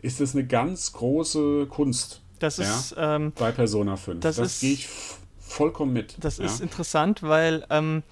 ist 0.02 0.20
das 0.20 0.36
eine 0.36 0.46
ganz 0.46 0.92
große 0.94 1.68
Kunst. 1.68 2.22
Das 2.40 2.60
ist 2.60 2.96
ja? 2.98 3.16
ähm, 3.16 3.32
bei 3.36 3.52
Persona 3.52 3.96
5. 3.96 4.20
Das, 4.20 4.36
das 4.36 4.60
gehe 4.60 4.74
ich 4.74 4.90
vollkommen 5.40 5.94
mit. 5.94 6.16
Das 6.20 6.40
ja? 6.40 6.46
ist 6.46 6.60
interessant, 6.60 7.24
weil 7.24 7.66
ähm, 7.70 8.04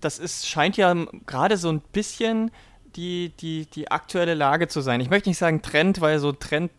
das 0.00 0.18
ist, 0.18 0.48
scheint 0.48 0.76
ja 0.76 0.94
gerade 1.26 1.56
so 1.56 1.70
ein 1.70 1.80
bisschen 1.92 2.50
die, 2.96 3.32
die, 3.40 3.66
die 3.66 3.90
aktuelle 3.90 4.34
Lage 4.34 4.68
zu 4.68 4.80
sein. 4.80 5.00
Ich 5.00 5.10
möchte 5.10 5.28
nicht 5.28 5.38
sagen 5.38 5.62
Trend, 5.62 6.00
weil 6.00 6.18
so 6.18 6.32
Trend 6.32 6.70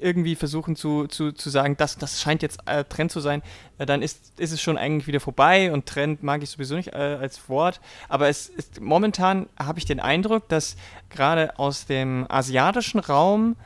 irgendwie 0.00 0.34
versuchen 0.34 0.76
zu, 0.76 1.06
zu, 1.06 1.32
zu 1.32 1.50
sagen, 1.50 1.76
das, 1.76 1.98
das 1.98 2.20
scheint 2.20 2.42
jetzt 2.42 2.60
äh, 2.66 2.84
Trend 2.84 3.12
zu 3.12 3.20
sein, 3.20 3.42
äh, 3.78 3.86
dann 3.86 4.02
ist, 4.02 4.32
ist 4.38 4.52
es 4.52 4.60
schon 4.60 4.78
eigentlich 4.78 5.06
wieder 5.06 5.20
vorbei 5.20 5.72
und 5.72 5.86
Trend 5.86 6.22
mag 6.22 6.42
ich 6.42 6.50
sowieso 6.50 6.74
nicht 6.74 6.94
äh, 6.94 7.18
als 7.20 7.48
Wort. 7.48 7.80
Aber 8.08 8.28
es 8.28 8.48
ist 8.48 8.80
momentan 8.80 9.46
habe 9.58 9.78
ich 9.78 9.84
den 9.84 10.00
Eindruck, 10.00 10.48
dass 10.48 10.76
gerade 11.10 11.58
aus 11.58 11.86
dem 11.86 12.26
asiatischen 12.28 13.00
Raum 13.00 13.56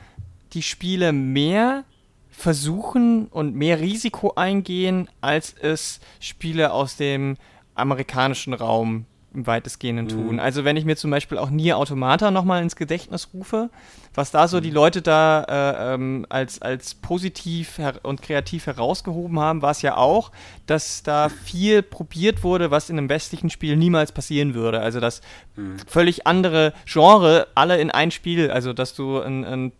die 0.53 0.61
Spiele 0.61 1.13
mehr 1.13 1.83
versuchen 2.29 3.27
und 3.27 3.55
mehr 3.55 3.79
Risiko 3.79 4.33
eingehen, 4.35 5.09
als 5.21 5.53
es 5.53 6.01
Spiele 6.19 6.73
aus 6.73 6.97
dem 6.97 7.37
amerikanischen 7.75 8.53
Raum 8.53 9.05
im 9.35 9.45
weitestgehenden 9.45 10.07
tun. 10.07 10.33
Mhm. 10.33 10.39
Also 10.39 10.63
wenn 10.63 10.77
ich 10.77 10.85
mir 10.85 10.95
zum 10.95 11.11
Beispiel 11.11 11.37
auch 11.37 11.49
Nier 11.49 11.77
Automata 11.77 12.31
nochmal 12.31 12.63
ins 12.63 12.75
Gedächtnis 12.75 13.29
rufe, 13.33 13.69
was 14.13 14.31
da 14.31 14.47
so 14.47 14.57
mhm. 14.57 14.61
die 14.61 14.71
Leute 14.71 15.01
da 15.01 15.43
äh, 15.43 15.93
ähm, 15.93 16.25
als, 16.29 16.61
als 16.61 16.95
positiv 16.95 17.79
und 18.03 18.21
kreativ 18.21 18.65
herausgehoben 18.65 19.39
haben, 19.39 19.61
war 19.61 19.71
es 19.71 19.81
ja 19.81 19.97
auch, 19.97 20.31
dass 20.65 21.03
da 21.03 21.29
viel 21.29 21.83
probiert 21.83 22.43
wurde, 22.43 22.71
was 22.71 22.89
in 22.89 22.97
einem 22.97 23.09
westlichen 23.09 23.49
Spiel 23.49 23.75
niemals 23.75 24.11
passieren 24.11 24.53
würde. 24.53 24.79
Also 24.79 24.99
dass 24.99 25.21
mhm. 25.55 25.77
völlig 25.85 26.25
andere 26.25 26.73
Genre 26.85 27.47
alle 27.55 27.77
in 27.77 27.91
ein 27.91 28.11
Spiel, 28.11 28.49
also 28.49 28.73
dass 28.73 28.95
du 28.95 29.19
ein, 29.19 29.43
ein 29.43 29.71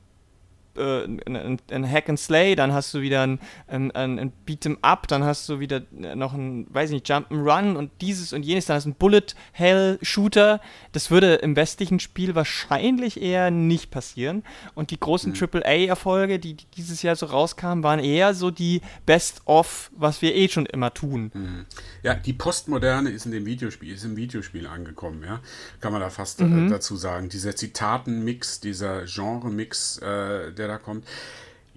äh, 0.78 1.05
ein, 1.05 1.59
ein, 1.71 1.89
Hack 1.89 2.09
and 2.09 2.19
Slay, 2.19 2.55
dann 2.55 2.73
hast 2.73 2.93
du 2.93 3.01
wieder 3.01 3.23
ein, 3.23 3.39
ein, 3.67 3.91
ein 3.91 4.34
Beat'em 4.47 4.78
Up, 4.82 5.07
dann 5.07 5.23
hast 5.23 5.47
du 5.49 5.59
wieder 5.59 5.82
noch 5.91 6.34
ein, 6.34 6.67
weiß 6.69 6.89
ich 6.89 6.95
nicht, 6.95 7.09
Jump'n'Run 7.09 7.76
und 7.76 7.91
dieses 8.01 8.34
und 8.34 8.43
jenes, 8.43 8.65
dann 8.65 8.76
hast 8.76 8.86
du 8.86 8.89
einen 8.89 8.95
Bullet 8.95 9.36
Hell 9.51 9.99
Shooter. 10.01 10.61
Das 10.91 11.11
würde 11.11 11.36
im 11.36 11.55
westlichen 11.55 11.99
Spiel 11.99 12.36
wahrscheinlich 12.36 13.21
eher 13.21 13.51
nicht 13.51 13.91
passieren. 13.91 14.43
Und 14.73 14.91
die 14.91 14.99
großen 14.99 15.34
mhm. 15.34 15.49
AAA-Erfolge, 15.53 16.39
die, 16.39 16.55
die, 16.55 16.65
dieses 16.76 17.01
Jahr 17.01 17.15
so 17.15 17.28
rauskamen, 17.28 17.84
waren 17.84 17.99
eher 17.99 18.34
so 18.34 18.51
die 18.51 18.82
Best-of, 19.05 19.91
was 19.95 20.21
wir 20.21 20.36
eh 20.36 20.49
schon 20.49 20.65
immer 20.65 20.93
tun. 20.93 21.32
Mhm. 21.34 21.65
Ja, 22.03 22.13
die 22.13 22.34
Postmoderne 22.34 23.09
ist 23.09 23.26
in 23.26 23.32
dem 23.32 23.45
Videospiel, 23.45 23.93
ist 23.93 24.05
im 24.05 24.15
Videospiel 24.15 24.67
angekommen, 24.67 25.23
ja. 25.23 25.41
Kann 25.80 25.91
man 25.91 26.01
da 26.01 26.09
fast 26.09 26.41
äh, 26.41 26.45
mhm. 26.45 26.69
dazu 26.69 26.95
sagen. 26.95 27.30
Dieser 27.30 27.55
Zitatenmix, 27.55 28.59
dieser 28.59 29.05
Genre-Mix, 29.05 29.97
äh, 29.99 30.51
der 30.51 30.64
der 30.68 30.78
da 30.78 30.84
kommt. 30.84 31.05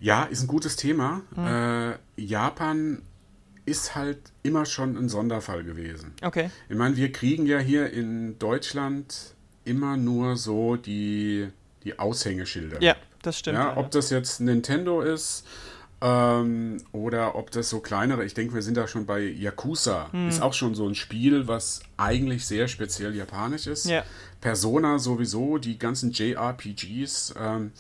Ja, 0.01 0.25
ist 0.25 0.43
ein 0.43 0.47
gutes 0.47 0.77
Thema. 0.77 1.23
Mhm. 1.35 1.47
Äh, 1.47 1.99
Japan 2.17 3.03
ist 3.67 3.95
halt 3.95 4.19
immer 4.43 4.65
schon 4.65 4.97
ein 4.97 5.09
Sonderfall 5.09 5.63
gewesen. 5.63 6.15
Okay. 6.23 6.51
Ich 6.69 6.77
meine, 6.77 6.97
wir 6.97 7.13
kriegen 7.13 7.47
ja 7.47 7.59
hier 7.59 7.93
in 7.93 8.39
Deutschland 8.39 9.35
immer 9.65 9.97
nur 9.97 10.37
so 10.37 10.77
die, 10.77 11.49
die 11.85 11.99
Aushängeschilder. 11.99 12.83
Ja, 12.83 12.97
das 13.23 13.39
stimmt. 13.39 13.59
Ja, 13.59 13.77
ob 13.77 13.91
das 13.91 14.11
jetzt 14.11 14.41
Nintendo 14.41 15.03
ist 15.03 15.45
ähm, 16.01 16.79
oder 16.93 17.35
ob 17.35 17.51
das 17.51 17.69
so 17.69 17.81
kleinere, 17.81 18.25
ich 18.25 18.33
denke, 18.33 18.55
wir 18.55 18.63
sind 18.63 18.77
da 18.77 18.87
schon 18.87 19.05
bei 19.05 19.21
Yakuza. 19.21 20.11
Hm. 20.13 20.29
Ist 20.29 20.41
auch 20.41 20.55
schon 20.55 20.75
so 20.75 20.89
ein 20.89 20.95
Spiel, 20.95 21.49
was 21.49 21.81
eigentlich 21.97 22.47
sehr 22.47 22.69
speziell 22.69 23.15
japanisch 23.15 23.67
ist. 23.67 23.87
Ja. 23.87 24.05
Persona 24.41 24.99
sowieso, 24.99 25.59
die 25.59 25.79
ganzen 25.79 26.13
JRPGs. 26.13 27.35
Ähm, 27.39 27.73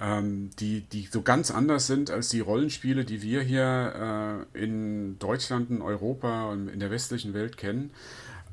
ähm, 0.00 0.50
die, 0.58 0.82
die 0.82 1.08
so 1.10 1.22
ganz 1.22 1.50
anders 1.50 1.86
sind 1.86 2.10
als 2.10 2.28
die 2.28 2.40
Rollenspiele, 2.40 3.04
die 3.04 3.22
wir 3.22 3.42
hier 3.42 4.46
äh, 4.54 4.62
in 4.62 5.18
Deutschland, 5.18 5.70
in 5.70 5.82
Europa 5.82 6.46
und 6.50 6.68
in 6.68 6.80
der 6.80 6.90
westlichen 6.90 7.34
Welt 7.34 7.56
kennen. 7.56 7.90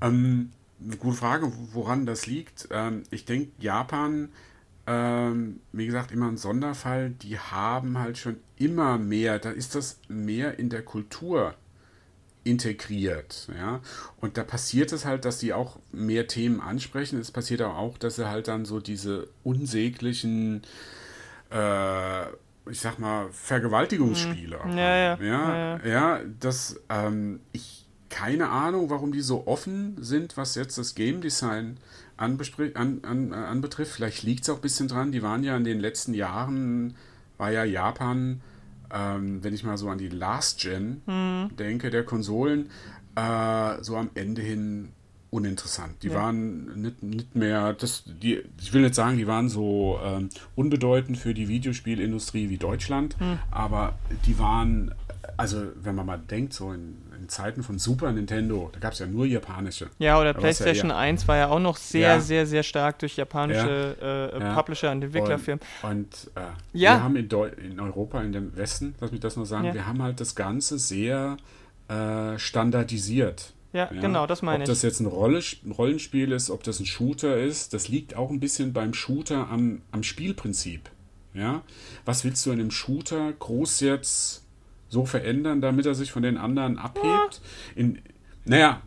Ähm, 0.02 0.52
gute 1.00 1.18
Frage, 1.18 1.52
woran 1.74 2.06
das 2.06 2.28
liegt. 2.28 2.68
Ähm, 2.72 3.04
ich 3.12 3.26
denke, 3.26 3.52
Japan, 3.60 4.30
ähm, 4.88 5.60
wie 5.72 5.86
gesagt, 5.86 6.12
immer 6.12 6.28
ein 6.28 6.38
Sonderfall. 6.38 7.12
Die 7.12 7.40
haben 7.40 7.98
halt 7.98 8.18
schon 8.18 8.38
immer 8.58 8.98
mehr, 8.98 9.40
da 9.40 9.52
ist 9.52 9.76
das 9.76 10.00
mehr 10.08 10.60
in 10.60 10.70
der 10.70 10.84
Kultur 10.84 11.56
integriert, 12.44 13.50
ja. 13.56 13.82
Und 14.20 14.38
da 14.38 14.44
passiert 14.44 14.92
es 14.92 15.06
halt, 15.06 15.26
dass 15.26 15.38
die 15.38 15.54
auch 15.54 15.78
mehr 15.92 16.28
Themen 16.28 16.60
ansprechen. 16.60 17.20
Es 17.20 17.32
passiert 17.32 17.62
auch, 17.62 18.00
dass 18.00 18.16
sie 18.16 18.28
halt 18.28 18.48
dann 18.48 18.66
so 18.66 18.80
diese 18.80 19.28
unsäglichen 19.44 20.64
ich 22.70 22.80
sag 22.80 23.00
mal, 23.00 23.28
Vergewaltigungsspiele. 23.32 24.60
Mhm. 24.66 24.78
Ja, 24.78 24.96
ja, 24.96 25.18
ja, 25.22 25.56
ja. 25.56 25.86
Ja, 25.86 26.20
das, 26.40 26.80
ähm, 26.90 27.42
ich, 27.52 27.86
keine 28.10 28.50
Ahnung, 28.50 28.90
warum 28.90 29.12
die 29.12 29.22
so 29.22 29.48
offen 29.48 29.96
sind, 30.00 30.38
was 30.38 30.56
jetzt 30.56 30.78
das 30.78 30.96
Game 30.96 31.22
Design 31.22 31.78
an, 32.18 32.38
an, 33.04 33.34
anbetrifft. 33.34 33.94
Vielleicht 33.94 34.24
liegt 34.24 34.44
es 34.44 34.50
auch 34.50 34.58
ein 34.58 34.62
bisschen 34.62 34.88
dran, 34.88 35.12
die 35.12 35.24
waren 35.24 35.44
ja 35.44 35.58
in 35.58 35.64
den 35.64 35.80
letzten 35.80 36.14
Jahren, 36.14 36.96
war 37.38 37.52
ja 37.52 37.64
Japan, 37.64 38.42
ähm, 38.94 39.44
wenn 39.44 39.54
ich 39.54 39.64
mal 39.64 39.78
so 39.78 39.90
an 39.90 39.98
die 39.98 40.10
Last 40.10 40.60
Gen 40.60 41.02
mhm. 41.06 41.56
denke, 41.56 41.90
der 41.90 42.04
Konsolen, 42.04 42.70
äh, 43.16 43.82
so 43.82 43.98
am 43.98 44.12
Ende 44.14 44.42
hin 44.42 44.90
uninteressant. 45.32 46.04
Die 46.04 46.10
ja. 46.10 46.16
waren 46.16 46.82
nicht, 46.82 47.02
nicht 47.02 47.36
mehr, 47.36 47.74
das, 47.74 48.04
die, 48.06 48.44
ich 48.60 48.74
will 48.74 48.82
nicht 48.82 48.96
sagen, 48.96 49.18
die 49.18 49.28
waren 49.28 49.50
so 49.50 50.00
ähm, 50.04 50.30
unbedeutend 50.56 51.18
für 51.18 51.34
die 51.34 51.48
Videospielindustrie 51.48 52.50
wie 52.50 52.58
Deutschland, 52.58 53.18
hm. 53.18 53.40
aber 53.50 53.94
die 54.26 54.38
waren, 54.38 54.94
also 55.38 55.64
wenn 55.82 55.96
man 55.96 56.06
mal 56.06 56.18
denkt, 56.18 56.54
so 56.54 56.74
in, 56.74 56.98
in 57.18 57.30
Zeiten 57.30 57.64
von 57.64 57.80
Super 57.80 58.12
Nintendo, 58.12 58.70
da 58.74 58.80
gab 58.80 58.92
es 58.92 59.00
ja 59.00 59.06
nur 59.06 59.26
japanische. 59.26 59.90
Ja, 60.00 60.20
oder 60.20 60.34
da 60.34 60.40
PlayStation 60.40 60.90
ja, 60.90 60.98
1 60.98 61.26
war 61.30 61.38
ja 61.38 61.48
auch 61.48 61.60
noch 61.60 61.78
sehr, 61.78 62.16
ja. 62.16 62.20
sehr, 62.20 62.46
sehr 62.46 62.64
stark 62.64 63.00
durch 63.00 63.16
japanische 63.16 64.32
äh, 64.34 64.54
Publisher 64.54 64.92
und 64.92 65.02
Entwicklerfirmen. 65.02 65.64
Und, 65.84 65.92
und 65.92 66.32
äh, 66.36 66.48
wir 66.74 67.04
haben 67.04 67.16
in, 67.16 67.30
in, 67.72 67.80
Europa, 67.80 68.22
in 68.22 68.34
dem 68.34 68.56
Westen, 68.58 68.96
lass 69.00 69.12
mich 69.12 69.22
das 69.22 69.38
nur 69.38 69.46
sagen, 69.46 69.74
wir 69.74 69.88
haben 69.88 70.04
halt 70.04 70.20
das 70.20 70.36
Ganze 70.36 70.78
sehr 70.78 71.38
äh, 71.88 72.38
standardisiert. 72.38 73.54
Ja, 73.74 73.90
ja, 73.92 74.02
genau, 74.02 74.28
das 74.28 74.42
meine 74.42 74.64
ich. 74.64 74.70
Ob 74.70 74.74
das 74.74 74.82
jetzt 74.82 75.00
ein, 75.00 75.06
Rolle, 75.06 75.42
ein, 75.64 75.72
Rollenspiel 75.72 76.32
ist, 76.32 76.50
ob 76.50 76.64
das 76.64 76.80
ein 76.80 76.86
Shooter 76.86 77.38
ist, 77.38 77.74
das 77.74 77.88
liegt 77.88 78.16
auch 78.16 78.30
ein 78.30 78.40
bisschen 78.40 78.74
beim 78.74 78.94
Shooter 78.94 79.50
am, 79.50 79.82
am 79.92 80.04
Spielprinzip. 80.04 80.90
Ja? 81.34 81.62
Was 82.04 82.26
willst 82.26 82.46
du 82.46 82.52
in 82.52 82.60
einem 82.60 82.72
Shooter 82.72 83.32
groß 83.32 83.80
jetzt 83.80 84.44
so 84.90 85.06
verändern, 85.06 85.62
damit 85.62 85.86
er 85.86 85.96
sich 85.96 86.12
von 86.12 86.24
den 86.24 86.38
anderen 86.38 86.78
abhebt? 86.78 87.06
Ja. 87.06 87.40
In, 87.76 88.02
naja, 88.44 88.82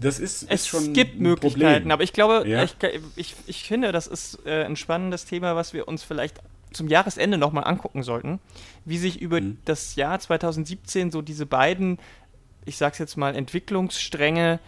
das 0.00 0.18
ist, 0.18 0.44
es 0.44 0.62
ist 0.62 0.68
schon. 0.68 0.82
Es 0.88 0.92
gibt 0.92 1.20
Möglichkeiten, 1.20 1.60
Problem. 1.60 1.90
aber 1.90 2.02
ich 2.02 2.12
glaube, 2.12 2.48
ja? 2.48 2.62
ich, 2.62 2.76
ich, 3.16 3.34
ich 3.46 3.64
finde, 3.64 3.92
das 3.92 4.06
ist 4.06 4.38
äh, 4.46 4.64
ein 4.64 4.76
spannendes 4.76 5.26
Thema, 5.26 5.56
was 5.56 5.72
wir 5.72 5.88
uns 5.88 6.02
vielleicht 6.02 6.40
zum 6.72 6.88
Jahresende 6.88 7.36
nochmal 7.36 7.64
angucken 7.64 8.02
sollten, 8.02 8.40
wie 8.84 8.98
sich 8.98 9.20
über 9.20 9.40
mhm. 9.40 9.58
das 9.64 9.96
Jahr 9.96 10.18
2017 10.18 11.10
so 11.10 11.20
diese 11.20 11.46
beiden 11.46 11.98
ich 12.64 12.76
sag's 12.76 12.98
jetzt 12.98 13.16
mal, 13.16 13.34
Entwicklungsstränge 13.34 14.60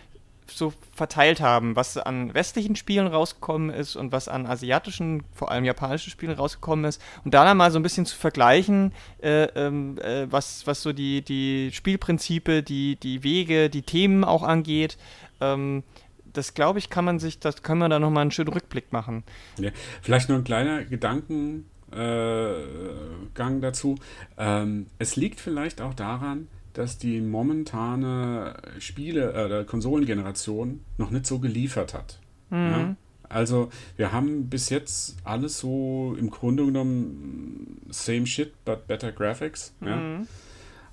so 0.47 0.73
verteilt 0.95 1.41
haben, 1.41 1.77
was 1.77 1.97
an 1.97 2.35
westlichen 2.35 2.77
Spielen 2.77 3.07
rausgekommen 3.07 3.71
ist 3.71 3.97
und 3.97 4.13
was 4.13 4.29
an 4.29 4.47
asiatischen, 4.47 5.23
vor 5.33 5.51
allem 5.51 5.65
japanischen 5.65 6.11
Spielen 6.11 6.33
rausgekommen 6.33 6.85
ist. 6.85 7.01
Und 7.25 7.35
da 7.35 7.45
dann 7.45 7.57
mal 7.57 7.71
so 7.71 7.79
ein 7.79 7.83
bisschen 7.83 8.07
zu 8.07 8.17
vergleichen, 8.17 8.93
äh, 9.23 9.45
ähm, 9.55 9.99
äh, 9.99 10.27
was, 10.31 10.67
was 10.67 10.83
so 10.83 10.93
die, 10.93 11.23
die 11.23 11.71
Spielprinzipe, 11.73 12.63
die, 12.63 12.97
die 12.97 13.23
Wege, 13.23 13.71
die 13.71 13.83
Themen 13.83 14.25
auch 14.25 14.43
angeht. 14.43 14.99
Ähm, 15.41 15.83
das 16.33 16.55
glaube 16.55 16.79
ich, 16.79 16.89
kann 16.89 17.05
man 17.05 17.19
sich, 17.19 17.39
das 17.39 17.63
können 17.63 17.81
wir 17.81 17.89
da 17.89 17.99
nochmal 17.99 18.23
einen 18.23 18.31
schönen 18.31 18.53
Rückblick 18.53 18.93
machen. 18.93 19.23
Ja, 19.59 19.71
vielleicht 20.01 20.29
nur 20.29 20.39
ein 20.39 20.45
kleiner 20.45 20.85
Gedankengang 20.85 21.65
äh, 21.95 23.61
dazu. 23.61 23.97
Ähm, 24.39 24.87
es 24.99 25.17
liegt 25.17 25.41
vielleicht 25.41 25.81
auch 25.81 25.95
daran, 25.95 26.49
dass 26.75 26.99
die 26.99 27.21
momentane 27.21 28.55
Spiele- 28.79 29.33
äh, 29.33 29.45
oder 29.47 29.65
Konsolengeneration 29.65 30.81
noch 30.99 31.11
nicht 31.11 31.27
so 31.27 31.39
geliefert 31.39 31.95
hat. 31.95 32.19
Mhm. 32.51 32.57
Ja? 32.57 32.97
Also 33.29 33.71
wir 33.97 34.13
haben 34.13 34.49
bis 34.51 34.69
jetzt 34.69 35.17
alles 35.25 35.59
so 35.59 36.15
im 36.19 36.31
Grunde 36.31 36.67
genommen 36.67 37.81
same 37.91 38.27
shit, 38.27 38.53
but 38.65 38.87
better 38.87 39.11
graphics. 39.13 39.75
Mhm. 39.81 39.87
Ja? 39.89 40.21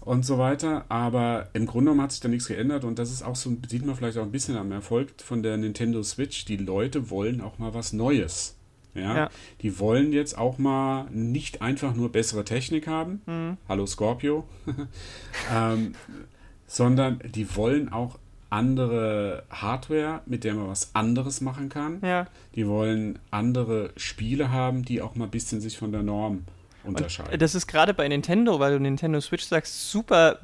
und 0.01 0.25
so 0.25 0.37
weiter. 0.37 0.85
Aber 0.89 1.49
im 1.53 1.65
Grunde 1.65 1.91
genommen 1.91 2.01
hat 2.01 2.11
sich 2.11 2.21
da 2.21 2.29
nichts 2.29 2.47
geändert 2.47 2.83
und 2.83 2.99
das 2.99 3.11
ist 3.11 3.21
auch 3.21 3.35
so, 3.35 3.55
sieht 3.67 3.85
man 3.85 3.95
vielleicht 3.95 4.17
auch 4.17 4.23
ein 4.23 4.31
bisschen 4.31 4.57
am 4.57 4.71
Erfolg 4.71 5.09
von 5.17 5.43
der 5.43 5.57
Nintendo 5.57 6.01
Switch. 6.03 6.45
Die 6.45 6.57
Leute 6.57 7.09
wollen 7.09 7.41
auch 7.41 7.59
mal 7.59 7.73
was 7.73 7.93
Neues. 7.93 8.55
Ja? 8.93 9.15
ja. 9.15 9.29
Die 9.61 9.79
wollen 9.79 10.13
jetzt 10.13 10.37
auch 10.37 10.57
mal 10.57 11.05
nicht 11.11 11.61
einfach 11.61 11.95
nur 11.95 12.11
bessere 12.11 12.45
Technik 12.45 12.87
haben. 12.87 13.21
Mhm. 13.25 13.57
Hallo 13.67 13.85
Scorpio. 13.85 14.47
ähm, 15.53 15.93
sondern 16.67 17.19
die 17.33 17.55
wollen 17.55 17.91
auch 17.91 18.19
andere 18.49 19.43
Hardware, 19.49 20.21
mit 20.25 20.43
der 20.43 20.55
man 20.55 20.67
was 20.67 20.95
anderes 20.95 21.41
machen 21.41 21.69
kann. 21.69 21.99
Ja. 22.01 22.27
Die 22.55 22.67
wollen 22.67 23.19
andere 23.31 23.91
Spiele 23.95 24.51
haben, 24.51 24.83
die 24.83 25.01
auch 25.01 25.15
mal 25.15 25.25
ein 25.25 25.31
bisschen 25.31 25.61
sich 25.61 25.77
von 25.77 25.91
der 25.91 26.03
Norm 26.03 26.45
unterscheiden. 26.83 27.33
Und 27.33 27.41
das 27.41 27.55
ist 27.55 27.67
gerade 27.67 27.93
bei 27.93 28.07
Nintendo, 28.07 28.59
weil 28.59 28.73
du 28.73 28.79
Nintendo 28.79 29.19
Switch 29.21 29.43
sagst, 29.43 29.91
super. 29.91 30.39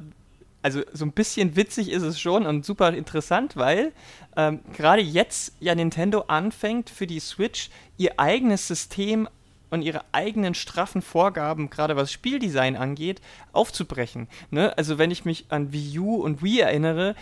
Also 0.66 0.82
so 0.92 1.04
ein 1.04 1.12
bisschen 1.12 1.54
witzig 1.54 1.92
ist 1.92 2.02
es 2.02 2.18
schon 2.18 2.44
und 2.44 2.66
super 2.66 2.92
interessant, 2.92 3.54
weil 3.54 3.92
ähm, 4.36 4.62
gerade 4.72 5.00
jetzt 5.00 5.52
ja 5.60 5.72
Nintendo 5.76 6.22
anfängt 6.22 6.90
für 6.90 7.06
die 7.06 7.20
Switch 7.20 7.70
ihr 7.98 8.18
eigenes 8.18 8.66
System 8.66 9.28
und 9.70 9.82
ihre 9.82 10.02
eigenen 10.10 10.54
straffen 10.54 11.02
Vorgaben, 11.02 11.70
gerade 11.70 11.94
was 11.94 12.10
Spieldesign 12.10 12.74
angeht, 12.74 13.20
aufzubrechen. 13.52 14.26
Ne? 14.50 14.76
Also 14.76 14.98
wenn 14.98 15.12
ich 15.12 15.24
mich 15.24 15.46
an 15.50 15.72
Wii 15.72 16.00
U 16.00 16.16
und 16.16 16.42
Wii 16.42 16.58
erinnere, 16.58 17.14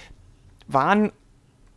waren 0.66 1.12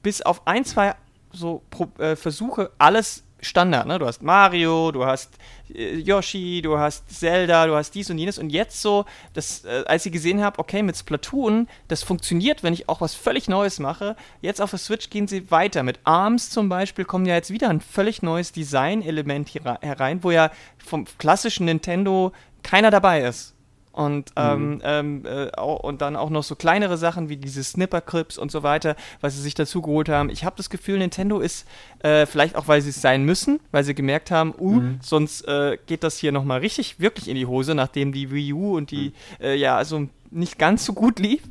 bis 0.04 0.22
auf 0.22 0.48
ein, 0.48 0.64
zwei 0.64 0.96
so 1.34 1.64
Pro 1.70 1.90
äh, 2.00 2.16
Versuche 2.16 2.72
alles 2.78 3.26
Standard, 3.42 3.88
ne? 3.88 4.00
Du 4.00 4.06
hast 4.06 4.24
Mario, 4.24 4.92
du 4.92 5.06
hast 5.06 5.38
äh, 5.74 5.96
Yoshi, 5.96 6.62
du 6.62 6.78
hast 6.78 7.10
Zelda, 7.10 7.68
du 7.68 7.76
hast 7.76 7.92
dies 7.92 8.10
und 8.10 8.18
jenes 8.18 8.40
und 8.40 8.50
jetzt 8.50 8.82
so, 8.82 9.06
dass, 9.34 9.66
äh, 9.66 9.84
als 9.86 10.06
ich 10.06 10.12
gesehen 10.12 10.42
habe, 10.42 10.60
okay, 10.60 10.84
mit 10.84 10.98
Splatoon, 10.98 11.68
das 11.88 12.04
funktioniert, 12.04 12.64
wenn 12.64 12.74
ich 12.74 12.90
auch 12.90 13.02
was 13.02 13.16
völlig 13.16 13.48
Neues 13.48 13.80
mache. 13.80 14.16
Jetzt 14.42 14.62
auf 14.62 14.72
der 14.72 14.80
Switch 14.80 15.10
gehen 15.10 15.28
sie 15.28 15.52
weiter. 15.52 15.84
Mit 15.84 16.00
ARMS 16.04 16.50
zum 16.50 16.70
Beispiel 16.70 17.06
kommt 17.06 17.28
ja 17.28 17.36
jetzt 17.36 17.52
wieder 17.52 17.70
ein 17.70 17.82
völlig 17.82 18.22
neues 18.22 18.52
Design-Element 18.52 19.50
herein, 19.82 20.24
wo 20.24 20.32
ja 20.32 20.52
vom 20.78 21.06
klassischen 21.18 21.66
Nintendo 21.66 22.32
keiner 22.64 22.92
dabei 22.92 23.22
ist. 23.22 23.57
Und, 23.98 24.30
mhm. 24.30 24.34
ähm, 24.36 24.82
ähm 24.84 25.26
äh, 25.26 25.60
und 25.60 26.02
dann 26.02 26.16
auch 26.16 26.30
noch 26.30 26.44
so 26.44 26.56
kleinere 26.56 26.98
Sachen 26.98 27.30
wie 27.30 27.38
diese 27.38 27.64
Snipper-Clips 27.64 28.38
und 28.38 28.52
so 28.52 28.62
weiter, 28.62 28.96
was 29.22 29.36
sie 29.36 29.42
sich 29.42 29.56
dazu 29.56 29.82
geholt 29.82 30.08
haben. 30.08 30.30
Ich 30.30 30.46
habe 30.46 30.56
das 30.56 30.70
Gefühl, 30.70 31.00
Nintendo 31.00 31.40
ist, 31.40 31.68
äh, 32.04 32.28
vielleicht 32.28 32.56
auch, 32.56 32.68
weil 32.68 32.80
sie 32.84 32.92
es 32.92 33.02
sein 33.02 33.24
müssen, 33.24 33.60
weil 33.72 33.84
sie 33.84 33.96
gemerkt 33.96 34.30
haben, 34.30 34.54
uh, 34.60 34.74
mhm. 34.74 35.00
sonst 35.02 35.48
äh, 35.48 35.80
geht 35.88 36.04
das 36.04 36.20
hier 36.20 36.32
nochmal 36.32 36.60
richtig, 36.60 37.00
wirklich 37.00 37.28
in 37.28 37.36
die 37.36 37.48
Hose, 37.48 37.74
nachdem 37.74 38.12
die 38.12 38.30
Wii 38.30 38.54
U 38.54 38.78
und 38.78 38.92
die, 38.92 39.14
mhm. 39.40 39.46
Äh, 39.46 39.56
ja, 39.56 39.76
also 39.76 40.08
nicht 40.30 40.60
ganz 40.60 40.86
so 40.86 40.94
gut 40.94 41.18
lief. 41.18 41.42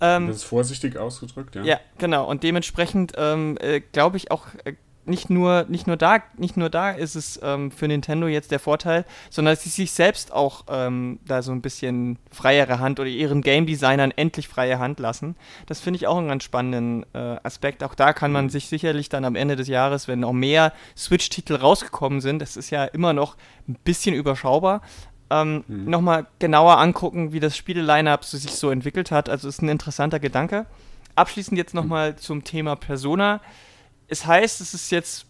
Ähm, 0.00 0.28
das 0.28 0.36
ist 0.36 0.44
vorsichtig 0.44 0.96
ausgedrückt, 0.96 1.56
ja. 1.56 1.64
Ja, 1.64 1.80
genau. 1.98 2.28
Und 2.28 2.44
dementsprechend 2.44 3.14
ähm, 3.16 3.58
äh, 3.60 3.80
glaube 3.80 4.16
ich 4.16 4.30
auch 4.30 4.46
äh, 4.64 4.74
nicht 5.04 5.30
nur, 5.30 5.64
nicht 5.68 5.86
nur 5.86 5.96
da, 5.96 6.18
nicht 6.36 6.56
nur 6.56 6.70
da 6.70 6.90
ist 6.90 7.14
es 7.14 7.40
ähm, 7.42 7.70
für 7.70 7.88
Nintendo 7.88 8.26
jetzt 8.26 8.50
der 8.50 8.60
Vorteil, 8.60 9.04
sondern 9.30 9.54
dass 9.54 9.64
sie 9.64 9.70
sich 9.70 9.92
selbst 9.92 10.32
auch 10.32 10.64
ähm, 10.68 11.18
da 11.26 11.42
so 11.42 11.52
ein 11.52 11.62
bisschen 11.62 12.18
freiere 12.30 12.78
Hand 12.78 13.00
oder 13.00 13.08
ihren 13.08 13.42
Game 13.42 13.66
Designern 13.66 14.12
endlich 14.14 14.48
freie 14.48 14.78
Hand 14.78 15.00
lassen. 15.00 15.36
Das 15.66 15.80
finde 15.80 15.96
ich 15.96 16.06
auch 16.06 16.18
einen 16.18 16.28
ganz 16.28 16.44
spannenden 16.44 17.04
äh, 17.14 17.36
Aspekt. 17.42 17.82
Auch 17.82 17.94
da 17.94 18.12
kann 18.12 18.32
man 18.32 18.50
sich 18.50 18.68
sicherlich 18.68 19.08
dann 19.08 19.24
am 19.24 19.36
Ende 19.36 19.56
des 19.56 19.68
Jahres, 19.68 20.06
wenn 20.06 20.20
noch 20.20 20.32
mehr 20.32 20.72
Switch-Titel 20.96 21.54
rausgekommen 21.54 22.20
sind, 22.20 22.40
das 22.40 22.56
ist 22.56 22.70
ja 22.70 22.84
immer 22.84 23.12
noch 23.12 23.36
ein 23.68 23.76
bisschen 23.84 24.14
überschaubar, 24.14 24.82
ähm, 25.30 25.64
mhm. 25.66 25.88
nochmal 25.88 26.26
genauer 26.38 26.78
angucken, 26.78 27.32
wie 27.32 27.40
das 27.40 27.56
Spiele-Line-Up 27.56 28.24
sich 28.24 28.52
so 28.52 28.70
entwickelt 28.70 29.10
hat. 29.10 29.28
Also 29.28 29.48
ist 29.48 29.62
ein 29.62 29.68
interessanter 29.68 30.20
Gedanke. 30.20 30.66
Abschließend 31.16 31.56
jetzt 31.56 31.74
nochmal 31.74 32.16
zum 32.16 32.44
Thema 32.44 32.76
Persona 32.76 33.40
es 34.10 34.26
heißt, 34.26 34.60
es 34.60 34.74
ist 34.74 34.90
jetzt 34.90 35.26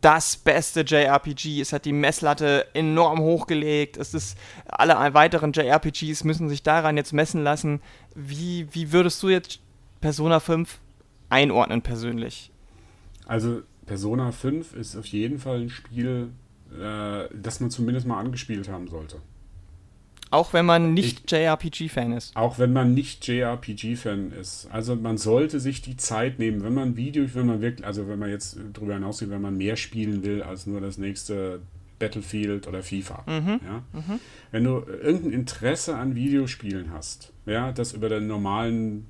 das 0.00 0.36
beste 0.36 0.80
JRPG. 0.80 1.60
Es 1.60 1.72
hat 1.72 1.84
die 1.84 1.92
Messlatte 1.92 2.66
enorm 2.74 3.20
hochgelegt. 3.20 3.98
Es 3.98 4.14
ist 4.14 4.38
alle 4.66 4.94
weiteren 5.14 5.52
JRPGs 5.52 6.24
müssen 6.24 6.48
sich 6.48 6.62
daran 6.62 6.96
jetzt 6.96 7.12
messen 7.12 7.44
lassen. 7.44 7.80
Wie, 8.14 8.66
wie 8.72 8.92
würdest 8.92 9.22
du 9.22 9.28
jetzt 9.28 9.60
Persona 10.00 10.40
5 10.40 10.78
einordnen 11.28 11.82
persönlich? 11.82 12.50
Also 13.26 13.62
Persona 13.84 14.32
5 14.32 14.74
ist 14.74 14.96
auf 14.96 15.06
jeden 15.06 15.38
Fall 15.38 15.60
ein 15.60 15.70
Spiel, 15.70 16.30
äh, 16.72 17.28
das 17.34 17.60
man 17.60 17.70
zumindest 17.70 18.06
mal 18.06 18.18
angespielt 18.18 18.68
haben 18.68 18.88
sollte. 18.88 19.16
Auch 20.30 20.52
wenn 20.52 20.64
man 20.64 20.94
nicht 20.94 21.30
JRPG-Fan 21.30 22.12
ist. 22.12 22.36
Auch 22.36 22.58
wenn 22.58 22.72
man 22.72 22.94
nicht 22.94 23.26
JRPG-Fan 23.26 24.32
ist. 24.32 24.68
Also 24.70 24.94
man 24.94 25.18
sollte 25.18 25.58
sich 25.58 25.82
die 25.82 25.96
Zeit 25.96 26.38
nehmen, 26.38 26.62
wenn 26.62 26.74
man 26.74 26.96
Video, 26.96 27.24
wenn 27.34 27.46
man 27.46 27.60
wirklich, 27.60 27.86
also 27.86 28.08
wenn 28.08 28.18
man 28.18 28.30
jetzt 28.30 28.56
darüber 28.72 28.94
hinausgeht, 28.94 29.30
wenn 29.30 29.42
man 29.42 29.56
mehr 29.56 29.76
spielen 29.76 30.22
will 30.22 30.42
als 30.42 30.66
nur 30.66 30.80
das 30.80 30.98
nächste 30.98 31.60
Battlefield 31.98 32.66
oder 32.68 32.82
FIFA. 32.82 33.24
Mhm. 33.26 33.60
Ja? 33.64 33.82
Mhm. 33.92 34.20
Wenn 34.52 34.64
du 34.64 34.82
irgendein 35.02 35.32
Interesse 35.32 35.96
an 35.96 36.14
Videospielen 36.14 36.92
hast, 36.92 37.32
ja, 37.46 37.72
das 37.72 37.92
über 37.92 38.08
den 38.08 38.26
normalen 38.26 39.06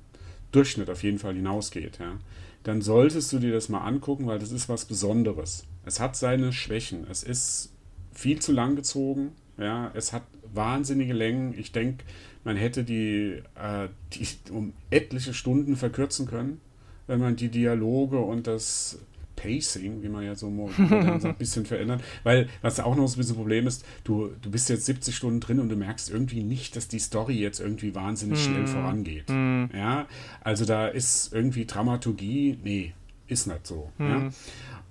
Durchschnitt 0.51 0.89
auf 0.89 1.03
jeden 1.03 1.19
Fall 1.19 1.35
hinausgeht, 1.35 1.99
ja, 1.99 2.17
dann 2.63 2.81
solltest 2.81 3.31
du 3.33 3.39
dir 3.39 3.53
das 3.53 3.69
mal 3.69 3.81
angucken, 3.81 4.27
weil 4.27 4.39
das 4.39 4.51
ist 4.51 4.69
was 4.69 4.85
Besonderes. 4.85 5.65
Es 5.85 5.99
hat 5.99 6.15
seine 6.15 6.53
Schwächen. 6.53 7.07
Es 7.09 7.23
ist 7.23 7.73
viel 8.11 8.39
zu 8.39 8.51
lang 8.51 8.75
gezogen. 8.75 9.31
Ja, 9.61 9.91
es 9.93 10.11
hat 10.11 10.23
wahnsinnige 10.53 11.13
Längen. 11.13 11.53
Ich 11.57 11.71
denke, 11.71 12.03
man 12.43 12.57
hätte 12.57 12.83
die, 12.83 13.41
äh, 13.55 13.87
die 14.13 14.27
um 14.51 14.73
etliche 14.89 15.33
Stunden 15.33 15.75
verkürzen 15.75 16.25
können, 16.25 16.59
wenn 17.07 17.19
man 17.19 17.35
die 17.35 17.49
Dialoge 17.49 18.17
und 18.17 18.47
das 18.47 18.99
Pacing, 19.35 20.03
wie 20.03 20.09
man 20.09 20.23
ja 20.23 20.35
so 20.35 20.49
modern 20.49 21.23
ein 21.23 21.35
bisschen 21.35 21.65
verändert. 21.65 22.01
Weil, 22.23 22.49
was 22.61 22.79
auch 22.79 22.95
noch 22.95 23.07
so 23.07 23.15
ein 23.15 23.19
bisschen 23.19 23.35
Problem 23.35 23.67
ist, 23.67 23.85
du, 24.03 24.29
du 24.41 24.51
bist 24.51 24.69
jetzt 24.69 24.85
70 24.85 25.15
Stunden 25.15 25.39
drin 25.39 25.59
und 25.59 25.69
du 25.69 25.75
merkst 25.75 26.09
irgendwie 26.09 26.43
nicht, 26.43 26.75
dass 26.75 26.87
die 26.87 26.99
Story 26.99 27.39
jetzt 27.39 27.59
irgendwie 27.59 27.95
wahnsinnig 27.95 28.39
mm. 28.39 28.43
schnell 28.43 28.67
vorangeht. 28.67 29.29
Mm. 29.29 29.65
Ja, 29.73 30.07
also 30.41 30.65
da 30.65 30.87
ist 30.87 31.33
irgendwie 31.33 31.65
Dramaturgie, 31.65 32.57
nee, 32.63 32.93
ist 33.27 33.47
nicht 33.47 33.65
so. 33.65 33.91
Mm. 33.97 34.03
Ja? 34.03 34.29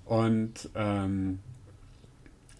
Und 0.05 0.69
ähm, 0.75 1.39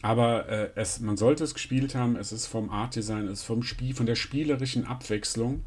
aber 0.01 0.49
äh, 0.49 0.69
es, 0.75 0.99
man 0.99 1.17
sollte 1.17 1.43
es 1.43 1.53
gespielt 1.53 1.95
haben. 1.95 2.15
Es 2.15 2.31
ist 2.31 2.47
vom 2.47 2.69
Art 2.69 2.95
Design, 2.95 3.25
es 3.25 3.39
ist 3.39 3.43
vom 3.43 3.63
Spiel, 3.63 3.93
von 3.93 4.05
der 4.05 4.15
spielerischen 4.15 4.85
Abwechslung 4.85 5.63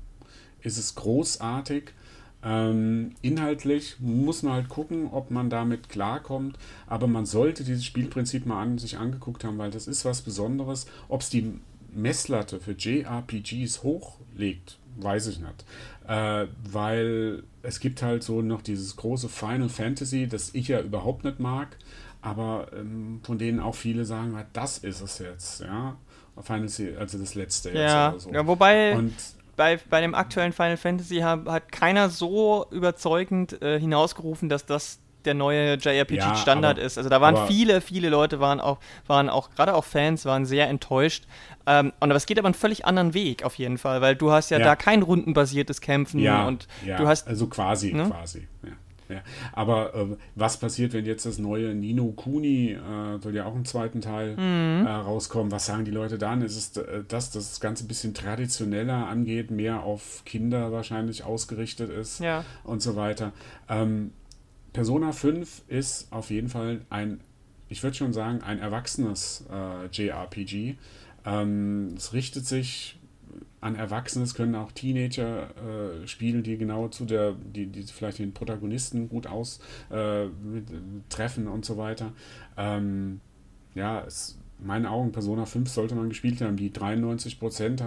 ist 0.63 0.79
es 0.79 0.95
großartig. 0.95 1.93
Ähm, 2.43 3.13
inhaltlich 3.23 3.97
muss 4.01 4.43
man 4.43 4.55
halt 4.55 4.69
gucken, 4.69 5.09
ob 5.11 5.31
man 5.31 5.51
damit 5.51 5.89
klarkommt. 5.89 6.59
Aber 6.87 7.07
man 7.07 7.27
sollte 7.27 7.65
dieses 7.65 7.85
Spielprinzip 7.85 8.45
mal 8.45 8.61
an 8.61 8.79
sich 8.79 8.99
angeguckt 8.99 9.45
haben, 9.45 9.59
weil 9.59 9.71
das 9.71 9.87
ist 9.87 10.05
was 10.05 10.23
Besonderes. 10.23 10.87
Ob 11.09 11.21
es 11.21 11.31
die 11.31 11.61
Messlatte 11.95 12.61
für 12.61 12.73
JRPGs 12.73 13.83
hochlegt, 13.83 14.79
weiß 14.97 15.29
ich 15.29 15.39
nicht. 15.39 15.65
Äh, 16.09 16.49
weil 16.71 17.45
es 17.63 17.81
gibt 17.81 18.03
halt 18.03 18.23
so 18.23 18.43
noch 18.43 18.63
dieses 18.63 18.97
große 18.97 19.29
Final 19.29 19.69
Fantasy, 19.69 20.27
das 20.27 20.55
ich 20.55 20.69
ja 20.69 20.81
überhaupt 20.81 21.25
nicht 21.25 21.41
mag 21.41 21.79
aber 22.25 22.69
ähm, 22.75 23.21
von 23.23 23.37
denen 23.39 23.61
auch 23.61 23.75
viele 23.75 24.05
sagen, 24.07 24.37
das 24.55 24.79
ist 24.79 25.03
es 25.03 25.19
jetzt, 25.19 25.61
ja. 25.61 25.97
Final 26.35 26.43
Fantasy, 26.43 26.97
also 26.99 27.19
das 27.19 27.35
letzte 27.37 27.69
jetzt 27.69 27.79
ja. 27.79 28.11
oder 28.11 28.19
so. 28.19 28.33
Ja, 28.33 28.47
wobei 28.47 28.97
und 28.97 29.15
bei, 29.57 29.79
bei 29.89 30.01
dem 30.01 30.17
aktuellen 30.17 30.53
Final 30.53 30.77
Fantasy 30.77 31.19
hat, 31.19 31.47
hat 31.47 31.71
keiner 31.71 32.09
so 32.09 32.67
überzeugend 32.73 33.63
äh, 33.63 33.79
hinausgerufen, 33.79 34.49
dass 34.49 34.67
das 34.67 34.99
der 35.25 35.35
neue 35.35 35.75
JRPG-Standard 35.75 36.77
ja, 36.77 36.85
ist. 36.85 36.99
Also 36.99 37.09
da 37.09 37.21
waren 37.21 37.47
viele, 37.47 37.81
viele 37.81 38.09
Leute 38.11 38.41
waren 38.41 38.61
auch, 38.61 38.79
waren 39.07 39.31
auch, 39.31 39.51
gerade 39.51 39.75
auch 39.75 39.85
Fans, 39.85 40.27
waren 40.27 40.45
sehr 40.45 40.69
enttäuscht. 40.69 41.25
Ähm, 41.67 41.93
und 42.01 42.11
aber 42.11 42.17
es 42.17 42.27
geht 42.27 42.39
aber 42.39 42.49
einen 42.49 42.55
völlig 42.55 42.85
anderen 42.85 43.15
Weg 43.15 43.43
auf 43.45 43.55
jeden 43.55 43.79
Fall, 43.79 44.01
weil 44.01 44.17
du 44.17 44.33
hast 44.33 44.51
ja, 44.51 44.59
ja. 44.59 44.65
da 44.65 44.77
kein 44.77 45.03
rundenbasiertes 45.03 45.81
Kämpfen 45.81 46.21
ja, 46.21 46.47
und 46.47 46.69
du 46.85 47.07
hast. 47.07 47.27
Also 47.27 47.47
quasi, 47.47 47.95
ne? 47.95 48.09
quasi, 48.11 48.49
ja. 48.63 48.73
Ja, 49.09 49.23
aber 49.53 49.95
äh, 49.95 50.17
was 50.35 50.59
passiert, 50.59 50.93
wenn 50.95 51.05
jetzt 51.05 51.27
das 51.27 51.39
neue 51.39 51.75
Nino 51.75 52.13
Kuni, 52.13 52.73
äh, 52.73 53.19
soll 53.21 53.35
ja 53.35 53.45
auch 53.45 53.55
im 53.55 53.65
zweiten 53.65 54.01
Teil 54.01 54.37
mhm. 54.37 54.87
äh, 54.87 54.91
rauskommen? 54.91 55.53
Was 55.53 55.67
sagen 55.67 55.85
die 55.85 55.91
Leute 55.91 56.17
dann? 56.17 56.43
Ist 56.43 56.57
es 56.57 56.83
äh, 56.83 57.03
das, 57.07 57.31
dass 57.31 57.51
das 57.51 57.61
Ganze 57.61 57.85
ein 57.85 57.89
bisschen 57.89 58.15
traditioneller 58.15 59.07
angeht, 59.07 59.51
mehr 59.51 59.83
auf 59.83 60.23
Kinder 60.25 60.73
wahrscheinlich 60.73 61.25
ausgerichtet 61.25 61.91
ist 61.91 62.21
ja. 62.21 62.45
und 62.65 62.81
so 62.81 62.97
weiter? 62.97 63.33
Ähm, 63.69 64.13
Persona 64.73 65.13
5 65.13 65.63
ist 65.69 66.11
auf 66.11 66.31
jeden 66.31 66.49
Fall 66.49 66.81
ein, 66.91 67.21
ich 67.69 67.83
würde 67.83 67.97
schon 67.97 68.13
sagen, 68.13 68.43
ein 68.43 68.59
erwachsenes 68.59 69.45
äh, 69.51 69.87
JRPG. 69.87 70.77
Ähm, 71.27 71.95
es 71.97 72.13
richtet 72.13 72.47
sich 72.47 72.99
an 73.65 73.77
Erwachsene, 73.77 74.25
es 74.25 74.35
können 74.35 74.55
auch 74.57 74.73
Teenager 74.73 75.49
äh, 75.57 76.07
spielen, 76.07 76.43
die 76.43 76.59
genau 76.59 76.89
zu 76.89 77.07
der, 77.07 77.33
die, 77.33 77.67
die 77.67 77.83
vielleicht 77.85 78.19
den 78.19 78.35
Protagonisten 78.35 79.09
gut 79.09 79.27
aus 79.27 79.59
äh, 79.89 80.27
treffen 81.09 81.49
und 81.49 81.65
so 81.65 81.79
weiter. 81.79 82.13
Ähm, 82.59 83.21
ja, 83.75 84.05
es, 84.05 84.39
in 84.61 84.67
meinen 84.67 84.85
Augen, 84.85 85.13
Persona 85.13 85.47
5 85.47 85.71
sollte 85.71 85.95
man 85.95 86.11
gespielt 86.11 86.43
haben. 86.43 86.59
Die 86.59 86.75
93 86.75 87.41
Prozent 87.41 87.83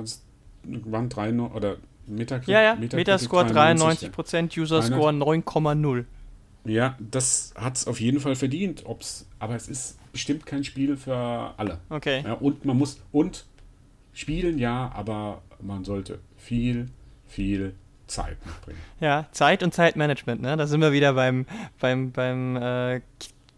waren 0.63 1.09
drei 1.09 1.31
oder 1.31 1.77
Metakritik, 2.07 2.49
ja, 2.53 2.61
ja, 2.63 2.75
Metascore 2.75 3.45
93 3.45 4.11
Prozent, 4.11 4.57
User 4.57 4.81
Score 4.81 5.11
9,0. 5.11 6.05
Ja, 6.65 6.97
das 6.99 7.53
hat 7.55 7.77
es 7.77 7.85
auf 7.85 8.01
jeden 8.01 8.19
Fall 8.19 8.35
verdient. 8.35 8.83
Ob's, 8.87 9.27
aber 9.37 9.55
es 9.55 9.69
ist 9.69 9.99
bestimmt 10.11 10.47
kein 10.47 10.63
Spiel 10.63 10.97
für 10.97 11.15
alle. 11.15 11.77
Okay. 11.89 12.23
Ja, 12.25 12.33
und 12.33 12.65
man 12.65 12.77
muss, 12.77 12.99
und 13.11 13.45
spielen 14.13 14.57
ja, 14.57 14.91
aber 14.95 15.43
man 15.61 15.83
sollte 15.83 16.19
viel, 16.35 16.89
viel 17.25 17.75
Zeit 18.07 18.37
mitbringen. 18.45 18.79
Ja, 18.99 19.27
Zeit 19.31 19.63
und 19.63 19.73
Zeitmanagement, 19.73 20.41
ne? 20.41 20.55
Da 20.57 20.67
sind 20.67 20.81
wir 20.81 20.91
wieder 20.91 21.13
beim, 21.13 21.45
beim, 21.79 22.11
beim 22.11 22.55
äh, 22.55 23.01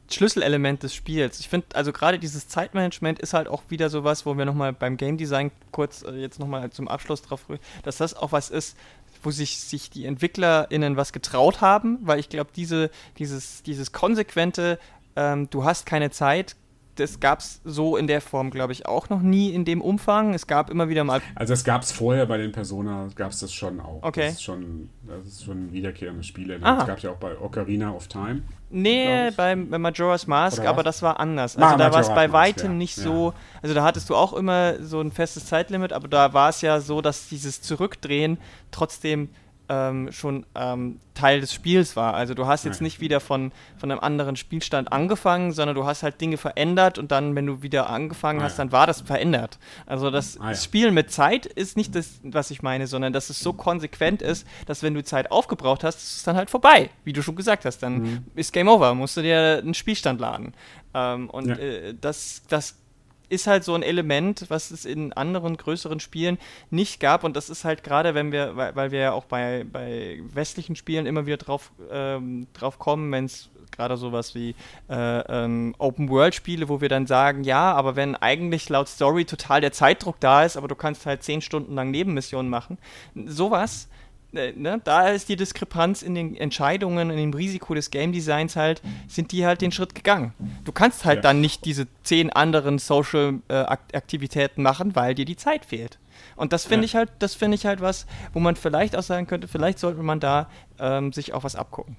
Schlüsselelement 0.09 0.81
des 0.81 0.95
Spiels. 0.95 1.39
Ich 1.39 1.49
finde, 1.49 1.67
also 1.75 1.91
gerade 1.93 2.17
dieses 2.17 2.47
Zeitmanagement 2.47 3.19
ist 3.19 3.33
halt 3.33 3.47
auch 3.47 3.63
wieder 3.69 3.89
sowas, 3.89 4.25
wo 4.25 4.37
wir 4.37 4.45
nochmal 4.45 4.73
beim 4.73 4.97
Game 4.97 5.17
Design 5.17 5.51
kurz 5.71 6.03
äh, 6.03 6.11
jetzt 6.11 6.39
nochmal 6.39 6.71
zum 6.71 6.87
Abschluss 6.87 7.21
drauf, 7.21 7.45
dass 7.83 7.97
das 7.97 8.15
auch 8.15 8.31
was 8.31 8.49
ist, 8.49 8.75
wo 9.21 9.31
sich, 9.31 9.59
sich 9.59 9.89
die 9.89 10.05
EntwicklerInnen 10.05 10.97
was 10.97 11.13
getraut 11.13 11.61
haben, 11.61 11.99
weil 12.01 12.19
ich 12.19 12.29
glaube, 12.29 12.49
diese, 12.55 12.89
dieses, 13.17 13.63
dieses 13.63 13.91
konsequente, 13.91 14.79
ähm, 15.15 15.49
du 15.49 15.63
hast 15.63 15.85
keine 15.85 16.09
Zeit, 16.09 16.55
das 16.99 17.19
gab 17.19 17.39
es 17.39 17.61
so 17.63 17.97
in 17.97 18.07
der 18.07 18.21
Form, 18.21 18.51
glaube 18.51 18.73
ich, 18.73 18.85
auch 18.85 19.09
noch 19.09 19.21
nie 19.21 19.51
in 19.51 19.65
dem 19.65 19.81
Umfang. 19.81 20.33
Es 20.33 20.47
gab 20.47 20.69
immer 20.69 20.89
wieder 20.89 21.03
mal. 21.03 21.21
Also 21.35 21.53
es 21.53 21.63
gab 21.63 21.83
es 21.83 21.91
vorher 21.91 22.25
bei 22.25 22.37
den 22.37 22.51
Persona, 22.51 23.07
gab 23.15 23.31
es 23.31 23.39
das 23.39 23.53
schon 23.53 23.79
auch. 23.79 23.99
Okay. 24.01 24.27
Das 24.27 24.33
ist 24.33 24.43
schon, 24.43 24.89
das 25.07 25.25
ist 25.25 25.43
schon 25.45 25.71
wiederkehrende 25.71 26.23
Spiele. 26.23 26.59
Das 26.59 26.85
gab 26.85 26.97
es 26.97 27.03
ja 27.03 27.11
auch 27.11 27.17
bei 27.17 27.37
Ocarina 27.39 27.91
of 27.91 28.07
Time. 28.07 28.43
Nee, 28.71 29.31
bei 29.35 29.55
Majora's 29.55 30.27
Mask, 30.27 30.63
aber 30.63 30.83
das 30.83 31.01
war 31.01 31.19
anders. 31.19 31.57
Also 31.57 31.75
ah, 31.75 31.77
da 31.77 31.91
war 31.91 32.01
es 32.01 32.09
bei 32.09 32.31
weitem 32.31 32.71
ja. 32.71 32.77
nicht 32.77 32.95
so, 32.95 33.33
also 33.63 33.73
da 33.73 33.83
hattest 33.83 34.09
du 34.09 34.15
auch 34.15 34.33
immer 34.33 34.83
so 34.83 35.01
ein 35.01 35.11
festes 35.11 35.47
Zeitlimit, 35.47 35.91
aber 35.91 36.07
da 36.07 36.33
war 36.33 36.49
es 36.49 36.61
ja 36.61 36.79
so, 36.79 37.01
dass 37.01 37.29
dieses 37.29 37.61
Zurückdrehen 37.61 38.37
trotzdem 38.69 39.29
ähm, 39.69 40.11
schon 40.11 40.45
ähm, 40.55 40.99
Teil 41.13 41.41
des 41.41 41.53
Spiels 41.53 41.95
war. 41.95 42.15
Also 42.15 42.33
du 42.33 42.47
hast 42.47 42.65
jetzt 42.65 42.81
nicht 42.81 42.99
wieder 42.99 43.19
von, 43.19 43.51
von 43.77 43.91
einem 43.91 43.99
anderen 43.99 44.35
Spielstand 44.35 44.91
angefangen, 44.91 45.51
sondern 45.51 45.75
du 45.75 45.85
hast 45.85 46.01
halt 46.01 46.19
Dinge 46.19 46.37
verändert 46.37 46.97
und 46.97 47.11
dann, 47.11 47.35
wenn 47.35 47.45
du 47.45 47.61
wieder 47.61 47.89
angefangen 47.89 48.39
ah, 48.39 48.43
hast, 48.43 48.57
dann 48.57 48.71
war 48.71 48.87
das 48.87 49.01
verändert. 49.01 49.59
Also 49.85 50.09
das 50.09 50.39
ah, 50.39 50.55
Spielen 50.55 50.93
mit 50.93 51.11
Zeit 51.11 51.45
ist 51.45 51.77
nicht 51.77 51.95
das, 51.95 52.19
was 52.23 52.51
ich 52.51 52.61
meine, 52.61 52.87
sondern 52.87 53.13
dass 53.13 53.29
es 53.29 53.39
so 53.39 53.53
konsequent 53.53 54.21
ist, 54.21 54.47
dass 54.65 54.81
wenn 54.81 54.93
du 54.93 55.03
Zeit 55.03 55.31
aufgebraucht 55.31 55.83
hast, 55.83 55.97
ist 55.97 56.17
es 56.17 56.23
dann 56.23 56.35
halt 56.35 56.49
vorbei, 56.49 56.89
wie 57.03 57.13
du 57.13 57.21
schon 57.21 57.35
gesagt 57.35 57.65
hast. 57.65 57.79
Dann 57.79 58.01
mhm. 58.01 58.25
ist 58.35 58.51
Game 58.53 58.67
Over, 58.67 58.95
musst 58.95 59.17
du 59.17 59.21
dir 59.21 59.59
einen 59.59 59.73
Spielstand 59.73 60.19
laden. 60.19 60.53
Ähm, 60.93 61.29
und 61.29 61.47
ja. 61.47 61.55
äh, 61.55 61.93
das, 61.99 62.41
das 62.47 62.75
ist 63.29 63.47
halt 63.47 63.63
so 63.63 63.73
ein 63.75 63.83
Element, 63.83 64.45
was 64.49 64.71
es 64.71 64.85
in 64.85 65.13
anderen 65.13 65.57
größeren 65.57 65.99
Spielen 65.99 66.37
nicht 66.69 66.99
gab. 66.99 67.23
Und 67.23 67.35
das 67.35 67.49
ist 67.49 67.65
halt 67.65 67.83
gerade, 67.83 68.15
wenn 68.15 68.31
wir, 68.31 68.55
weil, 68.55 68.75
weil 68.75 68.91
wir 68.91 68.99
ja 68.99 69.11
auch 69.13 69.25
bei, 69.25 69.65
bei 69.71 70.19
westlichen 70.33 70.75
Spielen 70.75 71.05
immer 71.05 71.25
wieder 71.25 71.37
drauf, 71.37 71.71
ähm, 71.91 72.47
drauf 72.53 72.79
kommen, 72.79 73.11
wenn 73.11 73.25
es 73.25 73.49
gerade 73.71 73.97
sowas 73.97 74.35
wie 74.35 74.55
äh, 74.89 75.19
ähm, 75.45 75.73
Open-World-Spiele, 75.77 76.69
wo 76.69 76.81
wir 76.81 76.89
dann 76.89 77.07
sagen, 77.07 77.43
ja, 77.43 77.71
aber 77.73 77.95
wenn 77.95 78.15
eigentlich 78.15 78.67
laut 78.67 78.89
Story 78.89 79.25
total 79.25 79.61
der 79.61 79.71
Zeitdruck 79.71 80.19
da 80.19 80.43
ist, 80.43 80.57
aber 80.57 80.67
du 80.67 80.75
kannst 80.75 81.05
halt 81.05 81.23
zehn 81.23 81.41
Stunden 81.41 81.75
lang 81.75 81.91
Nebenmissionen 81.91 82.49
machen, 82.49 82.77
sowas 83.25 83.87
ne, 84.31 84.81
da 84.83 85.09
ist 85.09 85.29
die 85.29 85.35
Diskrepanz 85.35 86.01
in 86.01 86.15
den 86.15 86.35
Entscheidungen, 86.35 87.09
in 87.09 87.17
dem 87.17 87.33
Risiko 87.33 87.73
des 87.73 87.91
Game 87.91 88.11
Designs 88.11 88.55
halt, 88.55 88.81
sind 89.07 89.31
die 89.31 89.45
halt 89.45 89.61
den 89.61 89.71
Schritt 89.71 89.95
gegangen. 89.95 90.33
Du 90.65 90.71
kannst 90.71 91.05
halt 91.05 91.17
ja. 91.17 91.21
dann 91.21 91.41
nicht 91.41 91.65
diese 91.65 91.87
zehn 92.03 92.31
anderen 92.31 92.79
Social 92.79 93.39
äh, 93.47 93.53
Aktivitäten 93.53 94.61
machen, 94.61 94.95
weil 94.95 95.15
dir 95.15 95.25
die 95.25 95.37
Zeit 95.37 95.65
fehlt. 95.65 95.99
Und 96.35 96.53
das 96.53 96.65
finde 96.65 96.85
ja. 96.85 96.85
ich 96.85 96.95
halt, 96.95 97.09
das 97.19 97.35
finde 97.35 97.55
ich 97.55 97.65
halt 97.65 97.81
was, 97.81 98.05
wo 98.33 98.39
man 98.39 98.55
vielleicht 98.55 98.95
auch 98.95 99.03
sagen 99.03 99.27
könnte, 99.27 99.47
vielleicht 99.47 99.79
sollte 99.79 100.01
man 100.01 100.19
da 100.19 100.49
ähm, 100.79 101.11
sich 101.11 101.33
auch 101.33 101.43
was 101.43 101.55
abgucken. 101.55 101.97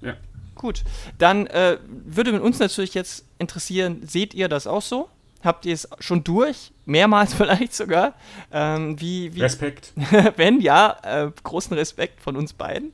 Ja. 0.00 0.14
Gut, 0.54 0.84
dann 1.18 1.46
äh, 1.46 1.78
würde 1.88 2.40
uns 2.40 2.58
natürlich 2.58 2.94
jetzt 2.94 3.24
interessieren, 3.38 4.00
seht 4.06 4.34
ihr 4.34 4.48
das 4.48 4.66
auch 4.66 4.82
so? 4.82 5.08
Habt 5.42 5.66
ihr 5.66 5.74
es 5.74 5.88
schon 5.98 6.24
durch? 6.24 6.72
Mehrmals 6.84 7.34
vielleicht 7.34 7.74
sogar? 7.74 8.14
Ähm, 8.52 9.00
wie, 9.00 9.34
wie, 9.34 9.40
Respekt. 9.40 9.92
wenn 10.36 10.60
ja, 10.60 10.96
äh, 11.02 11.30
großen 11.42 11.76
Respekt 11.76 12.20
von 12.20 12.36
uns 12.36 12.52
beiden. 12.52 12.92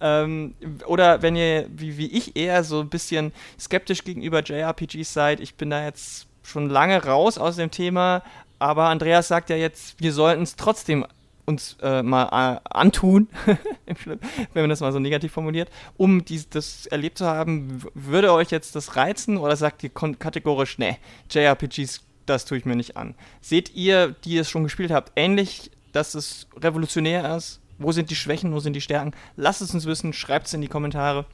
Ähm, 0.00 0.54
oder 0.86 1.22
wenn 1.22 1.36
ihr, 1.36 1.66
wie, 1.70 1.96
wie 1.98 2.06
ich, 2.06 2.36
eher 2.36 2.64
so 2.64 2.80
ein 2.80 2.88
bisschen 2.88 3.32
skeptisch 3.58 4.04
gegenüber 4.04 4.42
JRPGs 4.42 5.12
seid, 5.12 5.40
ich 5.40 5.54
bin 5.54 5.70
da 5.70 5.84
jetzt 5.84 6.26
schon 6.42 6.68
lange 6.68 7.04
raus 7.04 7.38
aus 7.38 7.56
dem 7.56 7.70
Thema, 7.70 8.22
aber 8.58 8.84
Andreas 8.84 9.28
sagt 9.28 9.50
ja 9.50 9.56
jetzt, 9.56 10.00
wir 10.00 10.12
sollten 10.12 10.42
es 10.42 10.56
trotzdem 10.56 11.06
uns 11.52 11.76
äh, 11.82 12.02
mal 12.02 12.56
äh, 12.56 12.60
antun, 12.70 13.28
wenn 14.06 14.62
man 14.62 14.70
das 14.70 14.80
mal 14.80 14.92
so 14.92 14.98
negativ 14.98 15.32
formuliert, 15.32 15.70
um 15.96 16.24
dies, 16.24 16.48
das 16.48 16.86
erlebt 16.86 17.18
zu 17.18 17.26
haben, 17.26 17.82
würde 17.94 18.32
euch 18.32 18.50
jetzt 18.50 18.74
das 18.74 18.96
reizen 18.96 19.36
oder 19.36 19.56
sagt 19.56 19.84
ihr 19.84 19.90
kategorisch, 19.90 20.78
ne, 20.78 20.96
JRPGs, 21.30 22.02
das 22.26 22.44
tue 22.44 22.58
ich 22.58 22.64
mir 22.64 22.76
nicht 22.76 22.96
an. 22.96 23.14
Seht 23.40 23.74
ihr, 23.74 24.14
die 24.24 24.38
es 24.38 24.48
schon 24.48 24.64
gespielt 24.64 24.90
habt, 24.90 25.12
ähnlich, 25.16 25.70
dass 25.92 26.14
es 26.14 26.48
revolutionär 26.56 27.36
ist? 27.36 27.60
Wo 27.78 27.92
sind 27.92 28.10
die 28.10 28.16
Schwächen, 28.16 28.52
wo 28.52 28.60
sind 28.60 28.74
die 28.74 28.80
Stärken? 28.80 29.12
Lasst 29.36 29.60
es 29.60 29.74
uns 29.74 29.86
wissen, 29.86 30.12
schreibt 30.12 30.46
es 30.46 30.54
in 30.54 30.60
die 30.60 30.68
Kommentare. 30.68 31.26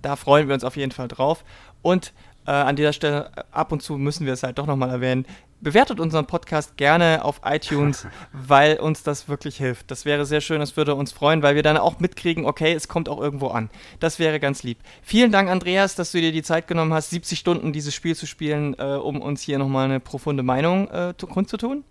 Da 0.00 0.16
freuen 0.16 0.48
wir 0.48 0.54
uns 0.54 0.64
auf 0.64 0.76
jeden 0.76 0.92
Fall 0.92 1.08
drauf. 1.08 1.44
Und 1.80 2.12
äh, 2.46 2.50
an 2.50 2.76
dieser 2.76 2.92
Stelle, 2.92 3.30
ab 3.50 3.72
und 3.72 3.82
zu 3.82 3.96
müssen 3.98 4.26
wir 4.26 4.32
es 4.32 4.42
halt 4.42 4.58
doch 4.58 4.66
nochmal 4.66 4.90
erwähnen, 4.90 5.26
bewertet 5.62 6.00
unseren 6.00 6.26
Podcast 6.26 6.76
gerne 6.76 7.24
auf 7.24 7.40
iTunes, 7.44 8.06
weil 8.32 8.78
uns 8.78 9.02
das 9.02 9.28
wirklich 9.28 9.56
hilft. 9.56 9.90
Das 9.90 10.04
wäre 10.04 10.26
sehr 10.26 10.40
schön, 10.40 10.60
das 10.60 10.76
würde 10.76 10.94
uns 10.94 11.12
freuen, 11.12 11.42
weil 11.42 11.54
wir 11.54 11.62
dann 11.62 11.76
auch 11.76 12.00
mitkriegen, 12.00 12.44
okay, 12.44 12.72
es 12.72 12.88
kommt 12.88 13.08
auch 13.08 13.20
irgendwo 13.20 13.48
an. 13.48 13.70
Das 14.00 14.18
wäre 14.18 14.40
ganz 14.40 14.62
lieb. 14.62 14.78
Vielen 15.02 15.32
Dank, 15.32 15.48
Andreas, 15.48 15.94
dass 15.94 16.12
du 16.12 16.20
dir 16.20 16.32
die 16.32 16.42
Zeit 16.42 16.66
genommen 16.66 16.92
hast, 16.92 17.10
70 17.10 17.38
Stunden 17.38 17.72
dieses 17.72 17.94
Spiel 17.94 18.16
zu 18.16 18.26
spielen, 18.26 18.74
äh, 18.78 18.84
um 18.84 19.22
uns 19.22 19.40
hier 19.42 19.58
nochmal 19.58 19.86
eine 19.86 20.00
profunde 20.00 20.42
Meinung 20.42 20.88
äh, 20.88 21.14
kundzutun. 21.18 21.84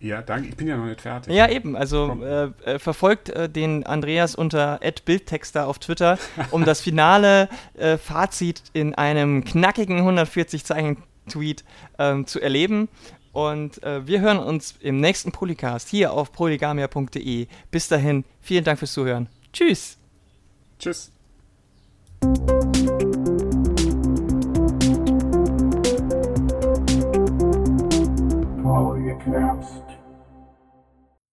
Ja, 0.00 0.22
danke. 0.22 0.48
Ich 0.48 0.56
bin 0.56 0.66
ja 0.66 0.78
noch 0.78 0.86
nicht 0.86 1.02
fertig. 1.02 1.32
Ja, 1.32 1.48
eben. 1.48 1.76
Also 1.76 2.18
äh, 2.22 2.44
äh, 2.64 2.78
verfolgt 2.78 3.28
äh, 3.28 3.50
den 3.50 3.84
Andreas 3.84 4.34
unter 4.34 4.80
@bildtexter 5.04 5.66
auf 5.66 5.78
Twitter, 5.78 6.18
um 6.50 6.64
das 6.64 6.80
finale 6.80 7.50
äh, 7.74 7.98
Fazit 7.98 8.62
in 8.72 8.94
einem 8.94 9.44
knackigen 9.44 9.98
140 9.98 10.64
Zeichen 10.64 11.02
Tweet 11.30 11.64
ähm, 11.98 12.26
zu 12.26 12.40
erleben. 12.40 12.88
Und 13.32 13.82
äh, 13.82 14.06
wir 14.06 14.20
hören 14.20 14.38
uns 14.38 14.74
im 14.80 15.00
nächsten 15.00 15.32
Polycast 15.32 15.88
hier 15.88 16.12
auf 16.12 16.32
polygamia.de. 16.32 17.46
Bis 17.70 17.88
dahin, 17.88 18.24
vielen 18.40 18.64
Dank 18.64 18.78
fürs 18.78 18.92
Zuhören. 18.92 19.28
Tschüss. 19.52 19.98
Tschüss. 20.78 21.12
Follow. 28.62 29.79